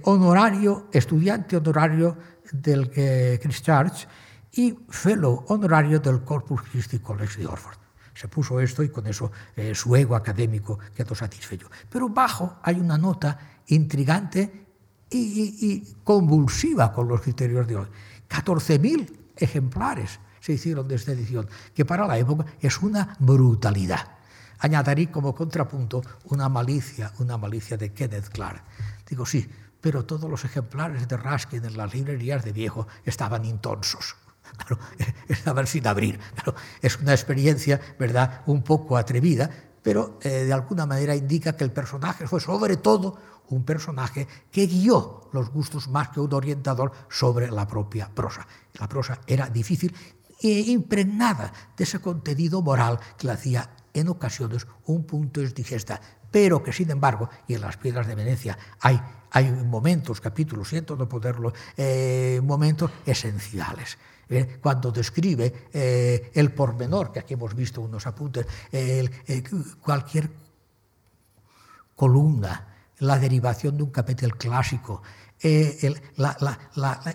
honorario, 0.04 0.90
estudiante 0.92 1.56
honorario 1.56 2.18
del 2.52 2.92
Christ 3.42 3.66
Church 3.66 4.08
y 4.52 4.78
fellow 4.90 5.46
honorario 5.48 6.00
del 6.00 6.22
Corpus 6.24 6.62
Christi 6.64 7.00
College 7.00 7.40
de 7.40 7.48
Oxford. 7.48 7.83
Se 8.14 8.28
puso 8.28 8.60
esto 8.60 8.84
y 8.84 8.90
con 8.90 9.08
eso 9.08 9.32
eh, 9.56 9.74
su 9.74 9.96
ego 9.96 10.16
académico 10.16 10.80
quedó 10.96 11.16
satisfecho. 11.16 11.70
Pero 11.90 12.10
bajo 12.10 12.58
hay 12.62 12.80
una 12.80 12.98
nota 12.98 13.60
intrigante 13.68 14.64
y, 15.10 15.96
convulsiva 16.04 16.92
con 16.92 17.08
los 17.08 17.22
criterios 17.22 17.68
de 17.68 17.76
hoy. 17.76 17.88
14.000 18.30 19.12
ejemplares 19.38 20.20
se 20.40 20.54
hicieron 20.54 20.88
de 20.88 20.96
esta 20.96 21.12
edición, 21.12 21.48
que 21.74 21.86
para 21.86 22.08
la 22.08 22.18
época 22.18 22.46
es 22.60 22.82
una 22.82 23.16
brutalidad. 23.20 24.08
Añadiré 24.60 25.12
como 25.12 25.36
contrapunto 25.36 26.02
una 26.26 26.50
malicia, 26.50 27.12
una 27.20 27.38
malicia 27.38 27.78
de 27.78 27.94
Kenneth 27.94 28.30
Clark. 28.30 28.64
Digo, 29.08 29.26
sí, 29.26 29.48
pero 29.82 30.06
todos 30.06 30.30
los 30.30 30.46
ejemplares 30.46 31.08
de 31.08 31.18
Ruskin 31.18 31.66
en 31.66 31.78
las 31.78 31.94
librerías 31.94 32.44
de 32.44 32.54
viejo 32.54 32.88
estaban 33.04 33.46
intonsos. 33.46 34.16
Claro, 34.58 34.80
estaban 35.28 35.68
sin 35.68 35.88
abrir. 35.88 36.20
Claro, 36.36 36.56
es 36.82 37.00
una 37.00 37.12
experiencia, 37.12 37.80
¿verdad?, 38.00 38.42
un 38.46 38.64
poco 38.64 38.98
atrevida, 38.98 39.50
pero 39.82 40.20
eh, 40.22 40.46
de 40.46 40.54
alguna 40.54 40.86
manera 40.86 41.16
indica 41.16 41.56
que 41.56 41.64
el 41.64 41.72
personaje 41.72 42.28
fue 42.28 42.40
sobre 42.40 42.78
todo 42.78 43.18
un 43.50 43.64
personaje 43.64 44.28
que 44.52 44.66
guió 44.66 45.30
los 45.34 45.50
gustos 45.50 45.88
más 45.90 46.10
que 46.10 46.20
un 46.20 46.34
orientador 46.34 46.92
sobre 47.10 47.52
la 47.52 47.68
propia 47.68 48.10
prosa. 48.10 48.48
La 48.80 48.88
prosa 48.88 49.20
era 49.28 49.50
difícil 49.50 49.94
e 50.42 50.60
impregnada 50.72 51.52
de 51.76 51.84
ese 51.84 52.00
contenido 52.00 52.62
moral 52.62 53.00
que 53.18 53.28
la 53.28 53.34
hacía 53.34 53.70
en 53.94 54.10
ocasiones 54.10 54.66
un 54.86 55.06
punto 55.06 55.42
es 55.42 55.54
digesta, 55.54 56.02
pero 56.32 56.64
que 56.64 56.74
sin 56.74 56.90
embargo, 56.90 57.30
y 57.48 57.54
en 57.54 57.62
las 57.62 57.78
piedras 57.78 58.08
de 58.08 58.16
Venecia 58.16 58.58
hay, 58.80 59.00
hay 59.32 59.52
momentos, 59.52 60.20
capítulos, 60.20 60.70
siento 60.70 60.96
no 60.96 61.08
poderlo, 61.08 61.54
eh, 61.78 62.42
momentos 62.44 62.90
esenciales. 63.06 63.98
Eh, 64.30 64.60
cuando 64.62 64.92
describe 64.92 65.70
eh, 65.74 66.32
el 66.34 66.54
pormenor, 66.54 67.12
que 67.12 67.20
aquí 67.20 67.34
hemos 67.34 67.54
visto 67.56 67.82
unos 67.82 68.08
apuntes, 68.08 68.46
el, 68.72 69.12
cualquier 69.82 70.30
columna, 71.96 72.68
la 73.00 73.20
derivación 73.20 73.78
de 73.78 73.84
un 73.84 73.92
capitel 73.92 74.36
clásico, 74.38 75.02
eh, 75.46 75.78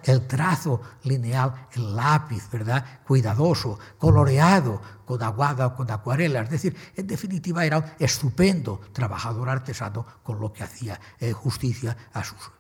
el, 0.05 0.27
trazo 0.27 0.83
lineal, 1.05 1.69
el 1.73 1.97
lápiz, 1.97 2.51
¿verdad? 2.53 2.85
Cuidadoso, 3.07 3.79
coloreado, 3.97 4.83
con 5.07 5.23
aguada 5.23 5.69
o 5.69 5.75
con 5.75 5.91
acuarela. 5.91 6.43
Es 6.43 6.51
decir, 6.51 6.77
en 6.95 7.07
definitiva 7.07 7.65
era 7.65 7.79
un 7.79 7.85
estupendo 7.99 8.83
trabajador 8.93 9.49
artesano 9.49 10.05
con 10.23 10.39
lo 10.39 10.53
que 10.53 10.63
hacía 10.63 11.01
eh, 11.19 11.33
justicia 11.33 11.97
a 12.13 12.23
sus 12.23 12.53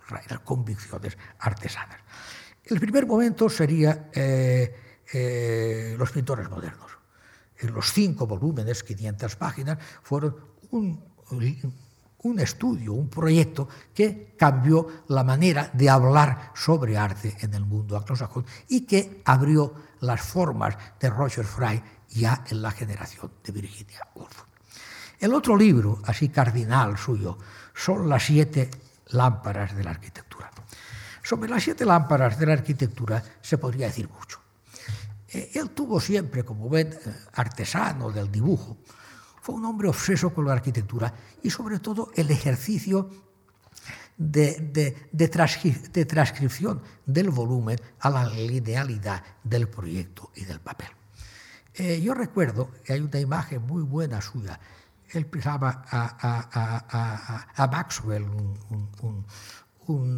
convicciones 0.42 1.18
artesanas. 1.38 1.98
El 2.68 2.80
primer 2.80 3.06
momento 3.06 3.48
sería 3.48 4.10
eh, 4.14 5.96
los 5.98 6.10
pintores 6.10 6.48
modernos. 6.50 6.90
Los 7.62 7.92
cinco 7.92 8.26
volúmenes, 8.26 8.84
500 8.84 9.36
páginas, 9.36 9.78
fueron 10.02 10.36
un 10.70 11.02
un 12.22 12.40
estudio, 12.40 12.94
un 12.94 13.08
proyecto 13.08 13.68
que 13.94 14.34
cambió 14.36 15.04
la 15.08 15.22
manera 15.22 15.70
de 15.72 15.88
hablar 15.88 16.52
sobre 16.54 16.96
arte 16.96 17.36
en 17.40 17.54
el 17.54 17.64
mundo 17.64 17.96
anglosajón 17.96 18.44
y 18.68 18.82
que 18.82 19.22
abrió 19.24 19.72
las 20.00 20.20
formas 20.20 20.76
de 20.98 21.10
Roger 21.10 21.44
Fry 21.44 21.82
ya 22.10 22.44
en 22.50 22.62
la 22.62 22.70
generación 22.70 23.30
de 23.44 23.52
Virginia 23.52 24.00
Woolf. 24.14 24.44
El 25.20 25.34
otro 25.34 25.56
libro, 25.56 26.00
así 26.04 26.28
cardinal 26.28 26.96
suyo, 26.96 27.38
son 27.74 28.08
las 28.08 28.24
siete 28.24 28.70
lámparas 29.08 29.76
de 29.76 29.84
la 29.84 29.90
arquitectura. 29.90 30.27
Sobre 31.28 31.50
las 31.50 31.62
siete 31.62 31.84
lámparas 31.84 32.38
de 32.38 32.46
la 32.46 32.54
arquitectura 32.54 33.22
se 33.42 33.58
podría 33.58 33.88
decir 33.88 34.08
mucho. 34.08 34.40
Eh, 35.28 35.50
él 35.56 35.68
tuvo 35.72 36.00
siempre, 36.00 36.42
como 36.42 36.70
ven, 36.70 36.88
eh, 36.90 37.14
artesano 37.34 38.10
del 38.10 38.32
dibujo, 38.32 38.78
fue 39.42 39.56
un 39.56 39.66
hombre 39.66 39.88
obseso 39.88 40.32
con 40.32 40.46
la 40.46 40.54
arquitectura 40.54 41.12
y 41.42 41.50
sobre 41.50 41.80
todo 41.80 42.12
el 42.14 42.30
ejercicio 42.30 43.10
de, 44.16 45.04
de, 45.12 45.28
transcripción 46.06 46.80
del 47.04 47.28
volumen 47.28 47.78
a 48.00 48.08
la 48.08 48.26
linealidad 48.26 49.22
del 49.44 49.68
proyecto 49.68 50.32
y 50.34 50.46
del 50.46 50.60
papel. 50.60 50.88
Eh, 51.74 52.00
yo 52.00 52.14
recuerdo 52.14 52.70
que 52.82 52.94
hay 52.94 53.00
una 53.00 53.20
imagen 53.20 53.66
muy 53.66 53.82
buena 53.82 54.22
suya. 54.22 54.58
Él 55.10 55.26
pensaba 55.26 55.84
a, 55.90 57.68
Maxwell, 57.70 58.22
un, 58.22 59.26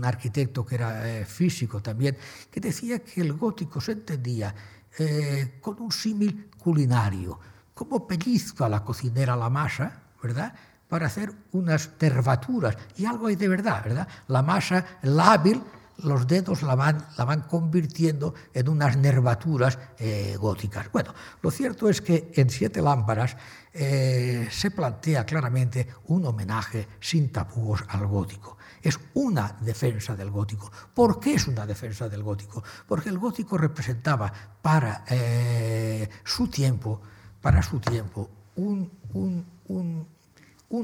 arquitecto 0.04 0.66
que 0.66 0.74
era 0.74 1.08
eh, 1.08 1.24
físico 1.24 1.80
también, 1.80 2.16
que 2.50 2.60
decía 2.60 2.98
que 3.00 3.20
el 3.20 3.32
gótico 3.34 3.80
se 3.80 3.92
entendía 3.92 4.54
eh, 4.98 5.58
con 5.60 5.80
un 5.80 5.92
símil 5.92 6.50
culinario 6.58 7.38
cómo 7.72 8.06
pellizca 8.06 8.68
la 8.68 8.84
cocinera 8.84 9.36
la 9.36 9.48
masa, 9.48 10.02
¿verdad? 10.22 10.52
Para 10.86 11.06
hacer 11.06 11.32
unas 11.52 11.88
nervaturas. 11.98 12.76
Y 12.98 13.06
algo 13.06 13.28
hay 13.28 13.36
de 13.36 13.48
verdad, 13.48 13.82
¿verdad? 13.82 14.06
La 14.28 14.42
masa 14.42 14.84
lábil, 15.00 15.62
los 16.04 16.26
dedos 16.26 16.62
la 16.62 16.74
van, 16.74 17.06
la 17.16 17.24
van 17.24 17.40
convirtiendo 17.42 18.34
en 18.52 18.68
unas 18.68 18.98
nervaturas 18.98 19.78
eh, 19.98 20.36
góticas. 20.38 20.92
Bueno, 20.92 21.14
lo 21.40 21.50
cierto 21.50 21.88
es 21.88 22.02
que 22.02 22.30
en 22.34 22.50
Siete 22.50 22.82
Lámparas 22.82 23.34
se 23.72 24.70
plantea 24.72 25.24
claramente 25.24 25.86
un 26.08 26.26
homenaje 26.26 26.88
sin 27.00 27.30
tapujos 27.30 27.84
al 27.88 28.06
gótico. 28.06 28.58
Es 28.82 28.98
una 29.14 29.56
defensa 29.60 30.16
del 30.16 30.30
gótico. 30.30 30.70
¿Por 30.94 31.20
qué 31.20 31.34
es 31.34 31.46
una 31.46 31.66
defensa 31.66 32.08
del 32.08 32.22
gótico? 32.22 32.62
Porque 32.86 33.08
el 33.08 33.18
gótico 33.18 33.58
representaba 33.58 34.32
para 34.62 35.04
eh, 35.08 36.08
su 36.24 36.48
tiempo 36.48 37.00
para 37.40 37.62
su 37.62 37.80
tiempo 37.80 38.28
un, 38.56 38.90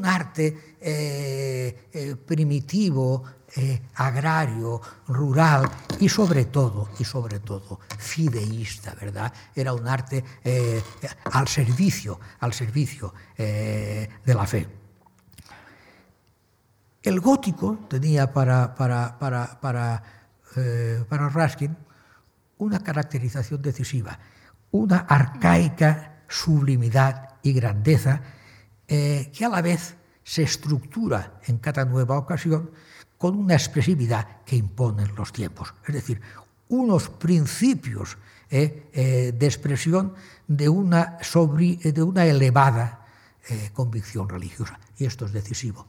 arte 0.04 0.76
eh, 0.80 1.88
eh, 1.92 2.16
primitivo, 2.16 3.24
agrario, 3.94 4.80
rural 5.08 5.70
y 6.00 6.08
sobre 6.08 6.46
todo, 6.46 6.88
y 6.98 7.04
sobre 7.04 7.40
todo, 7.40 7.80
fideísta, 7.98 8.94
¿verdad? 8.94 9.32
Era 9.54 9.72
un 9.72 9.86
arte 9.86 10.24
al 11.24 11.46
servicio, 11.46 12.18
al 12.40 12.52
servicio 12.52 13.14
de 13.36 14.08
la 14.34 14.46
fe. 14.46 14.75
El 17.06 17.20
gótico 17.20 17.78
tenía 17.88 18.32
para, 18.32 18.74
para, 18.74 19.16
para, 19.16 19.60
para, 19.60 20.02
para 21.08 21.28
Raskin 21.28 21.76
una 22.58 22.82
caracterización 22.82 23.62
decisiva, 23.62 24.18
una 24.72 25.06
arcaica 25.08 26.24
sublimidad 26.26 27.36
y 27.44 27.52
grandeza 27.52 28.22
eh, 28.88 29.30
que 29.32 29.44
a 29.44 29.48
la 29.48 29.62
vez 29.62 29.94
se 30.24 30.42
estructura 30.42 31.38
en 31.46 31.58
cada 31.58 31.84
nueva 31.84 32.18
ocasión 32.18 32.72
con 33.18 33.36
una 33.36 33.54
expresividad 33.54 34.42
que 34.44 34.56
imponen 34.56 35.14
los 35.14 35.32
tiempos. 35.32 35.74
Es 35.86 35.94
decir, 35.94 36.20
unos 36.70 37.08
principios 37.08 38.18
eh, 38.50 38.90
eh, 38.92 39.32
de 39.32 39.46
expresión 39.46 40.12
de 40.48 40.68
una, 40.68 41.18
de 41.22 42.02
una 42.02 42.26
elevada 42.26 43.06
convicción 43.74 44.28
religiosa. 44.28 44.80
Y 44.98 45.04
esto 45.04 45.26
es 45.26 45.32
decisivo. 45.32 45.86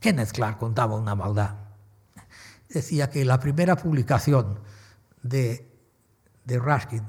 Kenneth 0.00 0.32
Clark 0.32 0.58
contaba 0.58 0.96
una 0.96 1.14
maldad. 1.14 1.54
Decía 2.68 3.10
que 3.10 3.24
la 3.24 3.40
primera 3.40 3.76
publicación 3.76 4.60
de 5.22 5.70
de 6.50 6.58
Raskin, 6.58 7.04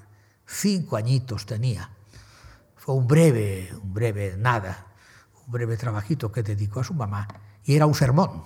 cinco 0.45 0.97
añitos 0.97 1.45
tenía. 1.45 1.89
Fue 2.75 2.93
un 2.95 3.07
breve, 3.07 3.69
un 3.81 3.93
breve 3.93 4.35
nada, 4.37 4.87
un 5.45 5.51
breve 5.51 5.77
trabajito 5.77 6.31
que 6.31 6.43
dedicó 6.43 6.81
a 6.81 6.83
su 6.83 6.93
mamá 6.93 7.27
y 7.63 7.75
era 7.75 7.87
un 7.87 7.95
sermón. 7.95 8.43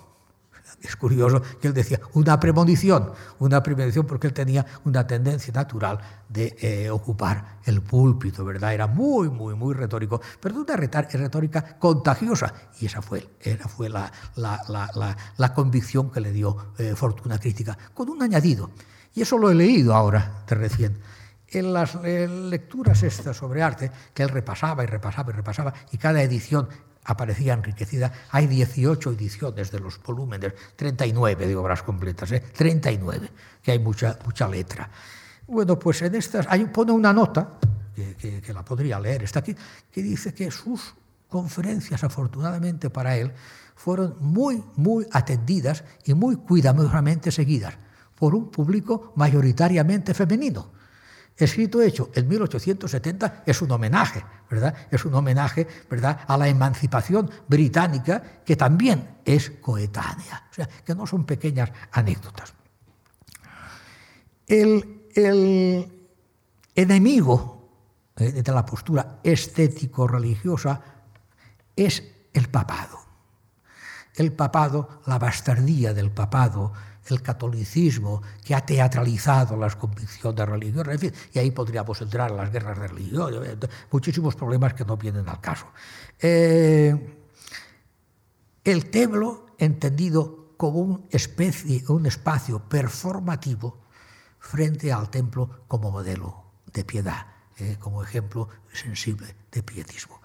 Es 0.81 0.95
curioso 0.95 1.41
que 1.61 1.67
él 1.67 1.73
decía 1.73 1.99
una 2.13 2.39
premonición, 2.39 3.11
una 3.39 3.61
premonición 3.61 4.05
porque 4.05 4.27
él 4.27 4.33
tenía 4.33 4.65
una 4.83 5.05
tendencia 5.05 5.53
natural 5.53 5.99
de 6.27 6.55
eh, 6.59 6.89
ocupar 6.89 7.59
el 7.65 7.81
púlpito, 7.81 8.43
¿verdad? 8.43 8.73
Era 8.73 8.87
muy, 8.87 9.29
muy, 9.29 9.55
muy 9.55 9.73
retórico, 9.73 10.21
pero 10.39 10.55
una 10.55 10.75
retórica 10.75 11.77
contagiosa. 11.77 12.53
Y 12.79 12.87
esa 12.87 13.01
fue, 13.01 13.27
era, 13.39 13.67
fue 13.67 13.89
la, 13.89 14.11
la, 14.35 14.61
la, 14.67 15.17
la, 15.37 15.53
convicción 15.53 16.11
que 16.11 16.19
le 16.19 16.31
dio 16.31 16.73
eh, 16.77 16.93
Fortuna 16.95 17.37
Crítica, 17.37 17.77
con 17.93 18.09
un 18.09 18.21
añadido. 18.21 18.71
Y 19.13 19.21
eso 19.21 19.37
lo 19.37 19.49
he 19.49 19.55
leído 19.55 19.93
ahora, 19.93 20.43
de 20.47 20.55
recién. 20.55 20.99
En 21.47 21.73
las 21.73 21.95
lecturas 21.95 23.01
estas 23.03 23.37
sobre 23.37 23.61
arte, 23.61 23.91
que 24.13 24.23
él 24.23 24.29
repasaba 24.29 24.83
y 24.83 24.87
repasaba 24.87 25.31
y 25.31 25.35
repasaba, 25.35 25.73
y 25.91 25.97
cada 25.97 26.21
edición 26.21 26.67
aparecía 27.05 27.53
enriquecida, 27.53 28.11
hay 28.31 28.47
18 28.47 29.11
ediciones 29.11 29.71
de 29.71 29.79
los 29.79 30.01
volúmenes, 30.01 30.53
39 30.75 31.47
de 31.47 31.55
obras 31.55 31.83
completas, 31.83 32.31
¿eh? 32.31 32.43
39, 32.55 33.29
que 33.61 33.71
hay 33.71 33.79
mucha, 33.79 34.17
mucha 34.25 34.47
letra. 34.47 34.89
Bueno, 35.47 35.77
pues 35.77 36.01
en 36.01 36.15
estas, 36.15 36.47
ahí 36.49 36.65
pone 36.65 36.91
una 36.91 37.13
nota, 37.13 37.59
que, 37.95 38.41
que 38.41 38.53
la 38.53 38.65
podría 38.65 38.99
leer, 38.99 39.23
está 39.23 39.39
aquí, 39.39 39.55
que 39.91 40.01
dice 40.01 40.33
que 40.33 40.51
sus 40.51 40.95
conferencias, 41.29 42.03
afortunadamente 42.03 42.89
para 42.89 43.15
él, 43.15 43.31
fueron 43.75 44.15
muy, 44.19 44.63
muy 44.75 45.05
atendidas 45.11 45.83
y 46.03 46.13
muy 46.13 46.37
cuidadosamente 46.37 47.31
seguidas 47.31 47.75
por 48.15 48.33
un 48.33 48.49
público 48.49 49.13
mayoritariamente 49.15 50.13
femenino. 50.13 50.74
Escrito 51.37 51.81
hecho 51.81 52.11
en 52.13 52.27
1870 52.29 53.43
es 53.45 53.61
un 53.61 53.71
homenaje, 53.71 54.23
¿verdad? 54.49 54.73
Es 54.89 55.03
un 55.03 55.13
homenaje, 55.15 55.67
¿verdad?, 55.89 56.21
a 56.27 56.37
la 56.37 56.47
emancipación 56.47 57.29
británica 57.47 58.41
que 58.45 58.55
también 58.55 59.17
es 59.25 59.51
coetánea, 59.61 60.47
o 60.49 60.53
sea, 60.53 60.67
que 60.67 60.95
no 60.95 61.05
son 61.05 61.25
pequeñas 61.25 61.71
anécdotas. 61.91 62.53
El, 64.47 65.01
enemigo 66.75 67.69
eh, 68.17 68.31
de 68.43 68.51
la 68.51 68.65
postura 68.65 69.19
estético-religiosa 69.23 70.81
es 71.75 72.03
el 72.33 72.49
papado. 72.49 72.99
El 74.15 74.31
papado, 74.31 75.01
la 75.05 75.19
bastardía 75.19 75.93
del 75.93 76.11
papado, 76.11 76.71
el 77.07 77.21
catolicismo 77.21 78.21
que 78.43 78.55
ha 78.55 78.65
teatralizado 78.65 79.55
las 79.57 79.75
convicciones 79.75 80.47
religiosas, 80.47 80.99
y 81.33 81.39
ahí 81.39 81.51
podríamos 81.51 82.01
entrar 82.01 82.31
en 82.31 82.37
las 82.37 82.51
guerras 82.51 82.79
de 82.79 82.87
religión, 82.87 83.59
muchísimos 83.91 84.35
problemas 84.35 84.73
que 84.73 84.85
no 84.85 84.97
vienen 84.97 85.27
al 85.29 85.39
caso. 85.39 85.67
Eh, 86.19 87.17
el 88.63 88.89
templo 88.89 89.47
entendido 89.57 90.53
como 90.57 90.79
un, 90.79 91.07
especie, 91.11 91.83
un 91.89 92.05
espacio 92.05 92.59
performativo 92.59 93.83
frente 94.39 94.91
al 94.91 95.09
templo 95.09 95.63
como 95.67 95.91
modelo 95.91 96.43
de 96.73 96.83
piedad 96.83 97.35
eh, 97.57 97.77
como 97.79 98.03
ejemplo 98.03 98.49
sensible 98.73 99.33
de 99.49 99.63
pietismo. 99.63 100.19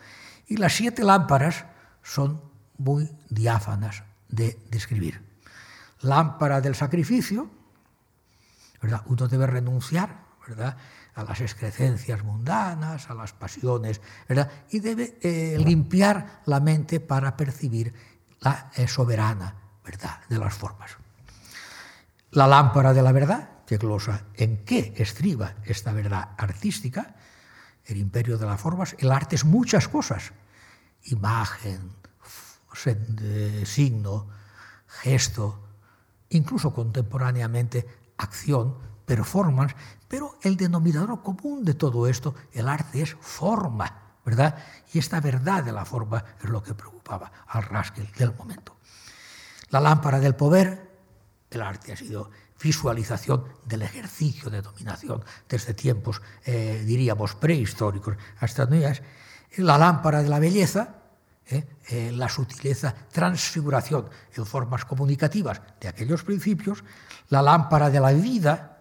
Y 0.49 0.57
las 0.57 0.73
siete 0.73 1.05
lámparas 1.05 1.65
son 2.03 2.41
muy 2.77 3.09
diáfanas 3.29 4.03
de 4.29 4.59
describir. 4.69 5.30
Lámpara 6.03 6.61
del 6.61 6.75
sacrificio, 6.75 7.51
¿verdad? 8.81 9.03
uno 9.07 9.29
debe 9.29 9.47
renunciar 9.47 10.25
¿verdad? 10.47 10.77
a 11.15 11.25
las 11.25 11.41
excrecencias 11.41 12.25
mundanas, 12.25 13.11
a 13.11 13.15
las 13.15 13.33
pasiones, 13.33 14.01
y 14.71 14.81
debe 14.81 15.19
eh, 15.21 15.59
limpiar 15.59 16.43
la 16.47 16.61
mente 16.61 17.01
para 17.01 17.37
percibir 17.37 17.93
la 18.41 18.71
eh, 18.75 18.89
soberana 18.89 19.55
verdad 19.85 20.21
de 20.29 20.39
las 20.39 20.55
formas. 20.55 20.97
La 22.33 22.47
lámpara 22.47 22.93
de 22.93 23.03
la 23.03 23.13
verdad, 23.13 23.65
que 23.67 23.77
glosa 23.77 24.25
en 24.35 24.65
qué 24.65 24.95
estriba 24.97 25.55
esta 25.65 25.93
verdad 25.93 26.31
artística, 26.39 27.15
el 27.85 27.97
imperio 27.97 28.39
de 28.39 28.47
las 28.47 28.61
formas, 28.61 28.95
el 28.99 29.11
arte 29.11 29.37
es 29.37 29.45
muchas 29.45 29.89
cosas, 29.89 30.33
imagen, 31.05 31.93
signo, 33.65 34.29
gesto, 34.87 35.70
incluso 36.31 36.73
contemporáneamente 36.73 37.87
acción, 38.17 38.77
performance, 39.05 39.75
pero 40.09 40.39
el 40.43 40.57
denominador 40.57 41.23
común 41.23 41.65
de 41.65 41.75
todo 41.75 42.07
esto, 42.07 42.35
el 42.53 42.69
arte 42.69 43.03
es 43.03 43.17
forma, 43.21 44.17
¿verdad? 44.25 44.57
Y 44.93 44.99
esta 44.99 45.21
verdad 45.21 45.65
de 45.65 45.73
la 45.73 45.85
forma 45.85 46.25
es 46.43 46.49
lo 46.49 46.63
que 46.63 46.75
preocupaba 46.75 47.31
al 47.47 47.65
Raskel 47.65 48.11
del 48.17 48.35
momento. 48.35 48.77
La 49.71 49.81
lámpara 49.81 50.21
del 50.21 50.35
poder, 50.35 50.91
el 51.51 51.63
arte 51.63 51.93
ha 51.93 51.97
sido 51.97 52.31
visualización 52.63 53.45
del 53.65 53.83
ejercicio 53.83 54.51
de 54.51 54.63
dominación 54.63 55.25
desde 55.49 55.75
tiempos, 55.75 56.21
eh, 56.45 56.83
diríamos, 56.85 57.35
prehistóricos 57.35 58.17
hasta 58.39 58.67
días. 58.67 59.03
La 59.57 59.79
lámpara 59.79 60.23
de 60.23 60.29
la 60.29 60.39
belleza, 60.39 61.00
eh, 61.51 61.67
eh, 61.89 62.13
la 62.13 62.29
sutileza, 62.29 62.95
transfiguración 63.11 64.09
en 64.37 64.47
formas 64.47 64.85
comunicativas 64.85 65.61
de 65.81 65.89
aquellos 65.89 66.23
principios. 66.23 66.85
La 67.29 67.43
lámpara 67.43 67.91
de 67.91 67.99
la 67.99 68.13
vida, 68.13 68.79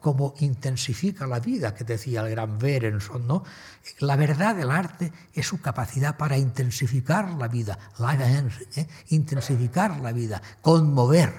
como 0.00 0.34
intensifica 0.38 1.26
la 1.26 1.40
vida, 1.40 1.74
que 1.74 1.82
decía 1.82 2.20
el 2.20 2.30
gran 2.30 2.56
Berenson. 2.56 3.42
La 3.98 4.14
verdad 4.14 4.54
del 4.54 4.70
arte 4.70 5.12
es 5.32 5.46
su 5.46 5.60
capacidad 5.60 6.16
para 6.16 6.38
intensificar 6.38 7.30
la 7.30 7.48
vida, 7.48 7.78
intensificar 9.08 9.98
la 10.00 10.12
vida, 10.12 10.40
conmover. 10.62 11.32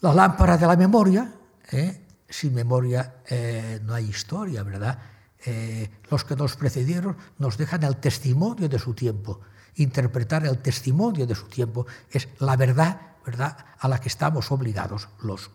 La 0.00 0.14
lámpara 0.14 0.56
de 0.56 0.66
la 0.66 0.76
memoria, 0.76 1.30
¿eh? 1.70 2.06
sin 2.26 2.54
memoria 2.54 3.16
eh, 3.28 3.80
no 3.82 3.92
hay 3.92 4.08
historia, 4.08 4.62
¿verdad? 4.62 4.98
Eh, 5.46 5.88
los 6.10 6.24
que 6.24 6.36
nos 6.36 6.56
precedieron 6.56 7.16
nos 7.38 7.56
dejan 7.56 7.82
el 7.84 7.96
testimonio 7.96 8.68
de 8.68 8.78
su 8.78 8.94
tiempo. 8.94 9.40
Interpretar 9.76 10.44
el 10.44 10.58
testimonio 10.58 11.26
de 11.26 11.34
su 11.34 11.46
tiempo 11.46 11.86
es 12.10 12.28
la 12.40 12.56
verdad, 12.56 13.00
¿verdad?, 13.24 13.56
a 13.78 13.88
la 13.88 13.98
que 14.00 14.08
estamos 14.08 14.50
obligados 14.52 15.08
los 15.22 15.50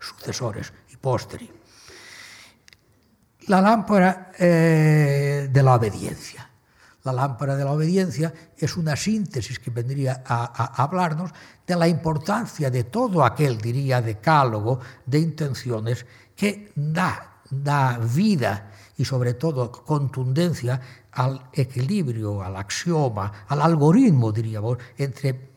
sucesores 0.00 0.72
y 0.90 0.96
posteri. 0.96 1.50
La 3.48 3.60
lámpara 3.60 4.32
de 4.38 5.62
la 5.62 5.74
obediencia. 5.74 6.50
La 7.06 7.12
lámpara 7.12 7.54
de 7.54 7.64
la 7.64 7.70
obediencia 7.70 8.34
es 8.58 8.76
una 8.76 8.96
síntesis 8.96 9.60
que 9.60 9.70
vendría 9.70 10.24
a, 10.26 10.82
hablarnos 10.82 11.30
de 11.64 11.76
la 11.76 11.86
importancia 11.86 12.68
de 12.68 12.82
todo 12.82 13.24
aquel, 13.24 13.58
diría, 13.58 14.02
decálogo 14.02 14.80
de 15.06 15.20
intenciones 15.20 16.04
que 16.34 16.72
da, 16.74 17.42
da 17.48 17.98
vida 17.98 18.72
y 18.96 19.04
sobre 19.04 19.34
todo 19.34 19.70
contundencia 19.70 20.80
al 21.12 21.50
equilibrio, 21.52 22.42
al 22.42 22.56
axioma, 22.56 23.44
al 23.48 23.62
algoritmo, 23.62 24.32
diríamos, 24.32 24.78
entre 24.96 25.50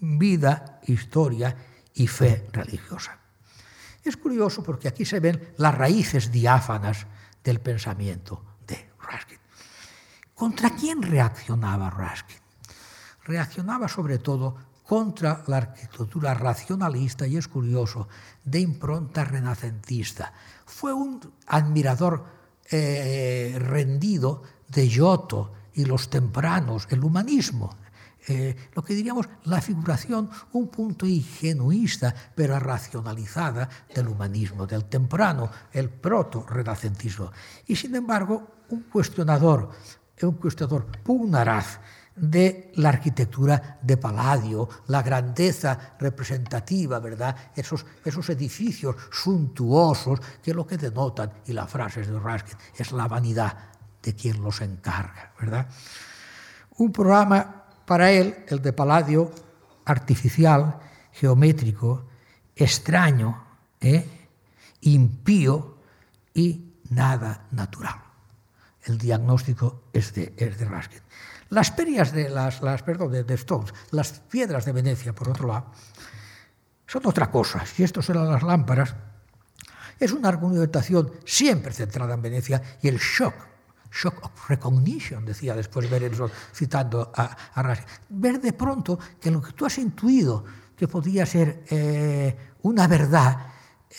vida, 0.00 0.80
historia 0.86 1.56
y 1.94 2.06
fe 2.06 2.48
religiosa. 2.52 3.18
Es 4.02 4.16
curioso 4.16 4.62
porque 4.62 4.88
aquí 4.88 5.04
se 5.04 5.20
ven 5.20 5.52
las 5.58 5.76
raíces 5.76 6.32
diáfanas 6.32 7.06
del 7.44 7.60
pensamiento 7.60 8.42
de 8.66 8.90
Ruskin. 8.98 9.38
¿Contra 10.34 10.70
quién 10.70 11.02
reaccionaba 11.02 11.90
Ruskin? 11.90 12.38
Reaccionaba 13.24 13.88
sobre 13.88 14.18
todo 14.18 14.56
contra 14.90 15.44
la 15.46 15.58
arquitectura 15.58 16.34
racionalista, 16.34 17.24
y 17.24 17.36
es 17.36 17.46
curioso, 17.46 18.08
de 18.42 18.58
impronta 18.58 19.24
renacentista. 19.24 20.32
Fue 20.66 20.92
un 20.92 21.20
admirador 21.46 22.39
eh, 22.70 23.56
rendido 23.58 24.42
de 24.68 24.88
Giotto 24.88 25.52
y 25.74 25.84
los 25.84 26.08
tempranos, 26.10 26.86
el 26.90 27.02
humanismo, 27.02 27.70
eh, 28.28 28.54
lo 28.74 28.82
que 28.82 28.94
diríamos 28.94 29.28
la 29.44 29.60
figuración 29.60 30.30
un 30.52 30.68
punto 30.68 31.06
ingenuista, 31.06 32.14
pero 32.34 32.58
racionalizada 32.58 33.68
del 33.94 34.08
humanismo, 34.08 34.66
del 34.66 34.84
temprano, 34.84 35.50
el 35.72 35.88
proto-renacentismo. 35.88 37.32
Y 37.66 37.76
sin 37.76 37.94
embargo, 37.94 38.46
un 38.68 38.82
cuestionador 38.82 39.70
un 40.26 40.34
cuestionador 40.34 40.86
pugnaraz 41.02 41.80
de 42.20 42.72
la 42.76 42.90
arquitectura 42.90 43.78
de 43.80 43.96
Palladio, 43.96 44.68
la 44.88 45.02
grandeza 45.02 45.96
representativa, 45.98 46.98
¿verdad? 46.98 47.34
Esos, 47.54 47.84
esos 48.04 48.28
edificios 48.30 48.96
suntuosos 49.10 50.20
que 50.42 50.54
lo 50.54 50.66
que 50.66 50.76
denotan, 50.76 51.32
y 51.46 51.52
la 51.52 51.66
frase 51.66 52.02
de 52.02 52.18
Raskin, 52.18 52.58
es 52.76 52.92
la 52.92 53.08
vanidad 53.08 53.56
de 54.02 54.14
quien 54.14 54.42
los 54.42 54.60
encarga, 54.60 55.32
¿verdad? 55.40 55.66
Un 56.76 56.92
programa 56.92 57.64
para 57.86 58.10
él, 58.10 58.44
el 58.48 58.60
de 58.60 58.72
Palladio, 58.72 59.30
artificial, 59.84 60.78
geométrico, 61.12 62.06
extraño, 62.54 63.44
¿eh? 63.80 64.28
impío 64.82 65.78
y 66.34 66.74
nada 66.90 67.46
natural 67.50 68.10
el 68.84 68.98
diagnóstico 68.98 69.84
es 69.92 70.14
de, 70.14 70.32
es 70.36 70.58
de 70.58 70.64
Raskin. 70.64 71.00
Las 71.50 71.70
perias 71.70 72.12
de 72.12 72.30
las, 72.30 72.62
las 72.62 72.82
perdón, 72.82 73.12
de, 73.12 73.24
de, 73.24 73.34
Stones, 73.34 73.74
las 73.90 74.20
piedras 74.20 74.64
de 74.64 74.72
Venecia, 74.72 75.12
por 75.12 75.28
otro 75.28 75.48
lado, 75.48 75.66
son 76.86 77.06
otra 77.06 77.30
cosa. 77.30 77.64
Si 77.66 77.82
estos 77.82 78.08
eran 78.08 78.30
las 78.30 78.42
lámparas, 78.42 78.94
es 79.98 80.12
una 80.12 80.28
argumentación 80.28 81.12
siempre 81.24 81.72
centrada 81.72 82.14
en 82.14 82.22
Venecia 82.22 82.62
y 82.80 82.88
el 82.88 82.98
shock, 82.98 83.34
shock 83.92 84.24
of 84.24 84.48
recognition, 84.48 85.24
decía 85.24 85.54
después 85.54 85.90
Berenson 85.90 86.30
citando 86.54 87.12
a, 87.14 87.36
a. 87.54 87.76
Ver 88.08 88.40
de 88.40 88.52
pronto 88.52 88.98
que 89.20 89.30
lo 89.30 89.42
que 89.42 89.52
tú 89.52 89.66
has 89.66 89.76
intuido 89.78 90.44
que 90.76 90.88
podía 90.88 91.26
ser 91.26 91.64
eh, 91.68 92.36
una 92.62 92.86
verdad 92.86 93.48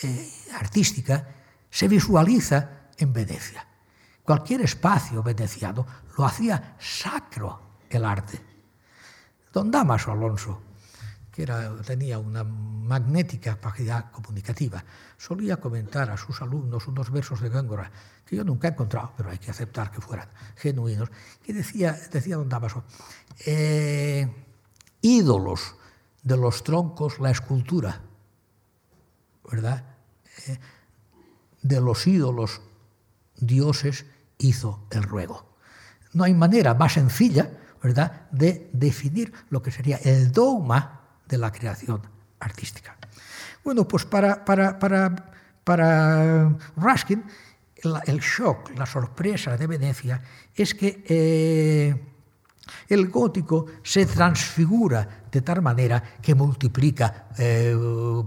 eh, 0.02 0.28
artística 0.54 1.28
se 1.70 1.86
visualiza 1.86 2.88
en 2.98 3.12
Venecia. 3.12 3.66
Cualquier 4.24 4.62
espacio 4.62 5.22
veneciano 5.22 5.86
lo 6.16 6.24
hacía 6.24 6.76
sacro 6.78 7.78
el 7.88 8.04
arte. 8.04 8.40
Don 9.52 9.70
Damaso 9.70 10.12
Alonso, 10.12 10.60
que 11.30 11.42
era, 11.42 11.76
tenía 11.82 12.18
una 12.18 12.44
magnética 12.44 13.54
capacidad 13.54 14.10
comunicativa, 14.10 14.84
solía 15.16 15.58
comentar 15.58 16.10
a 16.10 16.16
sus 16.16 16.40
alumnos 16.42 16.86
unos 16.88 17.10
versos 17.10 17.40
de 17.40 17.48
Góngora, 17.48 17.90
que 18.24 18.36
yo 18.36 18.44
nunca 18.44 18.68
he 18.68 18.70
encontrado, 18.72 19.12
pero 19.16 19.30
hay 19.30 19.38
que 19.38 19.50
aceptar 19.50 19.90
que 19.90 20.00
fueran 20.00 20.28
genuinos, 20.56 21.10
que 21.42 21.52
decía, 21.52 21.92
decía 22.10 22.36
don 22.36 22.48
Damaso, 22.48 22.84
eh, 23.46 24.26
ídolos 25.00 25.76
de 26.22 26.36
los 26.36 26.64
troncos 26.64 27.18
la 27.18 27.30
escultura, 27.30 28.00
¿verdad? 29.50 29.84
Eh, 30.46 30.58
de 31.62 31.80
los 31.80 32.06
ídolos 32.06 32.60
dioses 33.36 34.06
hizo 34.38 34.86
el 34.90 35.02
ruego. 35.02 35.51
No 36.12 36.24
hay 36.24 36.34
manera 36.34 36.74
más 36.74 36.92
sencilla, 36.92 37.50
¿verdad?, 37.82 38.28
de 38.30 38.70
definir 38.72 39.32
lo 39.50 39.62
que 39.62 39.70
sería 39.70 39.96
el 39.98 40.32
dogma 40.32 41.00
de 41.26 41.38
la 41.38 41.50
creación 41.50 42.02
artística. 42.40 42.96
Bueno, 43.64 43.86
pues 43.86 44.04
para, 44.04 44.44
para, 44.44 44.78
para, 44.78 45.14
para 45.64 46.56
Ruskin, 46.76 47.24
el, 48.06 48.20
shock, 48.20 48.70
la 48.76 48.86
sorpresa 48.86 49.56
de 49.56 49.66
Venecia 49.66 50.20
es 50.54 50.74
que 50.74 51.04
eh, 51.08 52.11
el 52.88 53.08
gótico 53.08 53.66
se 53.82 54.06
transfigura 54.06 55.24
de 55.30 55.40
tal 55.40 55.62
manera 55.62 56.02
que 56.20 56.34
multiplica 56.34 57.28
eh, 57.38 57.74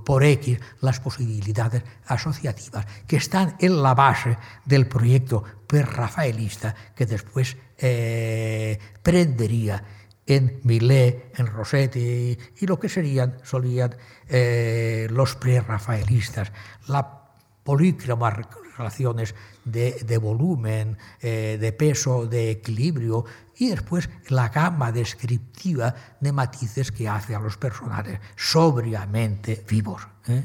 por 0.04 0.24
X 0.24 0.60
las 0.82 1.00
posibilidades 1.00 1.84
asociativas 2.08 2.86
que 3.08 3.18
están 3.18 3.56
en 3.60 3.82
la 3.82 3.94
base 3.94 4.38
del 4.66 4.88
proyecto 4.88 5.44
prerrafaelista 5.68 6.76
que 6.96 7.06
después 7.06 7.58
eh, 7.78 8.80
prendería 9.02 9.84
en 10.26 10.60
Millet, 10.64 11.38
en 11.38 11.46
Rossetti 11.46 12.38
y 12.58 12.66
lo 12.66 12.80
que 12.80 12.90
serían, 12.90 13.38
solían 13.44 13.96
eh, 14.28 15.08
los 15.12 15.36
prerrafaelistas. 15.36 16.52
La 16.88 17.22
polícromas 17.64 18.34
relaciones 18.78 19.34
de, 19.64 20.20
volumen, 20.22 20.98
de 21.20 21.76
peso, 21.76 22.28
de 22.28 22.52
equilibrio 22.52 23.26
y 23.58 23.70
después 23.70 24.10
la 24.30 24.50
gama 24.50 24.92
descriptiva 24.92 25.96
de 26.20 26.32
matices 26.32 26.92
que 26.92 27.08
hace 27.08 27.36
a 27.36 27.40
los 27.40 27.58
personajes 27.58 28.20
sobriamente 28.36 29.64
vivos. 29.68 30.08
¿eh? 30.28 30.44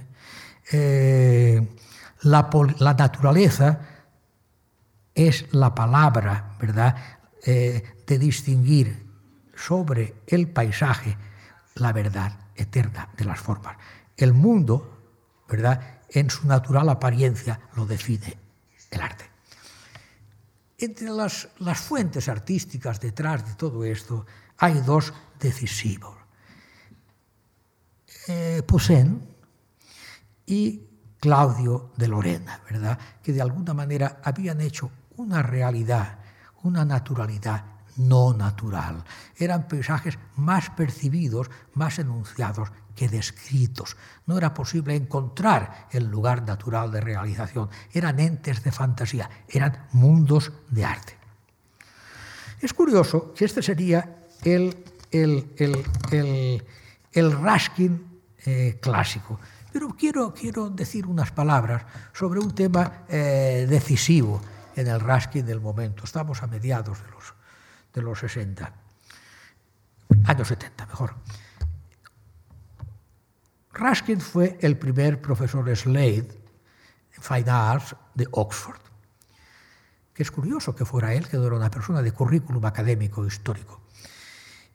Eh, 0.72 1.76
la, 2.22 2.48
la, 2.78 2.94
naturaleza 2.94 3.80
es 5.14 5.52
la 5.52 5.74
palabra, 5.74 6.56
¿verdad?, 6.60 6.96
de 7.42 8.18
distinguir 8.18 9.06
sobre 9.56 10.22
el 10.26 10.48
paisaje 10.48 11.16
la 11.76 11.92
verdad 11.92 12.38
eterna 12.54 13.08
de 13.16 13.24
las 13.24 13.40
formas. 13.40 13.76
El 14.16 14.34
mundo, 14.34 14.98
¿verdad?, 15.48 16.00
en 16.10 16.28
su 16.28 16.46
natural 16.46 16.88
apariencia 16.88 17.60
lo 17.76 17.86
define 17.86 18.36
el 18.90 19.00
arte. 19.00 19.29
Entre 20.80 21.10
las, 21.10 21.48
las 21.58 21.78
fuentes 21.78 22.26
artísticas 22.28 23.00
detrás 23.00 23.46
de 23.46 23.54
todo 23.54 23.84
esto 23.84 24.24
hay 24.56 24.80
dos 24.80 25.12
decisivos. 25.38 26.16
Eh, 28.28 28.62
Poussin 28.66 29.22
y 30.46 30.82
Claudio 31.18 31.92
de 31.98 32.08
Lorena, 32.08 32.62
¿verdad? 32.70 32.98
que 33.22 33.32
de 33.34 33.42
alguna 33.42 33.74
manera 33.74 34.22
habían 34.24 34.62
hecho 34.62 34.90
una 35.16 35.42
realidad, 35.42 36.18
una 36.62 36.86
naturalidad 36.86 37.64
no 37.96 38.32
natural. 38.32 39.04
Eran 39.36 39.68
paisajes 39.68 40.18
más 40.36 40.70
percibidos, 40.70 41.50
más 41.74 41.98
enunciados 41.98 42.72
que 42.94 43.08
descritos. 43.08 43.96
No 44.26 44.38
era 44.38 44.54
posible 44.54 44.94
encontrar 44.94 45.88
el 45.90 46.04
lugar 46.06 46.42
natural 46.42 46.90
de 46.90 47.00
realización. 47.00 47.68
Eran 47.92 48.20
entes 48.20 48.62
de 48.62 48.72
fantasía, 48.72 49.30
eran 49.48 49.86
mundos 49.92 50.52
de 50.68 50.84
arte. 50.84 51.16
Es 52.60 52.74
curioso 52.74 53.32
que 53.34 53.44
este 53.44 53.62
sería 53.62 54.24
el, 54.42 54.84
el, 55.10 55.46
el, 55.56 56.64
el 57.12 57.32
Raskin 57.32 58.20
eh, 58.44 58.78
clásico. 58.80 59.40
Pero 59.72 59.88
quiero, 59.96 60.34
quiero 60.34 60.68
decir 60.68 61.06
unas 61.06 61.30
palabras 61.30 61.84
sobre 62.12 62.40
un 62.40 62.54
tema 62.54 63.04
eh, 63.08 63.66
decisivo 63.68 64.40
en 64.76 64.88
el 64.88 65.00
Raskin 65.00 65.46
del 65.46 65.60
momento. 65.60 66.04
Estamos 66.04 66.42
a 66.42 66.46
mediados 66.46 67.02
de 67.02 67.10
los 67.10 67.40
de 67.94 68.02
los 68.02 68.18
60, 68.18 68.72
años 70.24 70.48
70 70.48 70.86
mejor. 70.86 71.14
Raskin 73.72 74.20
fue 74.20 74.58
el 74.60 74.76
primer 74.76 75.20
profesor 75.20 75.74
Slade 75.76 76.28
en 77.16 77.22
Fine 77.22 77.50
Arts 77.50 77.94
de 78.14 78.26
Oxford, 78.32 78.80
que 80.12 80.22
es 80.22 80.30
curioso 80.30 80.74
que 80.74 80.84
fuera 80.84 81.14
él, 81.14 81.28
que 81.28 81.36
era 81.36 81.54
una 81.54 81.70
persona 81.70 82.02
de 82.02 82.12
currículum 82.12 82.64
académico 82.66 83.24
histórico. 83.24 83.80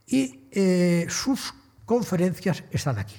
Y 0.07 0.47
eh, 0.51 1.07
sus 1.09 1.53
conferencias 1.85 2.63
están 2.71 2.97
aquí. 2.97 3.15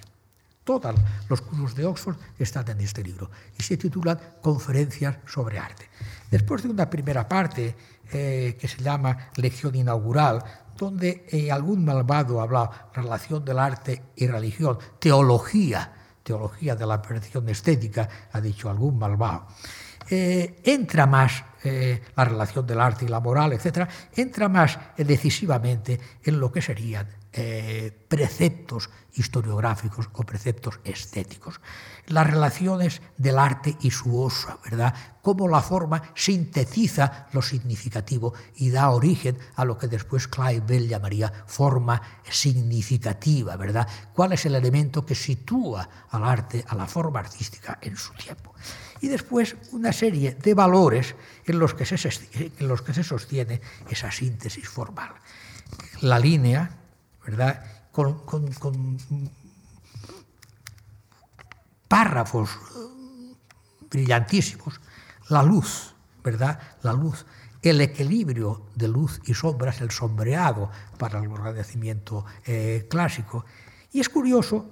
Todos 0.65 0.97
los 1.29 1.41
cursos 1.43 1.77
de 1.77 1.85
Oxford 1.85 2.17
están 2.39 2.69
en 2.69 2.81
este 2.81 3.03
libro 3.03 3.31
y 3.57 3.63
se 3.63 3.77
titulan 3.77 4.19
Conferencias 4.43 5.19
sobre 5.25 5.61
arte. 5.61 5.89
Después 6.29 6.65
de 6.65 6.71
una 6.71 6.91
primera 6.91 7.29
parte 7.29 7.77
eh, 8.13 8.57
que 8.59 8.67
se 8.67 8.83
llama 8.83 9.31
Lección 9.37 9.77
Inaugural, 9.77 10.43
donde 10.77 11.27
eh, 11.31 11.51
algún 11.51 11.85
malvado 11.85 12.41
habla 12.41 12.89
relación 12.95 13.45
del 13.45 13.59
arte 13.59 14.03
y 14.17 14.27
religión, 14.27 14.79
teología, 14.99 15.93
teología 16.23 16.77
de 16.77 16.87
la 16.87 17.01
percepción 17.01 17.49
estética, 17.49 18.09
ha 18.33 18.41
dicho 18.41 18.69
algún 18.69 18.99
malvado. 18.99 19.47
Eh, 20.09 20.61
entra 20.65 21.07
más 21.07 21.45
la 22.15 22.25
relación 22.25 22.65
del 22.65 22.81
arte 22.81 23.07
y 23.07 23.09
la 23.09 23.19
moral, 23.19 23.53
etc., 23.55 23.89
entra 24.15 24.49
más 24.49 24.79
decisivamente 24.97 25.99
en 26.23 26.39
lo 26.39 26.53
que 26.53 26.63
serían 26.63 27.09
eh, 27.39 27.93
preceptos 28.09 28.89
historiográficos 29.13 30.09
o 30.15 30.25
preceptos 30.25 30.81
estéticos. 30.85 31.61
Las 32.07 32.27
relaciones 32.27 33.03
del 33.19 33.39
arte 33.39 33.77
y 33.83 33.91
su 33.91 34.09
uso, 34.23 34.59
¿verdad? 34.65 34.95
Cómo 35.21 35.47
la 35.47 35.61
forma 35.61 36.03
sintetiza 36.15 37.29
lo 37.33 37.43
significativo 37.43 38.33
y 38.57 38.71
da 38.71 38.89
origen 38.89 39.37
a 39.57 39.67
lo 39.67 39.77
que 39.77 39.87
después 39.87 40.29
Clive 40.29 40.63
Bell 40.67 40.89
llamaría 40.89 41.31
forma 41.47 42.01
significativa, 42.25 43.55
¿verdad? 43.57 43.87
¿Cuál 44.15 44.33
es 44.33 44.47
el 44.47 44.55
elemento 44.55 45.05
que 45.05 45.15
sitúa 45.15 45.87
al 46.09 46.25
arte, 46.25 46.65
a 46.67 46.75
la 46.75 46.87
forma 46.87 47.21
artística 47.21 47.79
en 47.83 47.99
su 47.99 48.15
tiempo? 48.15 48.55
Y 49.03 49.09
después 49.09 49.57
una 49.73 49.93
serie 49.93 50.37
de 50.37 50.55
valores 50.55 51.15
en 51.45 51.59
los 51.59 51.75
que 51.75 51.85
se, 51.85 51.97
en 52.59 52.67
los 52.67 52.81
que 52.81 52.95
se 52.95 53.05
sostiene 53.05 53.61
esa 53.91 54.11
síntesis 54.11 54.67
formal. 54.67 55.11
La 56.01 56.19
línea, 56.19 56.86
¿verdad? 57.27 57.63
Con, 57.91 58.23
párrafos 61.89 62.51
brillantísimos, 63.91 64.81
la 65.29 65.43
luz, 65.43 65.95
¿verdad? 66.23 66.59
La 66.83 66.93
luz, 66.93 67.27
el 67.63 67.81
equilibrio 67.81 68.67
de 68.75 68.89
luz 68.89 69.21
y 69.27 69.35
sombras, 69.35 69.81
el 69.81 69.91
sombreado 69.91 70.71
para 70.99 71.19
el 71.21 71.31
agradecimiento 71.31 72.25
eh, 72.45 72.87
clásico. 72.89 73.45
Y 73.93 74.01
es 74.01 74.09
curioso 74.09 74.67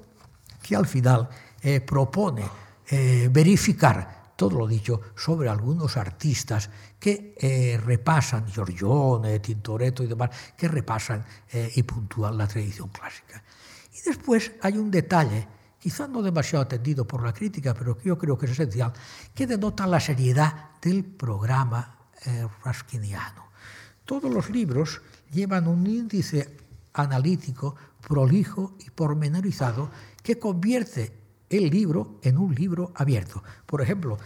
que 0.62 0.76
al 0.76 0.86
final 0.86 1.28
eh, 1.62 1.80
propone 1.80 2.44
eh, 2.88 3.28
verificar 3.32 4.23
todo 4.36 4.58
lo 4.58 4.66
dicho 4.66 5.00
sobre 5.16 5.48
algunos 5.48 5.96
artistas 5.96 6.70
que 6.98 7.34
eh, 7.38 7.80
repasan, 7.82 8.46
Giorgione, 8.46 9.38
Tintoretto 9.40 10.02
y 10.02 10.06
demás, 10.06 10.30
que 10.56 10.68
repasan 10.68 11.24
eh, 11.52 11.70
y 11.74 11.82
puntúan 11.82 12.36
la 12.36 12.46
tradición 12.46 12.88
clásica. 12.88 13.42
Y 13.92 14.02
después 14.08 14.52
hay 14.62 14.76
un 14.76 14.90
detalle, 14.90 15.46
quizá 15.78 16.08
no 16.08 16.22
demasiado 16.22 16.64
atendido 16.64 17.06
por 17.06 17.22
la 17.22 17.32
crítica, 17.32 17.74
pero 17.74 17.96
que 17.96 18.08
yo 18.08 18.18
creo 18.18 18.36
que 18.36 18.46
es 18.46 18.52
esencial, 18.52 18.92
que 19.34 19.46
denota 19.46 19.86
la 19.86 20.00
seriedad 20.00 20.70
del 20.80 21.04
programa 21.04 21.98
eh, 22.24 22.46
raskiniano. 22.64 23.44
Todos 24.04 24.30
los 24.30 24.50
libros 24.50 25.00
llevan 25.30 25.68
un 25.68 25.86
índice 25.86 26.56
analítico 26.94 27.74
prolijo 28.06 28.76
y 28.80 28.90
pormenorizado 28.90 29.90
que 30.22 30.38
convierte 30.38 31.23
el 31.50 31.70
libro 31.70 32.18
en 32.22 32.38
un 32.38 32.54
libro 32.54 32.92
abierto. 32.94 33.42
Por 33.66 33.82
ejemplo, 33.82 34.18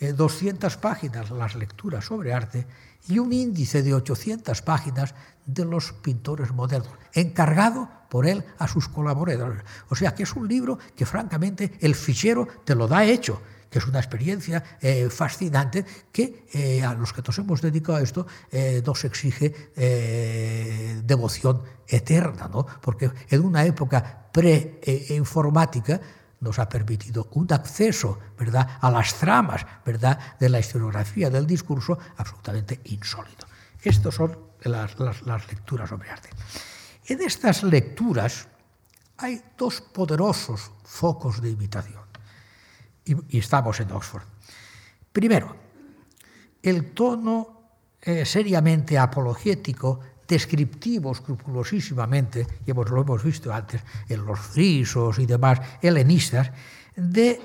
200 0.00 0.76
páginas 0.78 1.30
las 1.30 1.54
lecturas 1.54 2.06
sobre 2.06 2.32
arte 2.32 2.66
y 3.08 3.18
un 3.18 3.32
índice 3.32 3.82
de 3.82 3.94
800 3.94 4.62
páginas 4.62 5.14
de 5.44 5.64
los 5.64 5.92
pintores 5.92 6.52
modernos, 6.52 6.92
encargado 7.12 7.88
por 8.08 8.26
él 8.26 8.44
a 8.58 8.68
sus 8.68 8.88
colaboradores. 8.88 9.62
O 9.88 9.96
sea 9.96 10.14
que 10.14 10.22
es 10.22 10.34
un 10.34 10.48
libro 10.48 10.78
que 10.96 11.06
francamente 11.06 11.72
el 11.80 11.94
fichero 11.94 12.46
te 12.64 12.74
lo 12.74 12.88
da 12.88 13.04
hecho 13.04 13.40
que 13.70 13.78
es 13.78 13.86
una 13.86 14.00
experiencia 14.00 14.62
eh, 14.80 15.08
fascinante 15.08 15.84
que 16.12 16.44
eh, 16.52 16.82
a 16.82 16.92
los 16.94 17.12
que 17.12 17.22
nos 17.22 17.38
hemos 17.38 17.62
dedicado 17.62 17.98
a 17.98 18.02
esto 18.02 18.26
eh, 18.50 18.82
nos 18.84 19.04
exige 19.04 19.54
devoción 21.04 21.62
eterna, 21.86 22.50
¿no? 22.52 22.66
porque 22.80 23.10
en 23.28 23.44
una 23.44 23.64
época 23.64 24.28
pre-informática 24.32 26.00
nos 26.40 26.58
ha 26.58 26.68
permitido 26.68 27.28
un 27.32 27.52
acceso 27.52 28.18
¿verdad? 28.38 28.78
a 28.80 28.90
las 28.90 29.14
tramas 29.14 29.66
¿verdad? 29.84 30.38
de 30.38 30.48
la 30.48 30.58
historiografía 30.58 31.30
del 31.30 31.46
discurso 31.46 31.98
absolutamente 32.16 32.80
insólito. 32.84 33.46
Estas 33.82 34.14
son 34.14 34.38
las, 34.62 34.98
las, 34.98 35.48
lecturas 35.48 35.88
sobre 35.88 36.10
arte. 36.10 36.30
En 37.06 37.20
estas 37.22 37.62
lecturas 37.62 38.48
hay 39.18 39.42
dos 39.56 39.80
poderosos 39.80 40.70
focos 40.84 41.40
de 41.40 41.50
imitación. 41.50 42.02
Y, 43.04 43.36
y 43.36 43.38
estamos 43.38 43.80
en 43.80 43.92
Oxford. 43.92 44.22
Primero, 45.12 45.56
el 46.62 46.92
tono 46.92 47.60
eh, 48.02 48.24
seriamente 48.24 48.96
apologético 48.98 50.00
descriptivo 50.30 51.10
escrupulosísimamente, 51.10 52.46
y 52.64 52.70
hemos, 52.70 52.88
lo 52.88 53.02
hemos 53.02 53.22
visto 53.22 53.52
antes 53.52 53.82
en 54.08 54.24
los 54.24 54.38
frisos 54.38 55.18
y 55.18 55.26
demás 55.26 55.60
helenistas, 55.82 56.52
de 56.94 57.40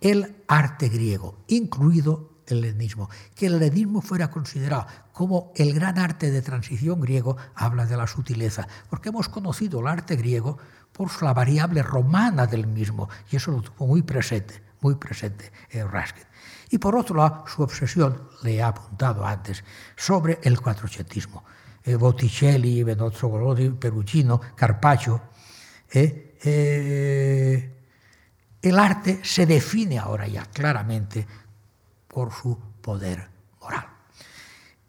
el 0.00 0.42
arte 0.48 0.88
griego, 0.88 1.44
incluido 1.46 2.42
el 2.48 2.58
helenismo. 2.58 3.08
Que 3.34 3.46
el 3.46 3.54
helenismo 3.54 4.02
fuera 4.02 4.30
considerado 4.30 4.86
como 5.12 5.52
el 5.54 5.72
gran 5.72 5.96
arte 5.96 6.30
de 6.32 6.42
transición 6.42 7.00
griego 7.00 7.36
habla 7.54 7.86
de 7.86 7.96
la 7.96 8.08
sutileza, 8.08 8.66
porque 8.90 9.10
hemos 9.10 9.28
conocido 9.28 9.78
el 9.78 9.86
arte 9.86 10.16
griego 10.16 10.58
por 10.92 11.22
la 11.22 11.32
variable 11.32 11.82
romana 11.82 12.46
del 12.46 12.66
mismo, 12.66 13.08
y 13.30 13.36
eso 13.36 13.52
lo 13.52 13.62
tuvo 13.62 13.86
muy 13.86 14.02
presente, 14.02 14.60
muy 14.80 14.96
presente 14.96 15.52
en 15.70 15.88
Raskin. 15.88 16.24
Y 16.70 16.78
por 16.78 16.96
otro 16.96 17.16
lado, 17.16 17.44
su 17.46 17.62
obsesión, 17.62 18.28
le 18.42 18.56
he 18.56 18.62
apuntado 18.62 19.24
antes, 19.24 19.62
sobre 19.96 20.40
el 20.42 20.60
cuatrocentismo 20.60 21.44
Botticelli, 21.84 22.82
Benozzo 22.82 23.28
Golodi, 23.28 23.68
Perugino, 23.70 24.40
Carpaccio. 24.54 25.28
Eh, 25.90 26.36
eh, 26.42 27.70
el 28.62 28.78
arte 28.78 29.20
se 29.22 29.44
define 29.44 29.98
ahora 29.98 30.26
ya 30.26 30.46
claramente 30.46 31.26
por 32.08 32.32
su 32.32 32.58
poder 32.80 33.28
moral. 33.60 33.86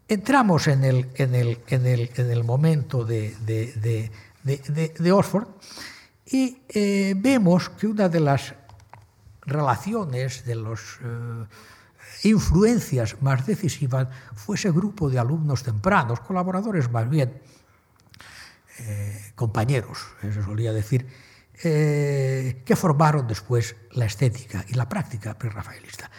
Entramos 0.07 0.67
en 0.67 0.83
el, 0.83 1.09
en 1.15 1.35
el, 1.35 1.59
en 1.67 1.85
el, 1.85 2.11
en 2.15 2.31
el 2.31 2.43
momento 2.43 3.03
de, 3.03 3.35
de, 3.41 4.11
de, 4.43 4.93
de 4.97 5.11
Oxford 5.11 5.47
y 6.25 6.57
eh, 6.69 7.13
vemos 7.15 7.69
que 7.69 7.87
una 7.87 8.09
de 8.09 8.19
las 8.19 8.55
relaciones, 9.41 10.45
de 10.45 10.53
eh, 10.53 11.45
influencias 12.25 13.21
más 13.21 13.45
decisivas 13.45 14.07
fue 14.35 14.55
ese 14.55 14.71
grupo 14.71 15.09
de 15.09 15.19
alumnos 15.19 15.63
tempranos, 15.63 16.19
colaboradores 16.19 16.89
más 16.91 17.09
bien, 17.09 17.41
eh, 18.79 19.31
compañeros, 19.35 19.99
se 20.21 20.43
solía 20.43 20.73
decir, 20.73 21.07
eh, 21.63 22.63
que 22.65 22.75
formaron 22.75 23.27
después 23.27 23.75
la 23.91 24.05
estética 24.05 24.65
y 24.67 24.73
la 24.73 24.89
práctica 24.89 25.37
prerrafaelista, 25.37 26.09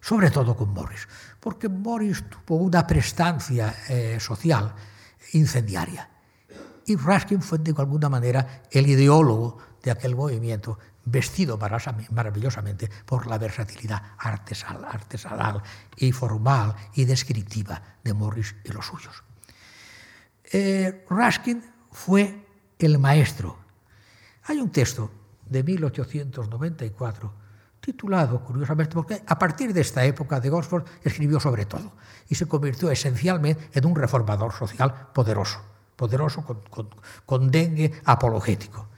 sobre 0.00 0.30
todo 0.30 0.56
con 0.56 0.70
Morris, 0.70 1.06
porque 1.38 1.68
Morris 1.68 2.24
tuvo 2.28 2.56
una 2.56 2.86
prestancia 2.86 3.74
eh, 3.88 4.18
social 4.18 4.74
incendiaria. 5.32 6.08
Y 6.86 6.96
Ruskin 6.96 7.40
fue 7.40 7.58
de 7.58 7.72
alguna 7.76 8.08
manera 8.08 8.62
el 8.70 8.88
ideólogo 8.88 9.58
de 9.82 9.92
aquel 9.92 10.16
movimiento 10.16 10.78
vestido 11.04 11.58
maravillosamente 11.58 12.88
por 13.04 13.26
la 13.26 13.38
versatilidad 13.38 14.02
artesanal, 14.18 14.84
artesanal 14.84 15.62
y 15.96 16.12
formal 16.12 16.74
y 16.94 17.04
descriptiva 17.04 17.80
de 18.02 18.14
Morris 18.14 18.54
y 18.64 18.72
los 18.72 18.86
suyos. 18.86 19.22
Eh, 20.52 21.04
Ruskin 21.08 21.62
fue 21.90 22.46
el 22.78 22.98
maestro. 22.98 23.58
Hay 24.44 24.60
un 24.60 24.70
texto 24.70 25.10
de 25.46 25.62
1894 25.62 27.32
titulado, 27.80 28.44
curiosamente, 28.44 28.94
porque 28.94 29.22
a 29.26 29.38
partir 29.38 29.72
de 29.72 29.80
esta 29.80 30.04
época 30.04 30.38
de 30.38 30.50
Oxford 30.50 30.84
escribió 31.02 31.40
sobre 31.40 31.64
todo 31.66 31.92
y 32.28 32.34
se 32.34 32.46
convirtió 32.46 32.90
esencialmente 32.90 33.70
en 33.72 33.86
un 33.86 33.96
reformador 33.96 34.52
social 34.52 35.08
poderoso, 35.14 35.62
poderoso 35.96 36.44
con, 36.44 36.90
con 37.24 37.50
dengue 37.50 38.00
apologético. 38.04 38.89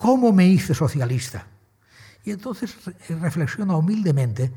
¿Cómo 0.00 0.32
me 0.32 0.46
hice 0.46 0.74
socialista? 0.74 1.46
Y 2.24 2.30
entonces 2.30 2.74
reflexiona 3.10 3.76
humildemente 3.76 4.50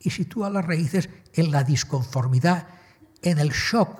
y 0.00 0.10
sitúa 0.10 0.50
las 0.50 0.64
raíces 0.64 1.08
en 1.34 1.52
la 1.52 1.62
disconformidad, 1.62 2.66
en 3.22 3.38
el 3.38 3.50
shock 3.50 3.96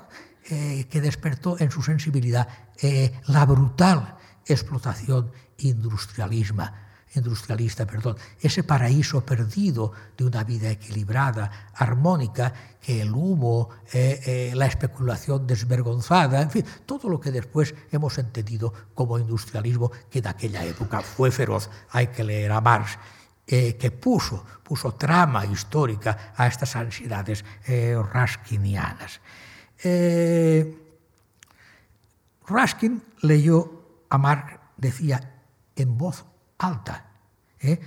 eh, 0.50 0.88
que 0.90 1.00
despertó 1.00 1.56
en 1.60 1.70
su 1.70 1.84
sensibilidad 1.84 2.48
eh, 2.82 3.12
la 3.28 3.46
brutal 3.46 4.16
explotación 4.44 5.30
industrialismo 5.58 6.68
industrialista, 7.14 7.86
perdón, 7.86 8.16
ese 8.40 8.62
paraíso 8.62 9.24
perdido 9.24 9.92
de 10.16 10.24
una 10.24 10.44
vida 10.44 10.70
equilibrada, 10.70 11.70
armónica, 11.74 12.52
que 12.80 13.02
el 13.02 13.12
humo, 13.12 13.70
eh, 13.92 14.20
eh, 14.24 14.52
la 14.54 14.66
especulación 14.66 15.46
desvergonzada, 15.46 16.40
en 16.42 16.50
fin, 16.50 16.64
todo 16.86 17.08
lo 17.08 17.20
que 17.20 17.30
después 17.30 17.74
hemos 17.90 18.18
entendido 18.18 18.72
como 18.94 19.18
industrialismo, 19.18 19.90
que 20.10 20.20
en 20.20 20.28
aquella 20.28 20.64
época 20.64 21.00
fue 21.00 21.30
feroz, 21.30 21.70
hay 21.90 22.08
que 22.08 22.24
leer 22.24 22.52
a 22.52 22.60
Marx, 22.60 22.98
eh, 23.46 23.76
que 23.76 23.90
puso, 23.90 24.44
puso 24.62 24.92
trama 24.94 25.46
histórica 25.46 26.32
a 26.36 26.46
estas 26.46 26.76
ansiedades 26.76 27.44
raskinianas. 28.12 29.20
Raskin 32.46 33.02
leyó 33.22 34.04
a 34.08 34.18
Marx, 34.18 34.58
decía 34.76 35.42
en 35.76 35.96
voz 35.96 36.24
alta, 36.58 37.12
¿eh? 37.60 37.80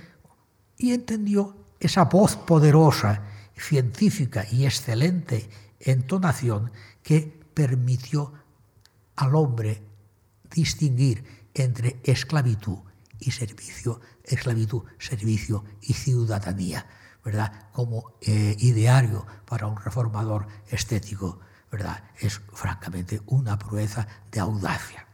y 0.78 0.92
entendió 0.92 1.56
esa 1.78 2.04
voz 2.04 2.36
poderosa, 2.36 3.22
científica 3.56 4.46
y 4.50 4.64
excelente 4.64 5.48
entonación 5.78 6.72
que 7.02 7.40
permitió 7.54 8.32
al 9.16 9.34
hombre 9.34 9.82
distinguir 10.50 11.48
entre 11.54 12.00
esclavitud 12.02 12.78
y 13.18 13.30
servicio, 13.30 14.00
esclavitud, 14.24 14.82
servicio 14.98 15.64
y 15.80 15.92
ciudadanía, 15.92 16.86
¿verdad? 17.24 17.70
Como 17.72 18.16
eh, 18.20 18.56
ideario 18.58 19.26
para 19.46 19.66
un 19.66 19.76
reformador 19.76 20.48
estético, 20.68 21.40
¿verdad? 21.70 22.02
Es 22.18 22.40
francamente 22.52 23.20
una 23.26 23.58
proeza 23.58 24.06
de 24.30 24.40
audacia. 24.40 25.06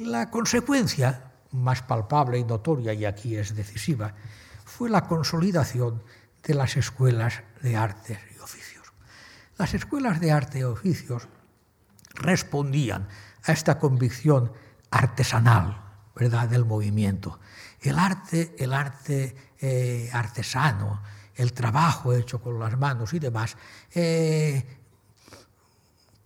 La 0.00 0.30
consecuencia 0.30 1.32
más 1.52 1.82
palpable 1.82 2.38
y 2.38 2.44
notoria, 2.44 2.92
y 2.92 3.04
aquí 3.04 3.36
es 3.36 3.54
decisiva, 3.54 4.14
fue 4.64 4.90
la 4.90 5.06
consolidación 5.06 6.02
de 6.42 6.54
las 6.54 6.76
escuelas 6.76 7.42
de 7.62 7.76
artes 7.76 8.18
y 8.34 8.38
oficios. 8.40 8.92
Las 9.56 9.74
escuelas 9.74 10.20
de 10.20 10.32
arte 10.32 10.58
y 10.60 10.62
oficios 10.64 11.28
respondían 12.14 13.08
a 13.44 13.52
esta 13.52 13.78
convicción 13.78 14.52
artesanal, 14.90 15.82
¿verdad?, 16.14 16.48
del 16.48 16.64
movimiento. 16.64 17.38
El 17.80 17.98
arte, 17.98 18.54
el 18.58 18.72
arte 18.72 19.36
eh, 19.60 20.10
artesano, 20.12 21.02
el 21.34 21.52
trabajo 21.52 22.12
hecho 22.12 22.40
con 22.40 22.58
las 22.58 22.76
manos 22.78 23.12
y 23.12 23.18
demás, 23.18 23.56
eh, 23.94 24.85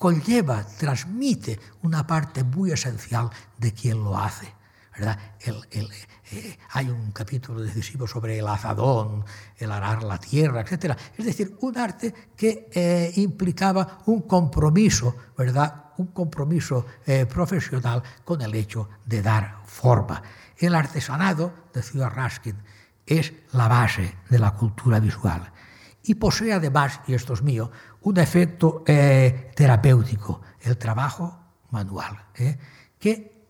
conlleva, 0.01 0.65
transmite 0.79 1.61
una 1.83 2.07
parte 2.07 2.43
muy 2.43 2.73
esencial 2.73 3.29
de 3.59 3.75
quien 3.75 4.03
lo 4.03 4.17
hace. 4.17 4.51
¿verdad? 4.97 5.19
Eh, 5.43 6.59
hay 6.71 6.89
un 6.89 7.13
capítulo 7.13 7.61
decisivo 7.61 8.07
sobre 8.07 8.39
el 8.39 8.49
azadón, 8.49 9.27
el 9.59 9.71
arar 9.71 10.03
la 10.03 10.17
tierra, 10.17 10.63
etc. 10.63 10.97
Es 11.19 11.27
decir, 11.27 11.55
un 11.61 11.77
arte 11.77 12.15
que 12.35 12.71
eh, 12.73 13.13
implicaba 13.17 13.99
un 14.07 14.23
compromiso, 14.23 15.15
¿verdad? 15.37 15.93
un 15.99 16.07
compromiso 16.07 16.87
eh, 17.07 17.27
profesional 17.27 18.03
con 18.25 18.41
el 18.41 18.55
hecho 18.55 18.89
de 19.05 19.21
dar 19.21 19.59
forma. 19.67 20.23
El 20.57 20.75
artesanado, 20.77 21.53
decía 21.75 22.09
Raskin, 22.09 22.57
es 23.05 23.35
la 23.53 23.69
base 23.69 24.17
de 24.31 24.39
la 24.39 24.55
cultura 24.55 24.99
visual 24.99 25.53
y 26.03 26.15
posee 26.15 26.53
además, 26.53 27.01
y 27.07 27.15
esto 27.15 27.35
es 27.35 27.43
mío, 27.43 27.71
un 28.03 28.19
efecto 28.19 28.83
eh, 28.87 29.51
terapéutico, 29.55 30.41
el 30.61 30.77
trabajo 30.77 31.39
manual, 31.71 32.27
eh, 32.35 32.57
que 32.99 33.41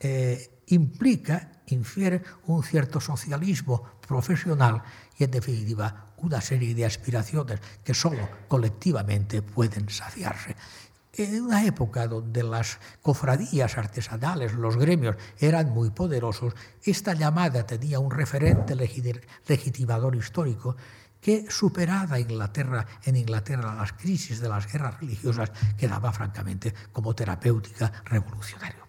eh, 0.00 0.62
implica, 0.68 1.62
infiere 1.66 2.22
un 2.46 2.62
cierto 2.62 3.00
socialismo 3.00 3.82
profesional 4.06 4.82
y, 5.18 5.24
en 5.24 5.30
definitiva, 5.30 6.12
una 6.18 6.40
serie 6.40 6.74
de 6.74 6.84
aspiraciones 6.84 7.60
que 7.84 7.94
solo 7.94 8.28
colectivamente 8.48 9.42
pueden 9.42 9.88
saciarse. 9.88 10.56
En 11.12 11.42
una 11.42 11.64
época 11.64 12.06
donde 12.06 12.42
las 12.42 12.78
cofradías 13.02 13.76
artesanales, 13.76 14.54
los 14.54 14.76
gremios, 14.76 15.16
eran 15.38 15.70
muy 15.70 15.90
poderosos, 15.90 16.54
esta 16.84 17.14
llamada 17.14 17.66
tenía 17.66 17.98
un 17.98 18.10
referente 18.10 18.76
legitimador 18.76 20.14
histórico 20.14 20.76
que 21.20 21.50
superada 21.50 22.18
Inglaterra, 22.18 22.86
en 23.04 23.16
Inglaterra 23.16 23.74
las 23.74 23.92
crisis 23.92 24.40
de 24.40 24.48
las 24.48 24.70
guerras 24.70 24.98
religiosas 25.00 25.52
quedaba 25.76 26.12
francamente 26.12 26.72
como 26.92 27.14
terapéutica 27.14 27.92
revolucionario. 28.06 28.88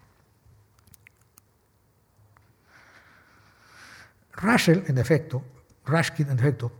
Russell, 4.34 4.82
en 4.86 4.98
efecto, 4.98 5.44
Ruskin, 5.84 6.30
en 6.30 6.38
efecto, 6.38 6.72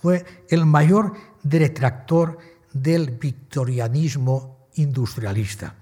fue 0.00 0.44
el 0.48 0.66
mayor 0.66 1.14
detractor 1.42 2.38
del 2.72 3.12
victorianismo 3.12 4.68
industrialista 4.74 5.74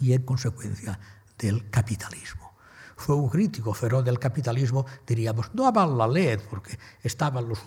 y, 0.00 0.12
en 0.12 0.22
consecuencia, 0.22 0.98
del 1.38 1.68
capitalismo. 1.70 2.52
Fue 2.96 3.16
un 3.16 3.28
crítico 3.28 3.74
feroz 3.74 4.04
del 4.04 4.18
capitalismo, 4.18 4.86
diríamos, 5.06 5.52
no 5.54 5.66
a 5.66 5.86
la 5.86 6.38
porque 6.48 6.78
estaban 7.02 7.48
los 7.48 7.58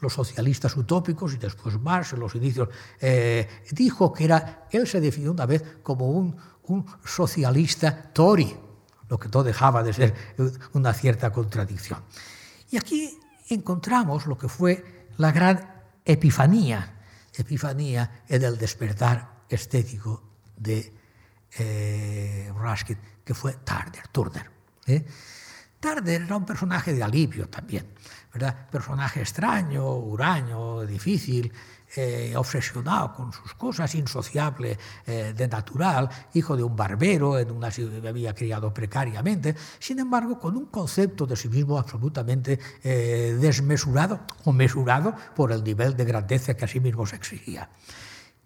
los 0.00 0.12
socialistas 0.12 0.76
utópicos 0.76 1.34
y 1.34 1.36
después 1.36 1.78
Marx 1.80 2.12
en 2.12 2.20
los 2.20 2.34
inicios, 2.34 2.68
eh, 3.00 3.48
dijo 3.70 4.12
que 4.12 4.24
era, 4.24 4.66
él 4.70 4.86
se 4.86 5.00
definió 5.00 5.32
una 5.32 5.46
vez 5.46 5.62
como 5.82 6.10
un, 6.10 6.36
socialista 7.04 8.12
Tory, 8.12 8.56
lo 9.08 9.18
que 9.18 9.28
no 9.28 9.42
dejaba 9.42 9.82
de 9.82 9.92
ser 9.92 10.14
una 10.72 10.94
cierta 10.94 11.32
contradicción. 11.32 11.98
Y 12.70 12.76
aquí 12.76 13.18
encontramos 13.48 14.26
lo 14.26 14.38
que 14.38 14.48
fue 14.48 15.08
la 15.16 15.32
gran 15.32 15.82
epifanía, 16.04 17.00
epifanía 17.34 18.22
en 18.28 18.44
el 18.44 18.56
despertar 18.56 19.42
estético 19.48 20.22
de 20.56 20.94
eh, 21.58 22.52
Ruskin, 22.54 22.98
que 23.24 23.34
fue 23.34 23.54
Turner. 23.64 24.06
Turner 24.12 24.50
¿eh? 24.86 25.04
Tarder 25.80 26.22
era 26.22 26.36
un 26.36 26.44
personaje 26.44 26.92
de 26.92 27.02
alivio 27.02 27.48
también, 27.48 27.86
¿verdad? 28.34 28.68
Personaje 28.70 29.22
extraño, 29.22 29.96
huraño, 29.96 30.82
difícil, 30.82 31.50
eh, 31.96 32.34
obsesionado 32.36 33.14
con 33.14 33.32
sus 33.32 33.54
cosas, 33.54 33.94
insociable 33.94 34.78
eh, 35.06 35.32
de 35.34 35.48
natural, 35.48 36.08
hijo 36.34 36.54
de 36.54 36.62
un 36.62 36.76
barbero, 36.76 37.38
en 37.38 37.50
una 37.50 37.70
había 38.06 38.34
criado 38.34 38.72
precariamente, 38.74 39.56
sin 39.78 39.98
embargo, 39.98 40.38
con 40.38 40.56
un 40.56 40.66
concepto 40.66 41.26
de 41.26 41.34
sí 41.34 41.48
mismo 41.48 41.78
absolutamente 41.78 42.60
eh, 42.84 43.36
desmesurado 43.40 44.20
o 44.44 44.52
mesurado 44.52 45.14
por 45.34 45.50
el 45.50 45.64
nivel 45.64 45.96
de 45.96 46.04
grandeza 46.04 46.54
que 46.54 46.66
a 46.66 46.68
sí 46.68 46.78
mismo 46.78 47.06
se 47.06 47.16
exigía 47.16 47.70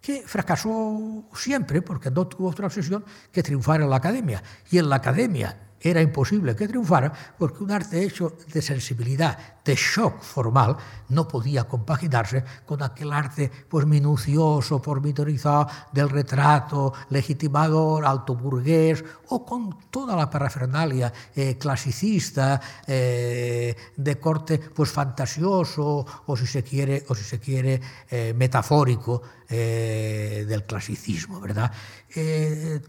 que 0.01 0.21
fracasó 0.21 1.25
siempre 1.33 1.81
porque 1.81 2.11
no 2.11 2.27
tuvo 2.27 2.49
otra 2.49 2.67
obsesión 2.67 3.03
que 3.31 3.41
triunfar 3.41 3.81
en 3.81 3.89
la 3.89 3.95
academia. 3.95 4.43
Y 4.69 4.77
en 4.77 4.87
la 4.87 4.97
academia 4.97 5.64
era 5.89 6.01
imposible 6.01 6.55
que 6.55 6.67
triunfara 6.67 7.13
porque 7.37 7.63
un 7.63 7.71
arte 7.71 8.03
hecho 8.03 8.33
de 8.51 8.61
sensibilidad, 8.61 9.61
de 9.63 9.75
shock 9.75 10.21
formal, 10.21 10.75
no 11.09 11.27
podía 11.27 11.65
compaginarse 11.65 12.43
con 12.65 12.81
aquel 12.81 13.13
arte 13.13 13.51
pues, 13.69 13.85
minucioso, 13.85 14.81
pormenorizado 14.81 15.67
del 15.91 16.09
retrato, 16.09 16.93
legitimador, 17.09 18.05
alto 18.05 18.35
burgués 18.35 19.03
o 19.29 19.45
con 19.45 19.89
toda 19.91 20.15
la 20.15 20.29
parafernalia 20.29 21.13
eh, 21.35 21.57
clasicista 21.57 22.59
eh, 22.87 23.75
de 23.95 24.19
corte 24.19 24.57
pues, 24.57 24.91
fantasioso 24.91 26.05
o 26.25 26.35
si 26.35 26.47
se 26.47 26.63
quiere, 26.63 27.05
o 27.09 27.15
si 27.15 27.23
se 27.23 27.39
quiere 27.39 27.79
eh, 28.09 28.33
metafórico 28.35 29.21
del 29.47 30.65
clasicismo. 30.65 31.39
¿verdad? 31.39 31.71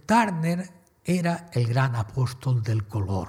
Turner 0.06 0.85
era 1.06 1.48
el 1.52 1.68
gran 1.68 1.94
apóstol 1.94 2.62
del 2.62 2.86
color 2.86 3.28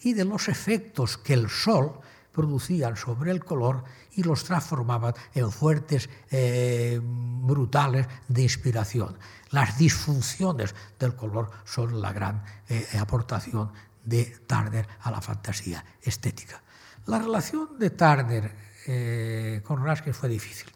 y 0.00 0.14
de 0.14 0.24
los 0.24 0.48
efectos 0.48 1.18
que 1.18 1.34
el 1.34 1.50
sol 1.50 2.00
producían 2.32 2.96
sobre 2.96 3.30
el 3.30 3.44
color 3.44 3.84
y 4.12 4.22
los 4.22 4.44
transformaban 4.44 5.14
en 5.34 5.52
fuertes 5.52 6.08
eh, 6.30 6.98
brutales 7.02 8.06
de 8.26 8.42
inspiración. 8.42 9.18
Las 9.50 9.76
disfunciones 9.76 10.74
del 10.98 11.14
color 11.14 11.50
son 11.64 12.00
la 12.00 12.12
gran 12.12 12.42
eh, 12.68 12.86
aportación 12.98 13.70
de 14.02 14.24
Turner 14.46 14.88
a 15.02 15.10
la 15.10 15.20
fantasía 15.20 15.84
estética. 16.00 16.62
La 17.06 17.18
relación 17.18 17.78
de 17.78 17.90
Turner 17.90 18.56
eh, 18.86 19.60
con 19.62 19.84
Raskin 19.84 20.14
fue 20.14 20.30
difícil 20.30 20.72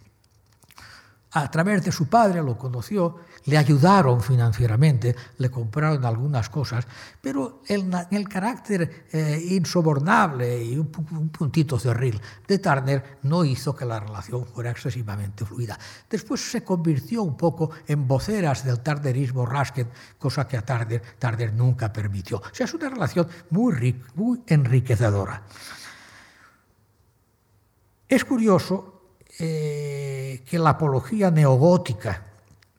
a 1.34 1.50
través 1.50 1.84
de 1.84 1.90
su 1.90 2.06
padre 2.06 2.42
lo 2.42 2.56
conoció, 2.56 3.18
le 3.46 3.58
ayudaron 3.58 4.20
financieramente, 4.20 5.14
le 5.38 5.50
compraron 5.50 6.04
algunas 6.04 6.48
cosas, 6.48 6.86
pero 7.20 7.62
el, 7.66 8.28
carácter 8.28 9.06
eh, 9.12 9.46
insobornable 9.50 10.62
y 10.64 10.78
un, 10.78 10.88
puntito 10.88 11.78
cerril 11.78 12.20
de 12.46 12.58
Turner 12.58 13.18
no 13.22 13.44
hizo 13.44 13.74
que 13.74 13.84
la 13.84 14.00
relación 14.00 14.46
fuera 14.46 14.70
excesivamente 14.70 15.44
fluida. 15.44 15.78
Después 16.08 16.40
se 16.40 16.64
convirtió 16.64 17.22
un 17.22 17.36
poco 17.36 17.70
en 17.86 18.08
voceras 18.08 18.64
del 18.64 18.80
tarderismo 18.80 19.46
Raskin, 19.46 19.88
cosa 20.18 20.48
que 20.48 20.56
a 20.56 20.64
Turner 20.64 21.52
nunca 21.52 21.92
permitió. 21.92 22.38
O 22.38 22.54
sea, 22.54 22.64
es 22.64 22.74
una 22.74 22.88
relación 22.88 23.28
muy, 23.50 24.02
muy 24.14 24.42
enriquecedora. 24.46 25.42
Es 28.08 28.24
curioso 28.24 29.02
eh, 29.38 30.44
que 30.46 30.58
la 30.58 30.70
apología 30.70 31.30
neogótica 31.30 32.33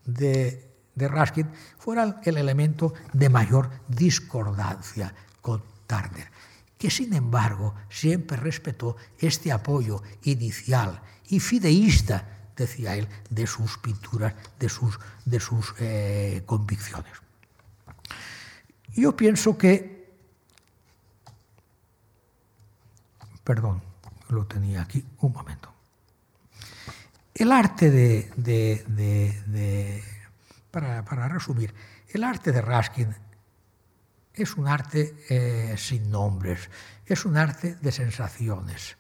de, 0.06 0.72
de, 0.96 1.08
Raskin 1.08 1.50
fuera 1.78 2.22
el 2.24 2.38
elemento 2.38 2.94
de 3.14 3.30
mayor 3.30 3.70
discordancia 3.88 5.14
con 5.42 5.64
Turner, 5.88 6.32
que 6.78 6.90
sin 6.90 7.14
embargo 7.14 7.76
siempre 7.90 8.38
respetó 8.38 8.96
este 9.20 9.52
apoyo 9.52 10.02
inicial 10.24 11.02
y 11.28 11.40
fideísta, 11.40 12.52
decía 12.56 12.96
él, 12.96 13.08
de 13.30 13.48
sus 13.48 13.78
pinturas, 13.78 14.34
de 14.60 14.70
sus, 14.70 15.00
de 15.26 15.40
sus 15.40 15.74
eh, 15.80 16.44
convicciones. 16.46 17.12
Yo 18.94 19.16
pienso 19.16 19.58
que, 19.58 20.16
perdón, 23.44 23.82
lo 24.30 24.46
tenía 24.46 24.82
aquí, 24.82 25.06
un 25.20 25.34
momento. 25.34 25.75
El 27.36 27.52
arte 27.52 27.92
de, 27.92 28.32
para, 30.72 31.28
resumir, 31.28 31.74
el 32.08 32.24
arte 32.24 32.54
de 32.54 32.62
Raskin 32.62 33.14
es 34.34 34.56
un 34.56 34.70
arte 34.70 35.18
eh, 35.30 35.76
sin 35.78 36.10
nombres, 36.10 36.70
es 37.06 37.26
un 37.26 37.36
arte 37.36 37.76
de 37.76 37.92
sensaciones, 37.92 38.96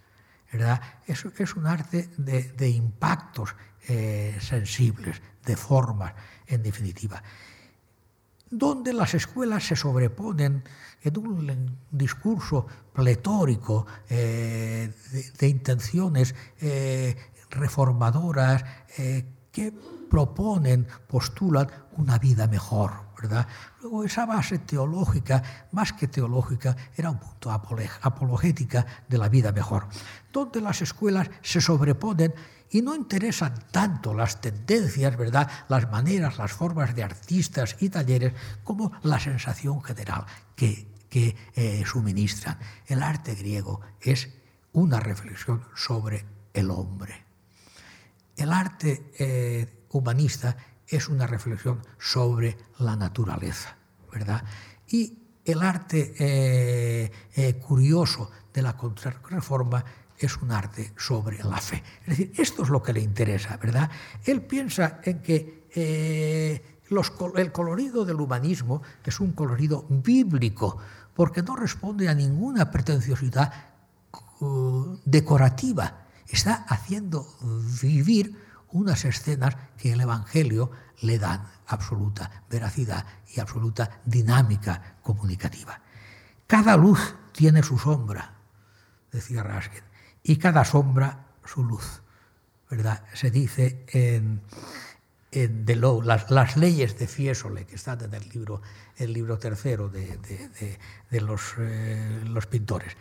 ¿verdad? 0.51 0.81
Es, 1.07 1.55
un 1.55 1.65
arte 1.65 2.09
de, 2.17 2.69
impactos 2.69 3.55
eh, 3.87 4.37
sensibles, 4.41 5.21
de 5.45 5.55
formas, 5.55 6.13
en 6.47 6.61
definitiva, 6.61 7.23
donde 8.49 8.91
las 8.91 9.13
escuelas 9.13 9.63
se 9.63 9.77
sobreponen 9.77 10.61
en 11.03 11.17
un 11.17 11.77
discurso 11.89 12.67
pletórico 12.91 13.85
eh, 14.09 14.91
de, 15.39 15.47
intenciones 15.47 16.35
reformadoras 17.55 18.63
eh, 18.97 19.25
que 19.51 19.73
proponen, 20.09 20.87
postulan 21.07 21.67
una 21.97 22.19
vida 22.19 22.47
mejor. 22.47 23.05
¿verdad? 23.15 23.47
Luego 23.81 24.03
esa 24.03 24.25
base 24.25 24.59
teológica, 24.59 25.41
más 25.71 25.93
que 25.93 26.07
teológica, 26.07 26.75
era 26.95 27.09
un 27.09 27.17
punto 27.17 27.51
apologética 27.51 28.85
de 29.07 29.17
la 29.17 29.29
vida 29.29 29.51
mejor, 29.51 29.87
donde 30.31 30.61
las 30.61 30.81
escuelas 30.81 31.29
se 31.41 31.61
sobreponen 31.61 32.33
y 32.71 32.81
no 32.81 32.95
interesan 32.95 33.53
tanto 33.71 34.13
las 34.13 34.41
tendencias, 34.41 35.15
¿verdad? 35.15 35.49
las 35.69 35.89
maneras, 35.89 36.37
las 36.37 36.51
formas 36.51 36.95
de 36.95 37.03
artistas 37.03 37.77
y 37.79 37.89
talleres, 37.89 38.33
como 38.63 38.91
la 39.03 39.19
sensación 39.19 39.81
general 39.81 40.25
que, 40.55 40.87
que 41.09 41.35
eh, 41.55 41.83
suministran. 41.85 42.59
El 42.87 43.01
arte 43.01 43.35
griego 43.35 43.81
es 44.01 44.29
una 44.73 44.99
reflexión 44.99 45.63
sobre 45.73 46.25
el 46.53 46.69
hombre. 46.69 47.24
El 48.35 48.51
arte 48.51 49.11
eh, 49.17 49.85
humanista 49.91 50.57
es 50.87 51.07
una 51.07 51.25
reflexión 51.25 51.81
sobre 51.97 52.57
la 52.79 52.95
naturaleza, 52.95 53.75
¿verdad? 54.11 54.43
Y 54.87 55.17
el 55.45 55.61
arte 55.61 56.13
eh, 56.19 57.11
eh, 57.35 57.53
curioso 57.55 58.29
de 58.53 58.61
la 58.61 58.75
contrarreforma 58.75 59.83
es 60.17 60.37
un 60.37 60.51
arte 60.51 60.93
sobre 60.97 61.43
la 61.43 61.57
fe. 61.57 61.83
Es 62.01 62.07
decir, 62.07 62.33
esto 62.37 62.63
es 62.63 62.69
lo 62.69 62.81
que 62.81 62.93
le 62.93 63.01
interesa, 63.01 63.57
¿verdad? 63.57 63.89
Él 64.23 64.41
piensa 64.41 64.99
en 65.03 65.21
que 65.21 65.65
el 65.75 67.51
colorido 67.51 68.05
del 68.05 68.21
humanismo 68.21 68.81
es 69.03 69.19
un 69.19 69.33
colorido 69.33 69.85
bíblico, 69.89 70.77
porque 71.13 71.41
no 71.41 71.55
responde 71.55 72.07
a 72.07 72.13
ninguna 72.13 72.69
pretenciosidad 72.69 73.51
uh, 74.39 74.97
decorativa, 75.05 76.04
está 76.27 76.65
haciendo 76.67 77.27
vivir 77.81 78.41
unas 78.69 79.05
escenas 79.05 79.55
que 79.77 79.93
el 79.93 80.01
Evangelio 80.01 80.71
le 81.01 81.19
dan 81.19 81.47
absoluta 81.67 82.43
veracidad 82.49 83.05
y 83.33 83.39
absoluta 83.39 84.01
dinámica 84.05 84.97
comunicativa. 85.01 85.81
Cada 86.47 86.77
luz 86.77 87.15
tiene 87.31 87.63
su 87.63 87.77
sombra, 87.77 88.35
decía 89.11 89.43
Raskin, 89.43 89.83
y 90.23 90.37
cada 90.37 90.65
sombra 90.65 91.27
su 91.43 91.63
luz. 91.63 92.01
¿verdad? 92.69 93.03
Se 93.13 93.31
dice 93.31 93.85
en, 93.89 94.41
en 95.31 95.65
Law, 95.79 96.01
las, 96.01 96.57
leyes 96.57 96.97
de 96.97 97.07
Fiesole, 97.07 97.65
que 97.65 97.75
están 97.75 98.03
en 98.03 98.13
el 98.13 98.27
libro, 98.29 98.61
el 98.97 99.13
libro 99.13 99.37
tercero 99.37 99.89
de, 99.89 100.19
los, 101.21 101.53
eh, 101.59 102.23
los 102.25 102.45
pintores. 102.47 102.95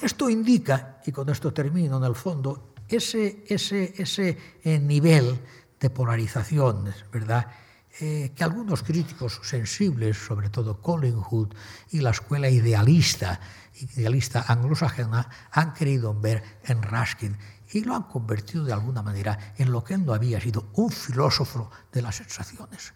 Esto 0.00 0.30
indica, 0.30 1.00
y 1.06 1.12
con 1.12 1.28
esto 1.28 1.52
termino 1.52 1.98
en 1.98 2.04
el 2.04 2.14
fondo, 2.14 2.74
ese, 2.88 3.44
ese, 3.48 3.94
ese 3.96 4.38
eh, 4.62 4.78
nivel 4.78 5.38
de 5.80 5.90
polarización, 5.90 6.92
¿verdad? 7.12 7.46
Eh, 8.00 8.32
que 8.34 8.42
algunos 8.44 8.82
críticos 8.82 9.40
sensibles, 9.42 10.16
sobre 10.16 10.48
todo 10.48 10.80
Collingwood 10.80 11.54
y 11.90 12.00
la 12.00 12.10
escuela 12.10 12.48
idealista, 12.48 13.38
idealista 13.74 14.46
anglosajena, 14.48 15.28
han 15.50 15.74
querido 15.74 16.18
ver 16.18 16.42
en 16.64 16.82
Ruskin 16.82 17.36
y 17.72 17.82
lo 17.82 17.94
han 17.94 18.04
convertido 18.04 18.64
de 18.64 18.72
alguna 18.72 19.02
manera 19.02 19.54
en 19.58 19.70
lo 19.70 19.84
que 19.84 19.94
él 19.94 20.06
no 20.06 20.14
había 20.14 20.40
sido, 20.40 20.70
un 20.74 20.90
filósofo 20.90 21.70
de 21.92 22.00
las 22.00 22.16
sensaciones. 22.16 22.94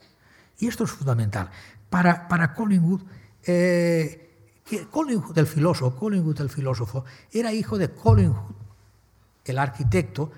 Y 0.59 0.67
esto 0.69 0.85
es 0.85 0.91
fundamental. 0.91 1.51
Para, 1.91 2.27
para 2.27 2.55
Collingwood, 2.55 3.03
eh, 3.45 4.26
Collingwood, 4.91 5.39
el 5.39 5.47
filósofo, 5.47 5.97
Collingwood 5.97 6.41
el 6.41 6.51
filósofo, 6.51 7.05
era 7.33 7.53
hijo 7.53 7.79
de 7.79 7.91
Collingwood, 7.91 8.55
el 9.45 9.59
arquitecto, 9.59 10.31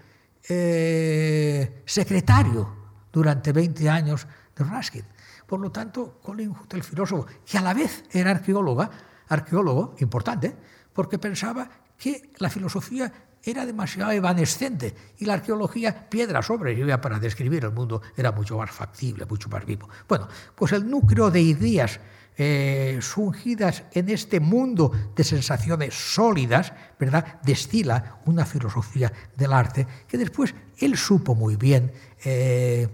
eh, 0.48 1.82
secretario 1.86 2.76
durante 3.10 3.52
20 3.52 3.88
años 3.88 4.26
de 4.54 4.64
Ruskin. 4.64 5.04
Por 5.46 5.60
lo 5.60 5.72
tanto, 5.72 6.18
Collingwood 6.22 6.74
el 6.74 6.82
filósofo, 6.82 7.26
que 7.44 7.56
a 7.56 7.62
la 7.62 7.72
vez 7.72 8.04
era 8.12 8.30
arqueóloga, 8.30 8.90
arqueólogo 9.28 9.94
importante, 10.00 10.54
porque 10.92 11.18
pensaba 11.18 11.68
que 11.96 12.30
la 12.38 12.50
filosofía 12.50 13.10
era 13.42 13.64
demasiado 13.64 14.12
evanescente 14.12 14.94
y 15.18 15.24
la 15.24 15.34
arqueología, 15.34 16.08
piedra 16.08 16.42
sobre 16.42 16.76
lluvia 16.76 17.00
para 17.00 17.18
describir 17.18 17.64
el 17.64 17.72
mundo, 17.72 18.02
era 18.16 18.32
mucho 18.32 18.58
más 18.58 18.70
factible, 18.70 19.24
mucho 19.24 19.48
más 19.48 19.64
vivo. 19.64 19.88
Bueno, 20.06 20.28
pues 20.54 20.72
el 20.72 20.88
núcleo 20.88 21.30
de 21.30 21.40
ideas 21.40 21.98
eh, 22.39 22.99
surgidas 23.03 23.82
en 23.93 24.09
este 24.09 24.41
mundo 24.41 24.93
de 25.14 25.24
sensaciones 25.24 25.95
sólidas, 25.95 26.72
¿verdad? 26.99 27.41
Destila 27.43 28.20
una 28.26 28.47
filosofía 28.47 29.12
del 29.36 29.53
arte 29.53 29.86
que 30.07 30.16
después 30.16 30.55
él 30.78 30.97
supo 30.97 31.34
muy 31.34 31.57
bien 31.57 31.93
eh, 32.24 32.89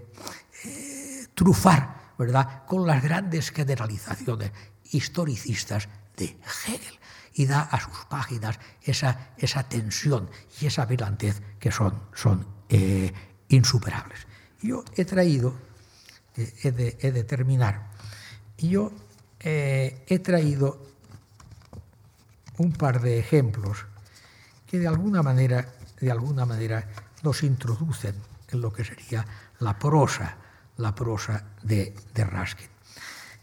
eh, 0.65 1.27
trufar, 1.33 2.13
¿verdad? 2.17 2.65
Con 2.65 2.87
las 2.87 3.03
grandes 3.03 3.51
generalizaciones 3.51 4.51
historicistas 4.91 5.87
de 6.17 6.37
Hegel 6.67 6.99
y 7.35 7.45
da 7.45 7.61
a 7.61 7.79
sus 7.79 8.05
páginas 8.05 8.59
esa, 8.81 9.29
esa 9.37 9.63
tensión 9.63 10.29
y 10.59 10.65
esa 10.67 10.85
brillantez 10.85 11.41
que 11.59 11.71
son, 11.71 12.01
son 12.13 12.47
eh, 12.69 13.11
insuperables. 13.49 14.25
Yo 14.61 14.83
he 14.95 15.05
traído, 15.05 15.53
he, 16.35 16.71
de, 16.71 16.97
he, 17.01 17.11
de, 17.11 17.23
terminar, 17.23 17.91
yo 18.57 18.91
eh, 19.45 20.03
he 20.07 20.19
traído 20.19 20.83
un 22.57 22.73
par 22.73 22.99
de 22.99 23.19
ejemplos 23.19 23.85
que 24.65 24.79
de 24.79 24.87
alguna 24.87 25.21
manera, 25.21 25.65
de 26.01 26.11
alguna 26.11 26.45
manera 26.45 26.89
nos 27.23 27.43
introducen 27.43 28.15
en 28.49 28.59
lo 28.59 28.73
que 28.73 28.83
sería 28.83 29.25
la 29.59 29.79
prosa, 29.79 30.35
la 30.77 30.93
prosa 30.93 31.43
de, 31.63 31.95
de 32.13 32.23
Raskin. 32.25 32.67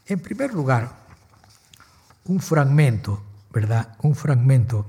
En 0.06 0.20
primer 0.20 0.52
lugar, 0.52 0.90
un 2.24 2.40
fragmento 2.40 3.22
¿verdad? 3.52 3.96
un 4.02 4.14
fragmento 4.14 4.86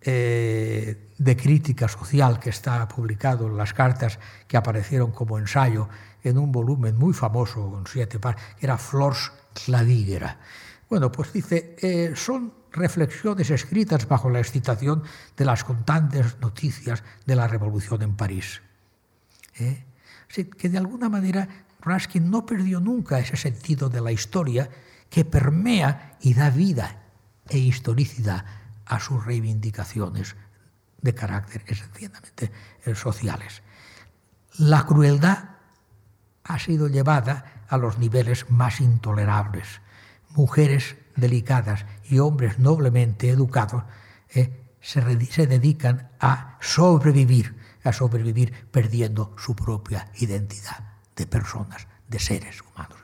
eh, 0.00 1.12
de 1.16 1.36
crítica 1.36 1.88
social 1.88 2.40
que 2.40 2.50
está 2.50 2.86
publicado 2.88 3.46
en 3.46 3.56
las 3.56 3.72
cartas 3.72 4.18
que 4.48 4.56
aparecieron 4.56 5.12
como 5.12 5.38
ensayo 5.38 5.88
en 6.22 6.38
un 6.38 6.52
volumen 6.52 6.96
muy 6.96 7.12
famoso 7.12 7.70
con 7.70 7.86
siete 7.86 8.18
partes, 8.18 8.42
que 8.58 8.66
era 8.66 8.78
Flors 8.78 9.30
Cladíguera. 9.54 10.38
Bueno, 10.90 11.10
pues 11.10 11.32
dice, 11.32 11.76
eh, 11.80 12.12
son 12.14 12.52
reflexiones 12.72 13.50
escritas 13.50 14.06
bajo 14.06 14.28
la 14.28 14.40
excitación 14.40 15.02
de 15.36 15.44
las 15.44 15.64
constantes 15.64 16.38
noticias 16.40 17.02
de 17.24 17.36
la 17.36 17.46
revolución 17.46 18.02
en 18.02 18.16
París. 18.16 18.60
¿Eh? 19.58 19.84
que 20.58 20.68
de 20.68 20.78
alguna 20.78 21.08
manera 21.08 21.66
Raskin 21.80 22.28
no 22.28 22.44
perdió 22.44 22.80
nunca 22.80 23.20
ese 23.20 23.36
sentido 23.36 23.88
de 23.88 24.00
la 24.00 24.10
historia 24.10 24.68
que 25.08 25.24
permea 25.24 26.16
y 26.20 26.34
da 26.34 26.50
vida 26.50 27.02
e 27.48 27.58
historicidad 27.58 28.44
a 28.86 28.98
sus 28.98 29.24
reivindicaciones 29.24 30.34
de 31.00 31.14
carácter 31.14 31.62
esencialmente 31.66 32.50
eh, 32.84 32.94
sociales. 32.94 33.62
La 34.58 34.86
crueldad 34.86 35.50
ha 36.44 36.58
sido 36.58 36.88
llevada 36.88 37.53
a 37.68 37.76
los 37.76 37.98
niveles 37.98 38.50
más 38.50 38.80
intolerables. 38.80 39.80
Mujeres 40.30 40.96
delicadas 41.16 41.86
y 42.04 42.18
hombres 42.18 42.58
noblemente 42.58 43.30
educados 43.30 43.84
eh, 44.34 44.64
se, 44.80 45.26
se 45.26 45.46
dedican 45.46 46.10
a 46.20 46.58
sobrevivir, 46.60 47.56
a 47.84 47.92
sobrevivir 47.92 48.52
perdiendo 48.70 49.34
su 49.38 49.54
propia 49.54 50.10
identidad 50.16 50.94
de 51.14 51.26
personas, 51.26 51.86
de 52.08 52.18
seres 52.18 52.62
humanos. 52.62 52.98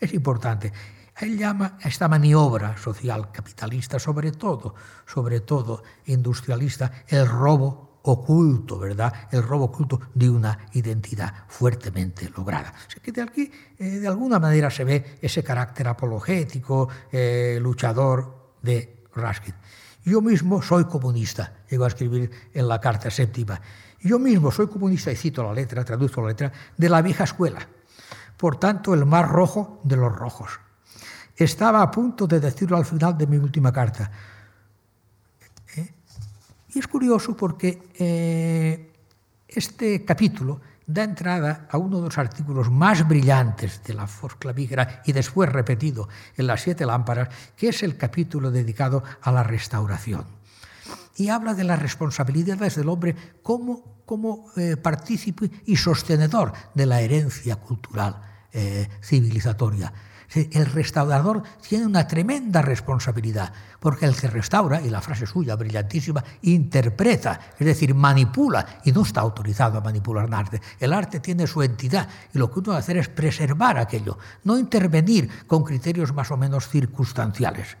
Es 0.00 0.12
importante 0.12 0.72
él 1.18 1.38
llama 1.38 1.78
a 1.82 1.88
esta 1.88 2.08
maniobra 2.08 2.76
social 2.76 3.32
capitalista, 3.32 3.98
sobre 3.98 4.32
todo, 4.32 4.74
sobre 5.06 5.40
todo 5.40 5.82
industrialista, 6.04 6.92
el 7.08 7.26
robo 7.26 7.85
oculto, 8.06 8.78
¿verdad? 8.78 9.12
El 9.30 9.42
robo 9.42 9.64
oculto 9.64 10.00
de 10.14 10.30
una 10.30 10.58
identidad 10.72 11.32
fuertemente 11.48 12.30
lograda. 12.36 12.72
Así 12.86 13.00
que 13.00 13.12
de 13.12 13.22
aquí, 13.22 13.50
eh, 13.78 13.98
de 13.98 14.08
alguna 14.08 14.38
manera, 14.38 14.70
se 14.70 14.84
ve 14.84 15.18
ese 15.20 15.42
carácter 15.42 15.88
apologético, 15.88 16.88
eh, 17.10 17.58
luchador 17.60 18.54
de 18.62 19.04
Raskin. 19.14 19.54
Yo 20.04 20.20
mismo 20.20 20.62
soy 20.62 20.84
comunista, 20.84 21.52
llego 21.68 21.84
a 21.84 21.88
escribir 21.88 22.30
en 22.54 22.68
la 22.68 22.80
carta 22.80 23.10
séptima. 23.10 23.60
Yo 24.00 24.20
mismo 24.20 24.52
soy 24.52 24.68
comunista, 24.68 25.10
y 25.10 25.16
cito 25.16 25.42
la 25.42 25.52
letra, 25.52 25.84
traduzco 25.84 26.22
la 26.22 26.28
letra, 26.28 26.52
de 26.76 26.88
la 26.88 27.02
vieja 27.02 27.24
escuela. 27.24 27.58
Por 28.36 28.56
tanto, 28.56 28.94
el 28.94 29.04
más 29.04 29.28
rojo 29.28 29.80
de 29.82 29.96
los 29.96 30.14
rojos. 30.14 30.60
Estaba 31.34 31.82
a 31.82 31.90
punto 31.90 32.26
de 32.26 32.38
decirlo 32.38 32.76
al 32.76 32.84
final 32.84 33.18
de 33.18 33.26
mi 33.26 33.36
última 33.36 33.72
carta. 33.72 34.10
Y 36.76 36.80
es 36.80 36.88
curioso 36.88 37.34
porque 37.34 37.88
eh, 37.98 38.92
este 39.48 40.04
capítulo 40.04 40.60
da 40.86 41.04
entrada 41.04 41.66
a 41.70 41.78
uno 41.78 41.96
de 41.96 42.04
los 42.04 42.18
artículos 42.18 42.70
más 42.70 43.08
brillantes 43.08 43.82
de 43.82 43.94
la 43.94 44.06
Force 44.06 44.36
Clavigera 44.38 45.00
y 45.06 45.12
después 45.12 45.50
repetido 45.50 46.06
en 46.36 46.46
las 46.46 46.60
siete 46.60 46.84
lámparas, 46.84 47.30
que 47.56 47.70
es 47.70 47.82
el 47.82 47.96
capítulo 47.96 48.50
dedicado 48.50 49.02
a 49.22 49.32
la 49.32 49.42
restauración. 49.42 50.26
Y 51.16 51.30
habla 51.30 51.54
de 51.54 51.64
las 51.64 51.80
responsabilidades 51.80 52.76
del 52.76 52.90
hombre 52.90 53.16
como, 53.42 54.02
como 54.04 54.52
eh, 54.58 54.76
partícipe 54.76 55.50
y 55.64 55.76
sostenedor 55.76 56.52
de 56.74 56.84
la 56.84 57.00
herencia 57.00 57.56
cultural 57.56 58.20
eh, 58.52 58.86
civilizatoria 59.00 59.94
el 60.34 60.66
restaurador 60.66 61.42
tiene 61.66 61.86
una 61.86 62.06
tremenda 62.06 62.62
responsabilidad, 62.62 63.52
porque 63.80 64.06
el 64.06 64.16
que 64.16 64.28
restaura, 64.28 64.80
y 64.80 64.90
la 64.90 65.00
frase 65.00 65.26
suya 65.26 65.56
brillantísima, 65.56 66.22
interpreta, 66.42 67.40
es 67.58 67.66
decir, 67.66 67.94
manipula, 67.94 68.80
y 68.84 68.92
no 68.92 69.02
está 69.02 69.20
autorizado 69.20 69.78
a 69.78 69.80
manipular 69.80 70.26
el 70.26 70.34
arte. 70.34 70.60
El 70.80 70.92
arte 70.92 71.20
tiene 71.20 71.46
su 71.46 71.62
entidad, 71.62 72.08
y 72.34 72.38
lo 72.38 72.50
que 72.50 72.60
uno 72.60 72.72
debe 72.72 72.78
hacer 72.78 72.96
es 72.96 73.08
preservar 73.08 73.78
aquello, 73.78 74.18
no 74.44 74.58
intervenir 74.58 75.46
con 75.46 75.62
criterios 75.62 76.12
más 76.12 76.30
o 76.30 76.36
menos 76.36 76.68
circunstanciales. 76.68 77.76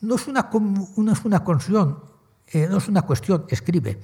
No 0.00 0.14
es 0.14 0.26
una, 0.28 0.48
eh, 0.52 2.66
no 2.68 2.78
es 2.78 2.88
una 2.88 3.02
cuestión, 3.02 3.44
escribe, 3.48 4.00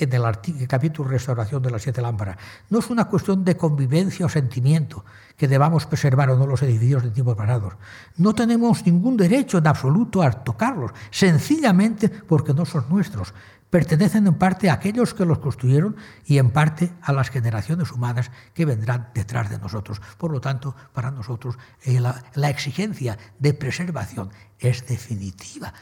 en 0.00 0.12
el 0.12 0.68
capítulo 0.68 1.10
Restauración 1.10 1.62
de 1.62 1.70
las 1.70 1.82
Siete 1.82 2.00
Lámparas. 2.00 2.36
No 2.70 2.78
es 2.78 2.90
una 2.90 3.06
cuestión 3.06 3.44
de 3.44 3.56
convivencia 3.56 4.26
o 4.26 4.28
sentimiento 4.28 5.04
que 5.36 5.48
debamos 5.48 5.86
preservar 5.86 6.30
o 6.30 6.36
no 6.36 6.46
los 6.46 6.62
edificios 6.62 7.02
de 7.02 7.10
tiempos 7.10 7.36
pasados. 7.36 7.74
No 8.16 8.34
tenemos 8.34 8.84
ningún 8.84 9.16
derecho 9.16 9.58
en 9.58 9.66
absoluto 9.66 10.22
a 10.22 10.30
tocarlos, 10.30 10.92
sencillamente 11.10 12.08
porque 12.08 12.54
no 12.54 12.64
son 12.64 12.86
nuestros. 12.88 13.34
Pertenecen 13.70 14.26
en 14.26 14.34
parte 14.34 14.70
a 14.70 14.74
aquellos 14.74 15.12
que 15.12 15.26
los 15.26 15.40
construyeron 15.40 15.96
y 16.24 16.38
en 16.38 16.50
parte 16.50 16.90
a 17.02 17.12
las 17.12 17.28
generaciones 17.28 17.92
humanas 17.92 18.30
que 18.54 18.64
vendrán 18.64 19.10
detrás 19.14 19.50
de 19.50 19.58
nosotros. 19.58 20.00
Por 20.16 20.32
lo 20.32 20.40
tanto, 20.40 20.74
para 20.92 21.10
nosotros 21.10 21.58
eh, 21.82 22.00
la, 22.00 22.24
la 22.34 22.48
exigencia 22.48 23.18
de 23.38 23.52
preservación 23.52 24.30
es 24.58 24.86
definitiva. 24.86 25.74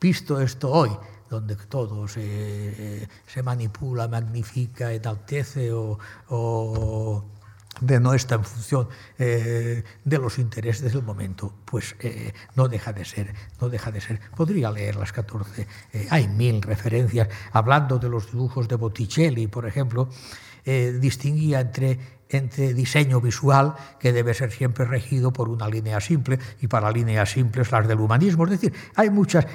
Visto 0.00 0.40
esto 0.40 0.70
hoy, 0.70 0.90
donde 1.34 1.56
todo 1.56 2.08
se, 2.08 3.08
se 3.26 3.42
manipula, 3.42 4.08
magnifica, 4.08 4.92
enaltece 4.92 5.72
o, 5.72 5.98
o 6.28 7.24
de 7.80 8.00
no 8.00 8.14
está 8.14 8.36
en 8.36 8.44
función 8.44 8.88
eh, 9.18 9.82
de 10.04 10.18
los 10.18 10.38
intereses 10.38 10.92
del 10.92 11.02
momento, 11.02 11.52
pues 11.64 11.96
eh, 12.00 12.32
no 12.54 12.68
deja 12.68 12.92
de 12.92 13.04
ser, 13.04 13.34
no 13.60 13.68
deja 13.68 13.90
de 13.90 14.00
ser. 14.00 14.20
Podría 14.36 14.70
leer 14.70 14.96
las 14.96 15.12
14, 15.12 15.66
eh, 15.92 16.06
hay 16.10 16.28
mil 16.28 16.62
referencias, 16.62 17.28
hablando 17.52 17.98
de 17.98 18.08
los 18.08 18.30
dibujos 18.30 18.68
de 18.68 18.76
Botticelli, 18.76 19.46
por 19.46 19.66
ejemplo, 19.66 20.08
distinguía 20.64 21.60
entre, 21.60 21.98
entre 22.30 22.72
diseño 22.72 23.20
visual, 23.20 23.74
que 24.00 24.14
debe 24.14 24.32
ser 24.32 24.50
siempre 24.50 24.86
regido 24.86 25.30
por 25.30 25.50
una 25.50 25.68
línea 25.68 26.00
simple, 26.00 26.38
y 26.62 26.68
para 26.68 26.90
líneas 26.90 27.30
simples 27.30 27.70
las 27.70 27.86
del 27.86 28.00
humanismo, 28.00 28.44
es 28.44 28.50
decir, 28.52 28.72
hay 28.94 29.10
muchas... 29.10 29.46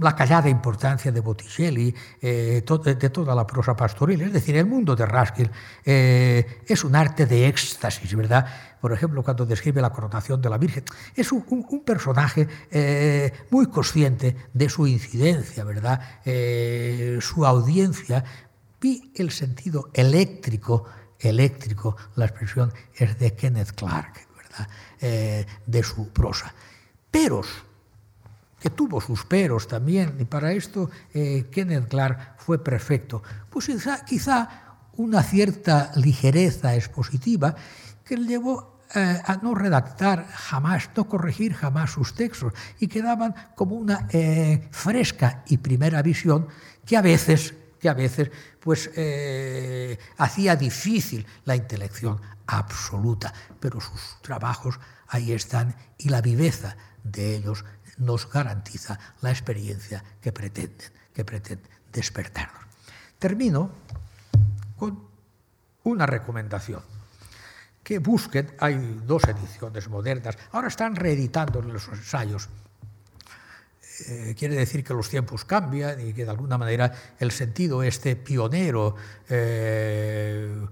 La 0.00 0.14
callada 0.14 0.48
importancia 0.48 1.10
de 1.12 1.20
Botticelli, 1.20 1.94
eh, 2.20 2.62
de 2.64 3.10
toda 3.10 3.34
la 3.34 3.46
prosa 3.46 3.74
pastoril. 3.74 4.22
Es 4.22 4.32
decir, 4.32 4.56
el 4.56 4.66
mundo 4.66 4.94
de 4.94 5.06
Raskin 5.06 5.50
eh, 5.84 6.62
es 6.66 6.84
un 6.84 6.94
arte 6.94 7.26
de 7.26 7.46
éxtasis, 7.48 8.14
¿verdad? 8.14 8.46
Por 8.80 8.92
ejemplo, 8.92 9.22
cuando 9.22 9.46
describe 9.46 9.80
la 9.80 9.90
coronación 9.90 10.40
de 10.40 10.50
la 10.50 10.58
Virgen, 10.58 10.84
es 11.14 11.32
un, 11.32 11.44
personaje 11.84 12.46
eh, 12.70 13.32
muy 13.50 13.66
consciente 13.66 14.36
de 14.52 14.68
su 14.68 14.86
incidencia, 14.86 15.64
¿verdad? 15.64 16.00
Su 17.20 17.46
audiencia 17.46 18.24
y 18.82 19.12
el 19.16 19.30
sentido 19.30 19.90
eléctrico, 19.94 20.84
eléctrico, 21.18 21.96
la 22.16 22.26
expresión 22.26 22.72
es 22.94 23.18
de 23.18 23.34
Kenneth 23.34 23.72
Clark, 23.72 24.26
¿verdad? 24.36 25.46
De 25.66 25.82
su 25.82 26.08
prosa. 26.10 26.54
Peros 27.10 27.46
que 28.64 28.70
tuvo 28.70 28.98
sus 28.98 29.26
peros 29.26 29.68
también, 29.68 30.16
y 30.18 30.24
para 30.24 30.50
esto 30.52 30.88
eh, 31.12 31.50
Kenneth 31.52 31.86
Clark 31.86 32.36
fue 32.38 32.64
perfecto. 32.64 33.22
Pues 33.50 33.70
quizá, 34.06 34.48
una 34.96 35.22
cierta 35.22 35.92
ligereza 35.96 36.74
expositiva 36.74 37.54
que 38.02 38.16
le 38.16 38.26
llevó 38.26 38.80
eh, 38.94 39.20
a 39.22 39.36
no 39.36 39.54
redactar 39.54 40.26
jamás, 40.28 40.88
no 40.96 41.06
corregir 41.06 41.52
jamás 41.52 41.90
sus 41.90 42.14
textos 42.14 42.54
y 42.80 42.86
quedaban 42.88 43.34
como 43.54 43.76
una 43.76 44.08
eh, 44.10 44.66
fresca 44.70 45.44
y 45.46 45.58
primera 45.58 46.00
visión 46.00 46.48
que 46.86 46.96
a 46.96 47.02
veces, 47.02 47.52
que 47.78 47.90
a 47.90 47.94
veces 47.94 48.30
pues, 48.60 48.90
eh, 48.96 49.98
hacía 50.16 50.56
difícil 50.56 51.26
la 51.44 51.54
intelección 51.54 52.18
absoluta, 52.46 53.30
pero 53.60 53.78
sus 53.78 54.22
trabajos 54.22 54.80
ahí 55.08 55.32
están 55.32 55.76
y 55.98 56.08
la 56.08 56.22
viveza 56.22 56.78
de 57.02 57.36
ellos 57.36 57.62
nos 57.98 58.30
garantiza 58.30 58.98
la 59.20 59.30
experiencia 59.30 60.02
que 60.20 60.32
pretenden, 60.32 60.90
que 61.12 61.24
pretenden 61.24 61.70
despertarnos. 61.92 62.62
Termino 63.18 63.70
con 64.76 65.08
una 65.84 66.06
recomendación 66.06 66.82
que 67.82 67.98
busquen, 67.98 68.54
hay 68.58 69.02
dos 69.06 69.24
ediciones 69.24 69.88
modernas, 69.88 70.36
ahora 70.52 70.68
están 70.68 70.96
reeditando 70.96 71.60
los 71.60 71.86
ensayos. 71.88 72.48
Eh, 74.08 74.34
quiere 74.36 74.56
decir 74.56 74.82
que 74.82 74.94
los 74.94 75.08
tiempos 75.08 75.44
cambian 75.44 76.00
y 76.00 76.14
que 76.14 76.24
de 76.24 76.30
alguna 76.30 76.58
manera 76.58 76.92
el 77.18 77.30
sentido 77.30 77.82
este 77.82 78.16
pionero, 78.16 78.96
eh, 79.28 80.66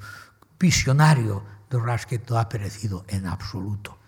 visionario 0.58 1.44
de 1.70 1.78
Ruskin 1.78 2.22
no 2.28 2.38
ha 2.38 2.48
perecido 2.48 3.04
en 3.08 3.26
absoluto. 3.26 3.98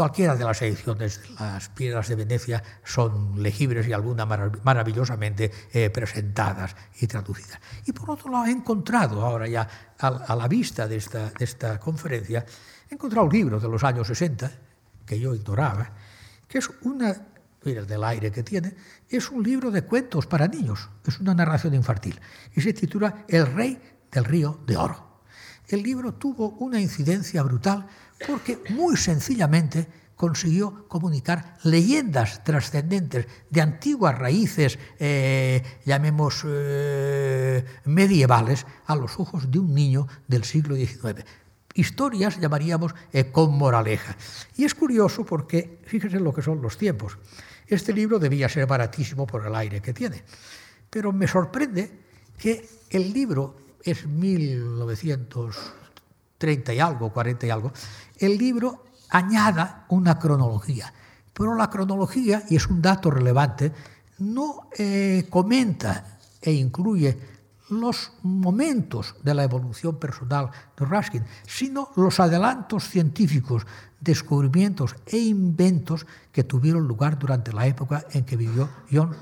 Cualquiera 0.00 0.34
de 0.34 0.46
las 0.46 0.62
ediciones 0.62 1.20
de 1.20 1.34
las 1.34 1.68
piedras 1.68 2.08
de 2.08 2.14
Venecia 2.14 2.62
son 2.82 3.42
legibles 3.42 3.86
y 3.86 3.92
algunas 3.92 4.26
maravillosamente 4.64 5.50
eh, 5.74 5.90
presentadas 5.90 6.74
y 7.02 7.06
traducidas. 7.06 7.60
Y 7.84 7.92
por 7.92 8.12
otro 8.12 8.32
lado, 8.32 8.46
he 8.46 8.50
encontrado 8.50 9.22
ahora 9.22 9.46
ya 9.46 9.68
a, 9.98 10.34
la 10.34 10.48
vista 10.48 10.88
de 10.88 10.96
esta, 10.96 11.78
conferencia, 11.78 12.46
he 12.88 12.94
encontrado 12.94 13.26
un 13.26 13.32
libro 13.34 13.60
de 13.60 13.68
los 13.68 13.84
años 13.84 14.06
60 14.06 14.50
que 15.04 15.20
yo 15.20 15.34
ignoraba, 15.34 15.92
que 16.48 16.56
es 16.56 16.70
una, 16.80 17.14
del 17.62 18.04
aire 18.04 18.32
que 18.32 18.42
tiene, 18.42 18.74
es 19.06 19.30
un 19.30 19.42
libro 19.42 19.70
de 19.70 19.82
cuentos 19.82 20.26
para 20.26 20.48
niños, 20.48 20.88
es 21.06 21.20
una 21.20 21.34
narración 21.34 21.74
infantil 21.74 22.18
y 22.56 22.62
se 22.62 22.72
titula 22.72 23.26
El 23.28 23.52
rey 23.52 23.78
del 24.10 24.24
río 24.24 24.60
de 24.66 24.78
oro. 24.78 25.09
El 25.70 25.84
libro 25.84 26.14
tuvo 26.14 26.50
una 26.58 26.80
incidencia 26.80 27.44
brutal 27.44 27.86
porque 28.26 28.58
muy 28.70 28.96
sencillamente 28.96 29.86
consiguió 30.16 30.88
comunicar 30.88 31.58
leyendas 31.62 32.42
trascendentes 32.42 33.26
de 33.48 33.60
antiguas 33.60 34.18
raíces, 34.18 34.80
eh, 34.98 35.62
llamemos 35.86 36.42
eh, 36.44 37.64
medievales, 37.84 38.66
a 38.86 38.96
los 38.96 39.20
ojos 39.20 39.48
de 39.48 39.60
un 39.60 39.72
niño 39.72 40.08
del 40.26 40.42
siglo 40.42 40.74
XIX. 40.74 41.24
Historias 41.72 42.40
llamaríamos 42.40 42.92
eh, 43.12 43.30
con 43.30 43.56
moraleja. 43.56 44.16
Y 44.56 44.64
es 44.64 44.74
curioso 44.74 45.24
porque, 45.24 45.78
fíjense 45.86 46.18
lo 46.18 46.34
que 46.34 46.42
son 46.42 46.60
los 46.60 46.76
tiempos. 46.76 47.16
Este 47.68 47.92
libro 47.92 48.18
debía 48.18 48.48
ser 48.48 48.66
baratísimo 48.66 49.24
por 49.24 49.46
el 49.46 49.54
aire 49.54 49.80
que 49.80 49.94
tiene, 49.94 50.24
pero 50.90 51.12
me 51.12 51.28
sorprende 51.28 51.92
que 52.36 52.68
el 52.90 53.12
libro 53.12 53.69
es 53.82 54.06
1930 54.06 56.74
y 56.74 56.80
algo, 56.80 57.12
40 57.12 57.46
y 57.46 57.50
algo, 57.50 57.72
el 58.18 58.38
libro 58.38 58.84
añada 59.10 59.84
una 59.88 60.18
cronología. 60.18 60.92
Pero 61.32 61.54
la 61.54 61.70
cronología, 61.70 62.42
y 62.48 62.56
es 62.56 62.66
un 62.66 62.82
dato 62.82 63.08
relevante, 63.10 63.72
no 64.18 64.68
eh, 64.76 65.26
comenta 65.30 66.18
e 66.42 66.52
incluye 66.52 67.18
los 67.70 68.12
momentos 68.22 69.14
de 69.22 69.32
la 69.32 69.44
evolución 69.44 69.98
personal 69.98 70.50
de 70.76 70.84
Ruskin, 70.84 71.24
sino 71.46 71.90
los 71.96 72.18
adelantos 72.18 72.88
científicos, 72.88 73.64
descubrimientos 74.00 74.96
e 75.06 75.18
inventos 75.18 76.06
que 76.32 76.44
tuvieron 76.44 76.88
lugar 76.88 77.18
durante 77.18 77.52
la 77.52 77.66
época 77.66 78.04
en 78.12 78.24
que 78.24 78.36
vivió 78.36 78.68
John 78.90 79.14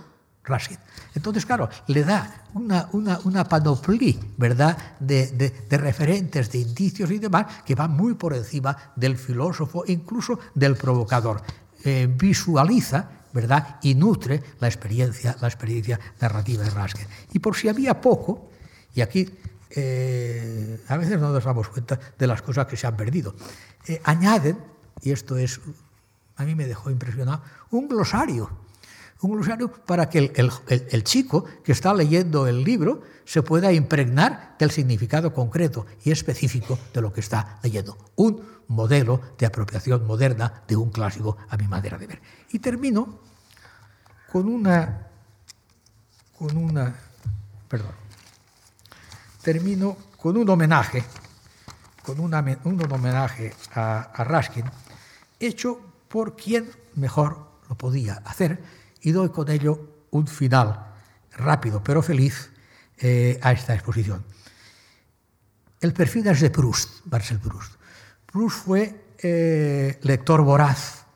entonces, 1.14 1.46
claro, 1.46 1.68
le 1.86 2.04
da 2.04 2.44
una, 2.54 2.88
una, 2.92 3.44
panoplia 3.44 4.14
¿verdad? 4.36 4.76
De, 5.00 5.52
referentes, 5.70 6.50
de 6.50 6.58
indicios 6.58 7.10
y 7.10 7.18
demás 7.18 7.62
que 7.64 7.74
van 7.74 7.92
muy 7.92 8.14
por 8.14 8.34
encima 8.34 8.76
del 8.96 9.16
filósofo, 9.16 9.84
incluso 9.86 10.38
del 10.54 10.76
provocador. 10.76 11.42
Eh, 11.84 12.08
visualiza 12.10 13.08
¿verdad? 13.32 13.78
y 13.82 13.94
nutre 13.94 14.42
la 14.60 14.68
experiencia, 14.68 15.36
la 15.40 15.48
experiencia 15.48 15.98
narrativa 16.20 16.64
de 16.64 16.70
Raskin. 16.70 17.06
Y 17.32 17.38
por 17.38 17.56
si 17.56 17.68
había 17.68 18.00
poco, 18.00 18.50
y 18.94 19.00
aquí 19.00 19.28
eh, 19.70 20.80
a 20.88 20.96
veces 20.96 21.20
no 21.20 21.30
nos 21.30 21.44
damos 21.44 21.68
cuenta 21.68 21.98
de 22.18 22.26
las 22.26 22.42
cosas 22.42 22.66
que 22.66 22.76
se 22.76 22.86
han 22.86 22.96
perdido, 22.96 23.34
eh, 23.86 24.00
añaden, 24.04 24.58
y 25.02 25.12
esto 25.12 25.36
es, 25.36 25.60
a 26.36 26.44
mí 26.44 26.54
me 26.54 26.66
dejó 26.66 26.90
impresionado, 26.90 27.42
un 27.70 27.88
glosario 27.88 28.67
un 29.20 29.32
glosario 29.32 29.70
para 29.72 30.08
que 30.08 30.32
el, 30.36 31.04
chico 31.04 31.44
que 31.64 31.72
está 31.72 31.92
leyendo 31.92 32.46
el 32.46 32.62
libro 32.62 33.02
se 33.24 33.42
pueda 33.42 33.72
impregnar 33.72 34.54
del 34.58 34.70
significado 34.70 35.34
concreto 35.34 35.86
y 36.04 36.12
específico 36.12 36.78
de 36.94 37.00
lo 37.00 37.12
que 37.12 37.20
está 37.20 37.58
leyendo. 37.62 37.98
Un 38.16 38.42
modelo 38.68 39.20
de 39.36 39.46
apropiación 39.46 40.06
moderna 40.06 40.62
de 40.68 40.76
un 40.76 40.90
clásico 40.90 41.36
a 41.48 41.56
mi 41.56 41.66
manera 41.66 41.98
de 41.98 42.06
ver. 42.06 42.22
Y 42.52 42.60
termino 42.60 43.18
con 44.30 44.48
una, 44.48 45.08
con 46.38 46.56
una, 46.56 46.94
perdón, 47.68 47.92
termino 49.42 49.96
con 50.16 50.36
un 50.36 50.48
homenaje, 50.48 51.04
con 52.04 52.20
un 52.20 52.92
homenaje 52.92 53.52
a, 53.74 54.00
a 54.14 54.24
Raskin, 54.24 54.64
hecho 55.40 55.80
por 56.08 56.36
quien 56.36 56.70
mejor 56.94 57.48
lo 57.68 57.76
podía 57.76 58.14
hacer, 58.24 58.62
y 59.08 59.12
doy 59.12 59.30
con 59.30 59.50
ello 59.50 60.04
un 60.10 60.26
final 60.26 60.84
rápido 61.32 61.82
pero 61.82 62.02
feliz 62.02 62.50
eh, 62.98 63.40
a 63.42 63.52
esta 63.52 63.72
exposición. 63.72 64.22
El 65.80 65.94
perfil 65.94 66.26
es 66.26 66.40
de 66.42 66.50
Proust, 66.50 67.06
Marcel 67.06 67.38
Proust. 67.38 67.72
Proust 68.30 68.56
fue 68.66 69.14
eh, 69.18 69.98
lector 70.02 70.42
voraz 70.42 71.06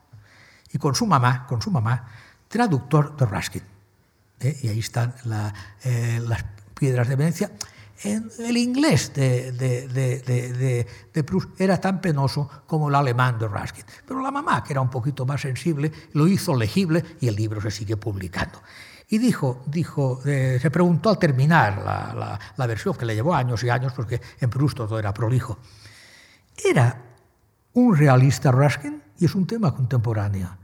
y 0.73 0.79
con 0.79 0.95
su 0.95 1.05
mamá, 1.05 1.47
con 1.47 1.61
su 1.61 1.71
mamá, 1.71 2.09
traductor 2.49 3.15
de 3.15 3.27
Ruskin. 3.27 3.63
¿eh? 4.41 4.59
Y 4.63 4.69
ahí 4.69 4.79
están 4.79 5.15
las 5.25 6.45
piedras 6.73 7.09
de 7.09 7.17
Venecia. 7.17 7.51
El 8.05 8.57
inglés 8.57 9.13
de, 9.15 9.53
de, 9.53 11.25
Proust 11.25 11.61
era 11.61 11.81
tan 11.81 12.01
penoso 12.01 12.49
como 12.67 12.89
el 12.89 12.95
alemán 12.95 13.39
de 13.39 13.49
Ruskin. 13.49 13.85
Pero 14.07 14.21
la 14.21 14.31
mamá, 14.31 14.65
que 14.65 14.73
era 14.73 14.81
un 14.81 14.91
poquito 14.91 15.25
más 15.25 15.41
sensible, 15.41 15.93
lo 16.13 16.27
hizo 16.27 16.55
legible 16.57 17.05
y 17.21 17.29
el 17.29 17.37
libro 17.37 17.61
se 17.61 17.71
sigue 17.71 17.97
publicando. 17.97 18.61
Y 19.09 19.19
dijo, 19.19 19.63
dijo 19.67 20.21
eh, 20.25 20.59
se 20.61 20.71
preguntó 20.71 21.11
al 21.11 21.19
terminar 21.19 21.83
la, 21.85 22.39
la, 22.57 22.67
versión, 22.67 22.95
que 22.95 23.05
le 23.05 23.15
llevó 23.15 23.35
años 23.35 23.63
y 23.63 23.69
años, 23.69 23.93
porque 23.93 24.21
en 24.41 24.51
Proust 24.51 24.77
todo 24.77 24.99
era 24.99 25.13
prolijo, 25.13 25.59
¿era 26.65 27.03
un 27.75 27.97
realista 27.97 28.51
Ruskin? 28.51 29.03
Y 29.19 29.27
es 29.27 29.35
un 29.35 29.47
tema 29.47 29.75
contemporáneo. 29.75 30.57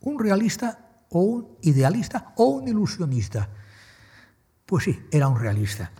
¿Un 0.00 0.18
realista 0.18 1.04
o 1.10 1.20
un 1.20 1.58
idealista 1.62 2.32
o 2.36 2.44
un 2.46 2.66
ilusionista? 2.66 3.48
Pues 4.66 4.84
sí, 4.84 5.06
era 5.10 5.28
un 5.28 5.38
realista. 5.38 5.92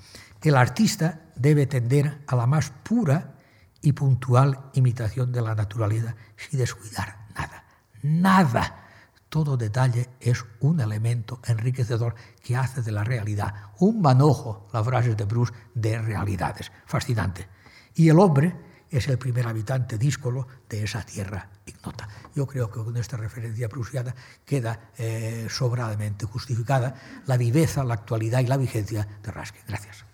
El 0.43 0.57
artista 0.57 1.20
debe 1.36 1.66
tender 1.66 2.24
a 2.26 2.34
la 2.34 2.47
más 2.47 2.70
pura 2.82 3.34
y 3.80 3.93
puntual 3.93 4.70
imitación 4.74 5.30
de 5.32 5.40
la 5.40 5.55
naturaleza 5.55 6.16
sin 6.36 6.59
descuidar 6.59 7.26
nada. 7.34 7.64
Nada. 8.03 8.78
Todo 9.28 9.57
detalle 9.57 10.11
es 10.20 10.45
un 10.61 10.80
elemento 10.80 11.40
enriquecedor 11.47 12.14
que 12.43 12.57
hace 12.57 12.82
de 12.82 12.93
la 12.93 13.05
realidad 13.05 13.55
un 13.78 14.03
manojo, 14.03 14.68
las 14.72 14.84
frases 14.84 15.16
de 15.16 15.24
Bruce, 15.24 15.55
de 15.74 16.03
realidades. 16.03 16.70
Fascinante. 16.86 17.49
Y 17.95 18.09
el 18.09 18.18
hombre 18.18 18.55
es 18.90 19.09
el 19.09 19.18
primer 19.18 19.47
habitante 19.47 19.97
díscolo 19.97 20.47
de 20.68 20.82
esa 20.82 21.03
tierra 21.03 21.49
ignota. 21.64 22.09
Yo 22.34 22.47
creo 22.47 22.70
que 22.70 22.84
con 22.84 22.97
esta 22.97 23.16
referencia 23.16 23.68
prusiana 23.68 24.14
queda 24.45 24.90
eh, 24.99 25.47
sobradamente 25.49 26.26
justificada 26.26 27.22
la 27.26 27.36
viveza, 27.36 27.84
la 27.84 27.95
actualidad 27.95 28.40
y 28.40 28.47
la 28.47 28.59
vigencia 28.59 29.07
de 29.22 29.30
Raskin. 29.30 29.62
Gracias. 29.66 30.12